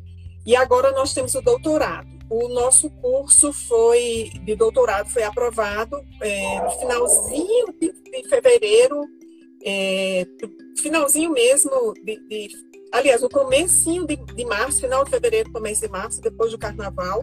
[0.47, 2.09] E agora nós temos o doutorado.
[2.31, 9.03] O nosso curso foi de doutorado foi aprovado é, no finalzinho de, de fevereiro,
[9.65, 10.27] é,
[10.81, 12.49] finalzinho mesmo de, de,
[12.93, 17.23] aliás, no comecinho de, de março, final de fevereiro, começo de março, depois do carnaval.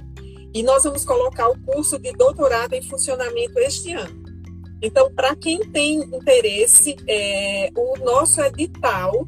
[0.54, 4.25] E nós vamos colocar o curso de doutorado em funcionamento este ano.
[4.82, 9.28] Então, para quem tem interesse, é, o nosso edital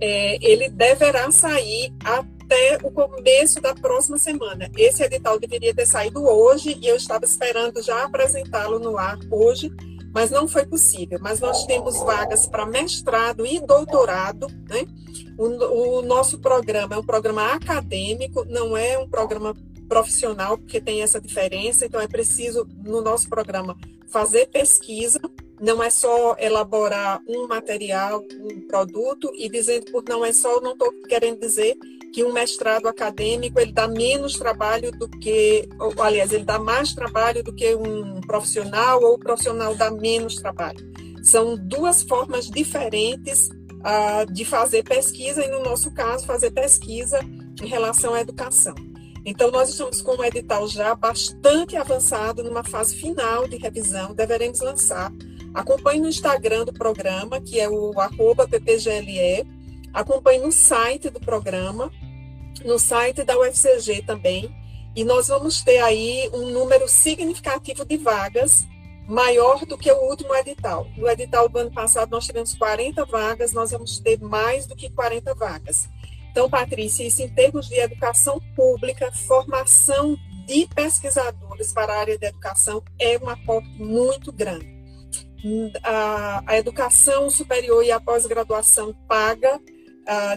[0.00, 4.70] é, ele deverá sair até o começo da próxima semana.
[4.76, 9.70] Esse edital deveria ter saído hoje e eu estava esperando já apresentá-lo no ar hoje,
[10.12, 11.18] mas não foi possível.
[11.20, 14.86] Mas nós temos vagas para mestrado e doutorado, né?
[15.38, 19.54] O, o, nosso programa é um programa acadêmico, não é um programa
[19.90, 23.76] profissional, porque tem essa diferença, então é preciso, no nosso programa,
[24.08, 25.20] fazer pesquisa,
[25.60, 30.72] não é só elaborar um material, um produto, e dizendo por não é só, não
[30.72, 31.76] estou querendo dizer
[32.14, 36.94] que um mestrado acadêmico ele dá menos trabalho do que, ou, aliás, ele dá mais
[36.94, 40.78] trabalho do que um profissional, ou o profissional dá menos trabalho.
[41.22, 47.18] São duas formas diferentes uh, de fazer pesquisa, e no nosso caso, fazer pesquisa
[47.60, 48.74] em relação à educação.
[49.24, 54.60] Então, nós estamos com um edital já bastante avançado, numa fase final de revisão, deveremos
[54.60, 55.12] lançar.
[55.52, 59.46] Acompanhe no Instagram do programa, que é o arroba ppgle,
[59.92, 61.90] acompanhe no site do programa,
[62.64, 64.54] no site da UFCG também,
[64.94, 68.66] e nós vamos ter aí um número significativo de vagas,
[69.06, 70.86] maior do que o último edital.
[70.96, 74.88] No edital do ano passado nós tivemos 40 vagas, nós vamos ter mais do que
[74.88, 75.88] 40 vagas.
[76.30, 80.16] Então, Patrícia, isso em termos de educação pública, formação
[80.46, 84.80] de pesquisadores para a área de educação é um aporte muito grande.
[85.82, 89.60] A, a educação superior e a pós-graduação paga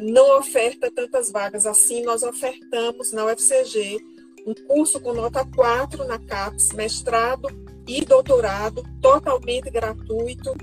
[0.02, 2.04] não oferta tantas vagas assim.
[2.04, 4.00] Nós ofertamos na UFCG
[4.46, 7.48] um curso com nota 4 na CAPES, mestrado
[7.88, 10.54] e doutorado, totalmente gratuito,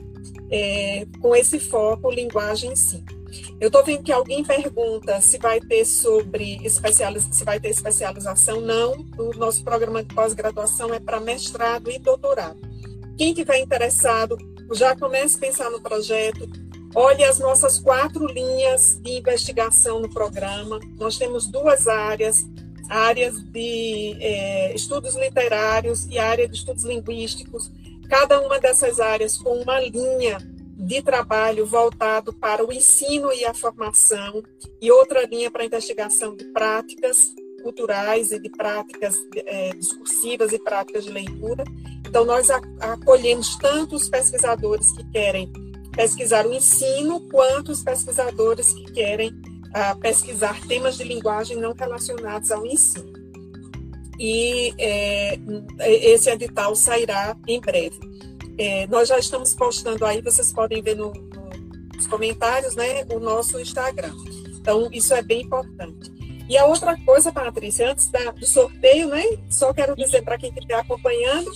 [0.50, 3.02] é, com esse foco linguagem em si.
[3.60, 7.28] Eu estou vendo que alguém pergunta se vai ter sobre especializ...
[7.30, 8.60] se vai ter especialização.
[8.60, 12.58] Não, o nosso programa de pós-graduação é para mestrado e doutorado.
[13.16, 14.38] Quem tiver interessado,
[14.72, 16.48] já comece a pensar no projeto.
[16.94, 20.80] Olhe as nossas quatro linhas de investigação no programa.
[20.98, 22.44] Nós temos duas áreas,
[22.88, 27.70] áreas de é, estudos literários e área de estudos linguísticos.
[28.08, 30.38] Cada uma dessas áreas com uma linha
[30.80, 34.42] de trabalho voltado para o ensino e a formação,
[34.80, 40.58] e outra linha para a investigação de práticas culturais e de práticas é, discursivas e
[40.58, 41.64] práticas de leitura.
[42.06, 45.52] Então, nós acolhemos tanto os pesquisadores que querem
[45.92, 49.30] pesquisar o ensino, quanto os pesquisadores que querem
[49.74, 53.12] ah, pesquisar temas de linguagem não relacionados ao ensino.
[54.18, 55.38] E é,
[55.80, 57.98] esse edital sairá em breve.
[58.62, 61.48] É, nós já estamos postando aí, vocês podem ver no, no,
[61.96, 64.14] nos comentários, né, o nosso Instagram.
[64.48, 66.12] Então, isso é bem importante.
[66.46, 70.52] E a outra coisa, Patrícia, antes da, do sorteio, né, só quero dizer para quem
[70.54, 71.50] está acompanhando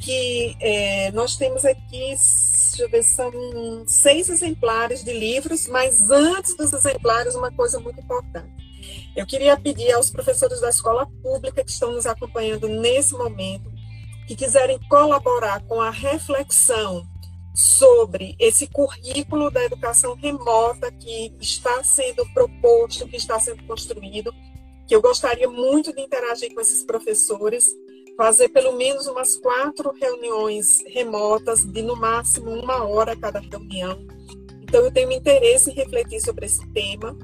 [0.00, 3.30] que é, nós temos aqui, deixa eu ver, são
[3.86, 8.48] seis exemplares de livros, mas antes dos exemplares, uma coisa muito importante.
[9.14, 13.75] Eu queria pedir aos professores da escola pública que estão nos acompanhando nesse momento
[14.26, 17.06] que quiserem colaborar com a reflexão
[17.54, 24.30] sobre esse currículo da educação remota que está sendo proposto, que está sendo construído,
[24.86, 27.74] que eu gostaria muito de interagir com esses professores,
[28.16, 34.06] fazer pelo menos umas quatro reuniões remotas, de no máximo uma hora cada reunião.
[34.62, 37.16] Então, eu tenho interesse em refletir sobre esse tema,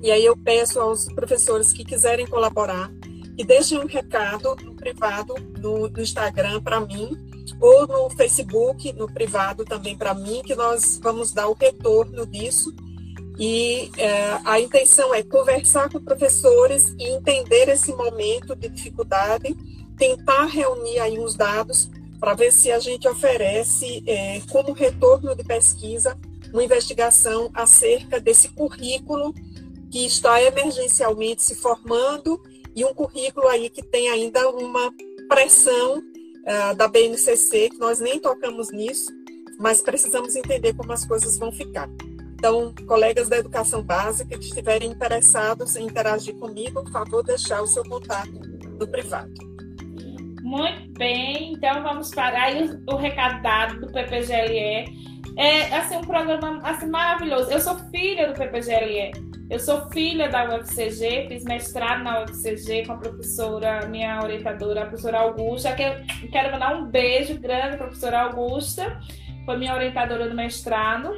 [0.00, 2.90] e aí eu peço aos professores que quiserem colaborar
[3.38, 7.16] e deixem um recado no privado no, no Instagram para mim
[7.60, 12.74] ou no Facebook, no privado também para mim, que nós vamos dar o retorno disso.
[13.38, 19.56] E é, a intenção é conversar com professores e entender esse momento de dificuldade,
[19.96, 21.88] tentar reunir aí uns dados
[22.18, 26.18] para ver se a gente oferece é, como retorno de pesquisa
[26.52, 29.32] uma investigação acerca desse currículo
[29.90, 32.40] que está emergencialmente se formando
[32.78, 34.94] e um currículo aí que tem ainda uma
[35.28, 39.10] pressão uh, da BNCC, que nós nem tocamos nisso,
[39.58, 41.88] mas precisamos entender como as coisas vão ficar.
[42.34, 47.66] Então, colegas da educação básica que estiverem interessados em interagir comigo, por favor, deixar o
[47.66, 49.32] seu contato no privado.
[50.40, 54.86] Muito bem, então vamos para aí o, o recado dado do PPGLE.
[55.36, 57.50] É assim, um programa assim, maravilhoso.
[57.50, 59.27] Eu sou filha do PPGLE.
[59.50, 64.86] Eu sou filha da UFCG, fiz mestrado na UFCG com a professora, minha orientadora, a
[64.86, 65.74] professora Augusta.
[65.74, 69.00] Quero mandar um beijo grande para a professora Augusta,
[69.46, 71.16] foi minha orientadora do mestrado.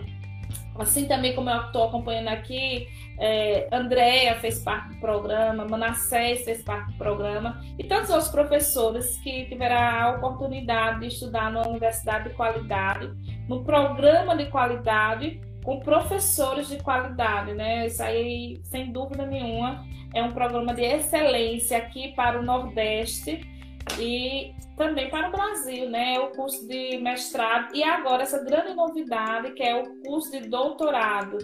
[0.79, 2.87] Assim também como eu estou acompanhando aqui,
[3.19, 9.19] é, Andréia fez parte do programa, Manassés fez parte do programa, e tantos outros professores
[9.25, 13.11] que tiveram a oportunidade de estudar numa universidade de qualidade,
[13.49, 17.87] no programa de qualidade, com professores de qualidade, né?
[17.87, 19.85] Isso aí, sem dúvida nenhuma,
[20.15, 23.41] é um programa de excelência aqui para o Nordeste
[23.99, 26.19] e também para o Brasil, né?
[26.19, 31.39] O curso de mestrado e agora essa grande novidade que é o curso de doutorado.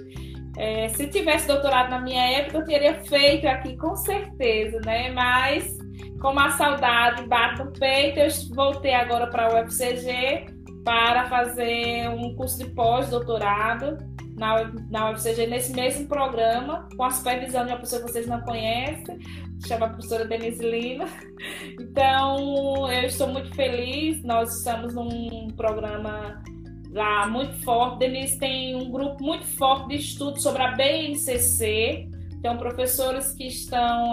[0.57, 5.11] É, se tivesse doutorado na minha época, eu teria feito aqui com certeza, né?
[5.11, 5.77] Mas
[6.21, 10.56] como a saudade bate no peito, eu voltei agora para o UFCG
[10.87, 13.99] para fazer um curso de pós-doutorado
[14.37, 18.41] na, na UFCG nesse mesmo programa, com a supervisão de uma pessoa que vocês não
[18.43, 19.19] conhecem,
[19.67, 21.07] chama a professora Denise Lima.
[21.79, 26.43] Então, eu estou muito feliz, nós estamos num programa
[26.93, 27.99] lá muito forte.
[27.99, 32.09] Denise tem um grupo muito forte de estudo sobre a BNCC,
[32.39, 34.13] então professores que estão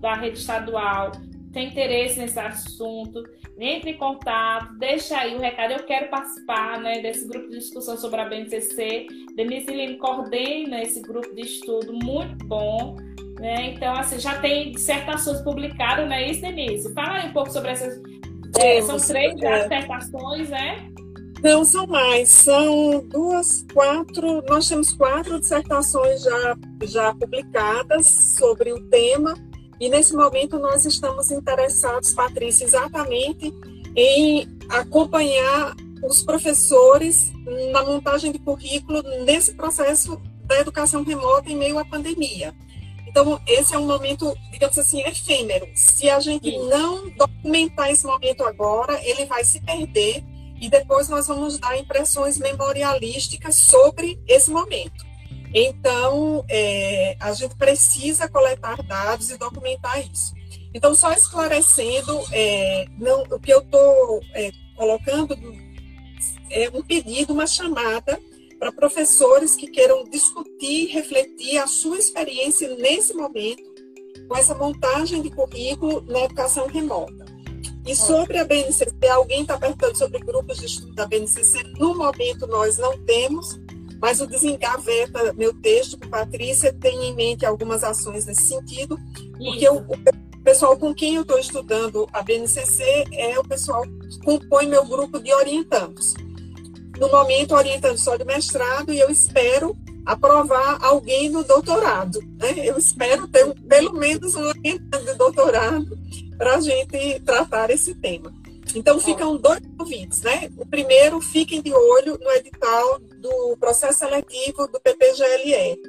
[0.00, 1.12] da rede estadual
[1.52, 3.22] têm interesse nesse assunto,
[3.58, 5.72] entre em contato, deixa aí o recado.
[5.72, 9.06] Eu quero participar né, desse grupo de discussão sobre a BNCC.
[9.34, 12.96] Denise Lima coordena esse grupo de estudo muito bom.
[13.40, 13.72] Né?
[13.72, 16.92] Então, assim, já tem dissertações publicadas, não é isso, Denise?
[16.94, 18.00] Fala aí um pouco sobre essas.
[18.58, 19.62] É, são três é.
[19.62, 20.90] dissertações, né?
[21.42, 22.28] Não, são mais.
[22.28, 24.42] São duas, quatro.
[24.48, 29.34] Nós temos quatro dissertações já, já publicadas sobre o tema.
[29.80, 33.52] E nesse momento nós estamos interessados, Patrícia, exatamente
[33.94, 37.32] em acompanhar os professores
[37.72, 42.54] na montagem de currículo nesse processo da educação remota em meio à pandemia.
[43.06, 45.66] Então, esse é um momento, digamos assim, efêmero.
[45.74, 46.68] Se a gente Sim.
[46.68, 50.22] não documentar esse momento agora, ele vai se perder
[50.60, 55.05] e depois nós vamos dar impressões memorialísticas sobre esse momento.
[55.58, 60.34] Então, é, a gente precisa coletar dados e documentar isso.
[60.74, 65.34] Então, só esclarecendo, é, não, o que eu estou é, colocando
[66.50, 68.20] é um pedido, uma chamada
[68.58, 73.64] para professores que queiram discutir, refletir a sua experiência nesse momento
[74.28, 77.24] com essa montagem de currículo na educação remota.
[77.86, 81.62] E sobre a BNCC, alguém está perguntando sobre grupos de estudo da BNCC.
[81.78, 83.58] No momento, nós não temos,
[84.00, 88.98] mas o Desengaveta, meu texto com Patrícia, tem em mente algumas ações nesse sentido,
[89.38, 94.18] porque o, o pessoal com quem eu estou estudando a BNCC é o pessoal que
[94.24, 96.14] compõe meu grupo de orientandos.
[96.98, 102.20] No momento, orientando só de mestrado, e eu espero aprovar alguém no doutorado.
[102.38, 102.54] Né?
[102.64, 105.98] Eu espero ter pelo menos um orientando de doutorado
[106.38, 108.32] para a gente tratar esse tema.
[108.74, 110.50] Então, ficam dois convites, né?
[110.56, 115.80] O primeiro, fiquem de olho no edital do processo seletivo do PPGLE.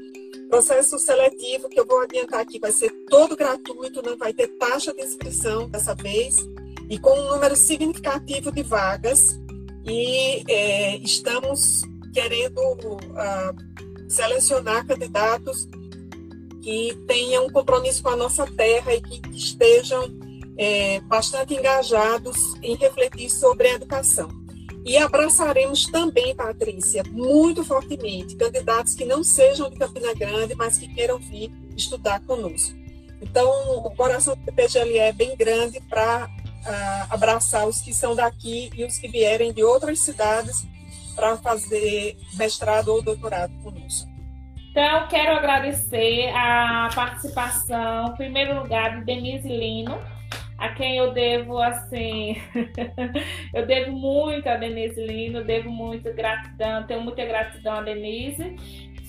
[0.49, 4.93] Processo seletivo, que eu vou adiantar aqui, vai ser todo gratuito, não vai ter taxa
[4.93, 6.35] de inscrição dessa vez,
[6.89, 9.37] e com um número significativo de vagas.
[9.85, 11.81] E é, estamos
[12.13, 15.67] querendo uh, selecionar candidatos
[16.61, 20.03] que tenham um compromisso com a nossa terra e que estejam
[20.57, 24.29] é, bastante engajados em refletir sobre a educação.
[24.85, 30.87] E abraçaremos também, Patrícia, muito fortemente, candidatos que não sejam de Campina Grande, mas que
[30.87, 32.73] queiram vir estudar conosco.
[33.21, 38.69] Então, o coração do PPGLE é bem grande para uh, abraçar os que são daqui
[38.75, 40.65] e os que vierem de outras cidades
[41.15, 44.09] para fazer mestrado ou doutorado conosco.
[44.71, 49.99] Então, quero agradecer a participação, em primeiro lugar, de Denise Lino,
[50.57, 52.35] a quem eu devo, assim,
[53.53, 58.55] eu devo muito a Denise Lino, devo muito gratidão, tenho muita gratidão a Denise,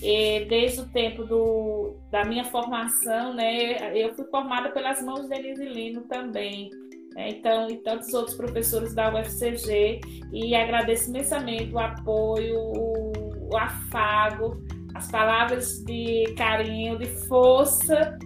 [0.01, 5.29] e desde o tempo do, da minha formação, né, eu fui formada pelas mãos de
[5.29, 6.69] Denise Lino também,
[7.15, 10.01] né, então, e tantos outros professores da UFCG,
[10.31, 13.11] e agradeço imensamente o apoio, o,
[13.51, 14.61] o afago,
[14.93, 18.17] as palavras de carinho, de força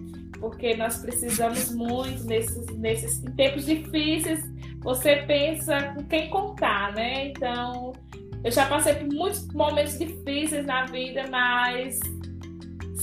[0.43, 4.43] porque nós precisamos muito nesses, nesses tempos difíceis.
[4.81, 7.27] Você pensa com quem contar, né?
[7.27, 7.93] Então,
[8.43, 11.97] eu já passei por muitos momentos difíceis na vida, mas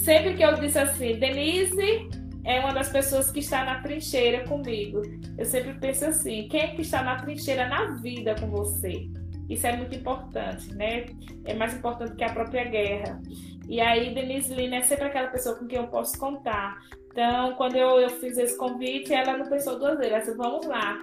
[0.04, 2.10] sempre que eu disse assim, Denise
[2.44, 5.00] é uma das pessoas que está na trincheira comigo.
[5.38, 9.08] Eu sempre penso assim, quem é que está na trincheira na vida com você?
[9.48, 11.06] Isso é muito importante, né?
[11.46, 13.18] É mais importante que a própria guerra.
[13.66, 16.76] E aí, Denise Lina é sempre aquela pessoa com quem eu posso contar.
[17.10, 20.12] Então, quando eu, eu fiz esse convite, ela não pensou duas vezes.
[20.12, 20.98] Ela disse, vamos lá.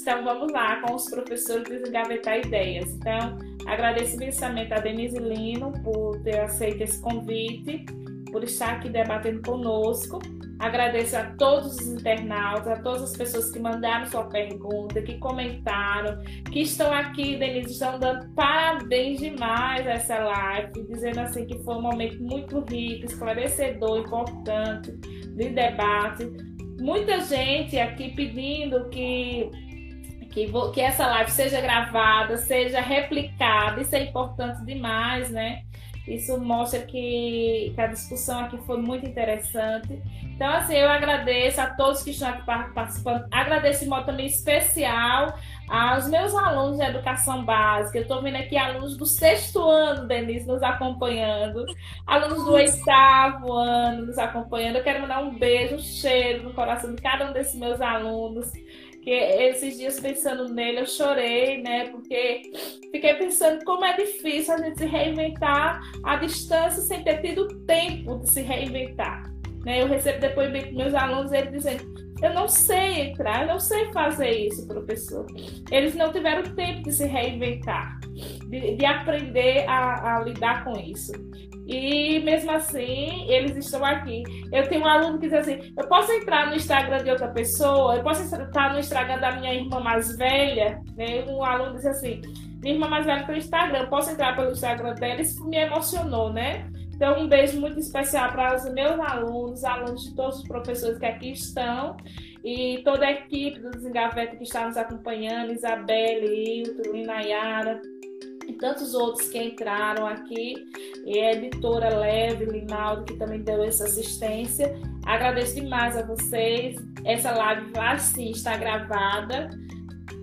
[0.00, 2.88] Então, vamos lá com os professores desengavetar ideias.
[2.94, 7.84] Então, agradeço imensamente a Denise Lino por ter aceito esse convite,
[8.32, 10.18] por estar aqui debatendo conosco.
[10.58, 16.22] Agradeço a todos os internautas, a todas as pessoas que mandaram sua pergunta, que comentaram,
[16.52, 21.76] que estão aqui, Denise, estão dando parabéns demais a essa live, dizendo assim que foi
[21.76, 26.30] um momento muito rico, esclarecedor, importante de debate.
[26.78, 29.50] Muita gente aqui pedindo que,
[30.30, 35.62] que, que essa live seja gravada, seja replicada, isso é importante demais, né?
[36.10, 40.02] Isso mostra que, que a discussão aqui foi muito interessante.
[40.22, 43.26] Então, assim, eu agradeço a todos que estão aqui participando.
[43.30, 45.38] Agradeço de modo também especial
[45.68, 47.98] aos meus alunos de educação básica.
[47.98, 51.64] Eu estou vendo aqui alunos do sexto ano, Denise, nos acompanhando.
[52.06, 54.76] Alunos do oitavo ano nos acompanhando.
[54.76, 58.50] Eu quero mandar um beijo, um cheiro no coração de cada um desses meus alunos
[59.02, 61.88] que esses dias pensando nele eu chorei, né?
[61.88, 62.50] Porque
[62.90, 68.18] fiquei pensando como é difícil a gente se reinventar à distância sem ter tido tempo
[68.18, 69.29] de se reinventar.
[69.64, 69.82] Né?
[69.82, 73.90] Eu recebo depoimento dos meus alunos eles dizendo: eu não sei entrar, eu não sei
[73.92, 75.26] fazer isso, professor.
[75.70, 77.98] Eles não tiveram tempo de se reinventar,
[78.48, 81.12] de, de aprender a, a lidar com isso.
[81.66, 84.22] E mesmo assim, eles estão aqui.
[84.52, 87.96] Eu tenho um aluno que diz assim: eu posso entrar no Instagram de outra pessoa,
[87.96, 90.80] eu posso entrar no Instagram da minha irmã mais velha.
[90.96, 91.24] Né?
[91.28, 92.20] Um aluno diz assim:
[92.60, 95.20] minha irmã mais velha tem o Instagram, eu posso entrar pelo Instagram dela.
[95.22, 96.68] Isso me emocionou, né?
[97.00, 101.06] Então, um beijo muito especial para os meus alunos, alunos de todos os professores que
[101.06, 101.96] aqui estão
[102.44, 107.80] e toda a equipe do Desengaveta que está nos acompanhando, Isabelle, Hilton, Inayara
[108.46, 110.66] e tantos outros que entraram aqui,
[111.06, 114.78] e a editora Leve, Linaldo, que também deu essa assistência.
[115.06, 116.76] Agradeço demais a vocês.
[117.06, 117.72] Essa live
[118.30, 119.48] estar gravada.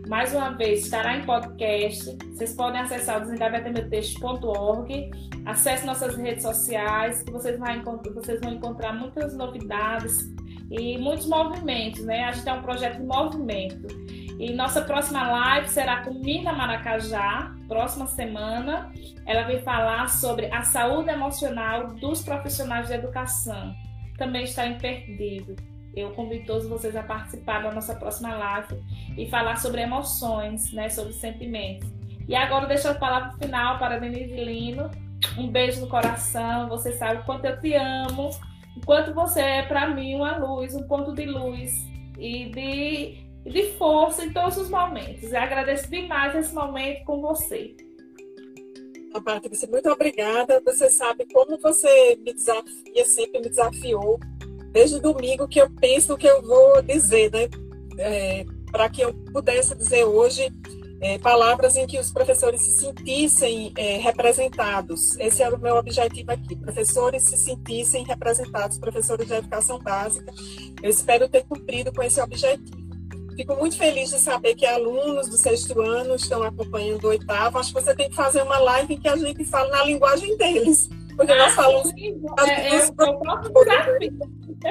[0.08, 2.18] Mais uma vez, estará em podcast.
[2.32, 5.12] Vocês podem acessar o desengavetamiltexto.org.
[5.46, 10.18] Acesse nossas redes sociais, que vocês encontrar, vocês vão encontrar muitas novidades
[10.72, 12.24] e muitos movimentos, né?
[12.24, 13.88] A gente é um projeto de movimento.
[14.40, 18.90] E nossa próxima live será com Mirna Maracajá, próxima semana.
[19.26, 23.76] Ela vai falar sobre a saúde emocional dos profissionais de educação.
[24.18, 25.56] Também está imperdível.
[25.98, 28.84] Eu convido todos vocês a participar da nossa próxima live
[29.18, 31.90] e falar sobre emoções, né, sobre sentimentos.
[32.28, 34.92] E agora deixo a palavra final para Denise Lino.
[35.36, 36.70] Um beijo no coração.
[36.70, 38.30] Você sabe o quanto eu te amo,
[38.76, 41.74] o quanto você é para mim uma luz, um ponto de luz
[42.20, 45.32] e de de força em todos os momentos.
[45.32, 47.76] Eu agradeço demais esse momento com você.
[49.14, 50.62] A Patrícia, muito obrigada.
[50.66, 54.20] Você sabe como você me desafia, sempre me desafiou.
[54.78, 57.50] Desde domingo que eu penso o que eu vou dizer, né?
[57.98, 60.54] É, Para que eu pudesse dizer hoje
[61.02, 65.18] é, palavras em que os professores se sentissem é, representados.
[65.18, 66.56] Esse era o meu objetivo aqui.
[66.56, 70.32] Professores se sentissem representados, professores de educação básica.
[70.84, 72.78] Eu espero ter cumprido com esse objetivo.
[73.36, 77.58] Fico muito feliz de saber que alunos do sexto ano estão acompanhando o oitavo.
[77.58, 80.38] Acho que você tem que fazer uma live em que a gente fala na linguagem
[80.38, 80.88] deles.
[81.18, 81.90] Porque ah, nós falamos.
[81.90, 82.52] Sim, é,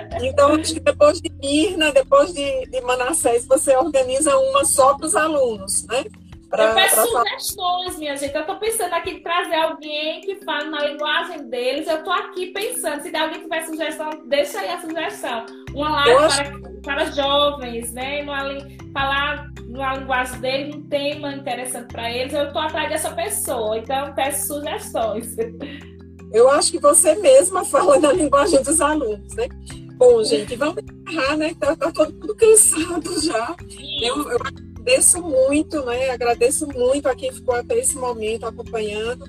[0.05, 4.97] é, então, acho que depois de Mirna, depois de, de Manassés, você organiza uma só
[4.97, 6.05] para os alunos, né?
[6.48, 8.35] Pra, eu peço sugestões, minha gente.
[8.35, 11.89] Eu estou pensando aqui em trazer alguém que fale na linguagem deles.
[11.89, 15.47] Eu estou aqui pensando, se alguém tiver sugestão, deixa aí a sugestão.
[15.74, 18.23] Uma live para para jovens, né?
[18.23, 18.44] Numa,
[18.93, 22.32] falar numa linguagem dele, um tema interessante para eles.
[22.32, 25.35] Eu estou atrás dessa pessoa, então peço sugestões.
[26.36, 29.48] Eu acho que você mesma fala na linguagem dos alunos, né?
[29.96, 31.54] Bom, gente, vamos encerrar, né?
[31.58, 33.56] Tá, tá todo mundo cansado já.
[34.02, 36.10] Eu, eu agradeço muito, né?
[36.10, 39.24] Agradeço muito a quem ficou até esse momento acompanhando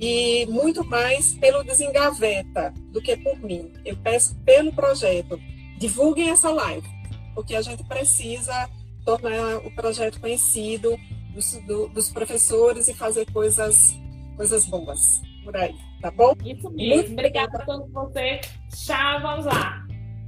[0.00, 3.70] e muito mais pelo Desengaveta do que por mim.
[3.84, 5.38] Eu peço pelo projeto.
[5.78, 6.88] Divulguem essa live
[7.34, 8.66] porque a gente precisa
[9.04, 10.96] tornar o projeto conhecido
[11.34, 13.94] dos, do, dos professores e fazer coisas,
[14.38, 16.34] coisas boas por aí, tá bom?
[16.44, 17.12] Isso mesmo.
[17.12, 18.40] Obrigada a todos vocês.
[18.74, 19.86] Tchau, vamos lá.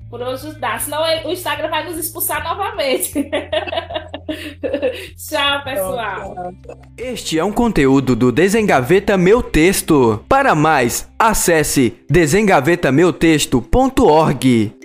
[0.08, 3.12] Por hoje dá, senão o Instagram vai nos expulsar novamente.
[5.18, 6.34] Tchau, pessoal.
[6.96, 10.24] Este é um conteúdo do Desengaveta Meu Texto.
[10.26, 14.77] Para mais, acesse desengavetameutexto.org.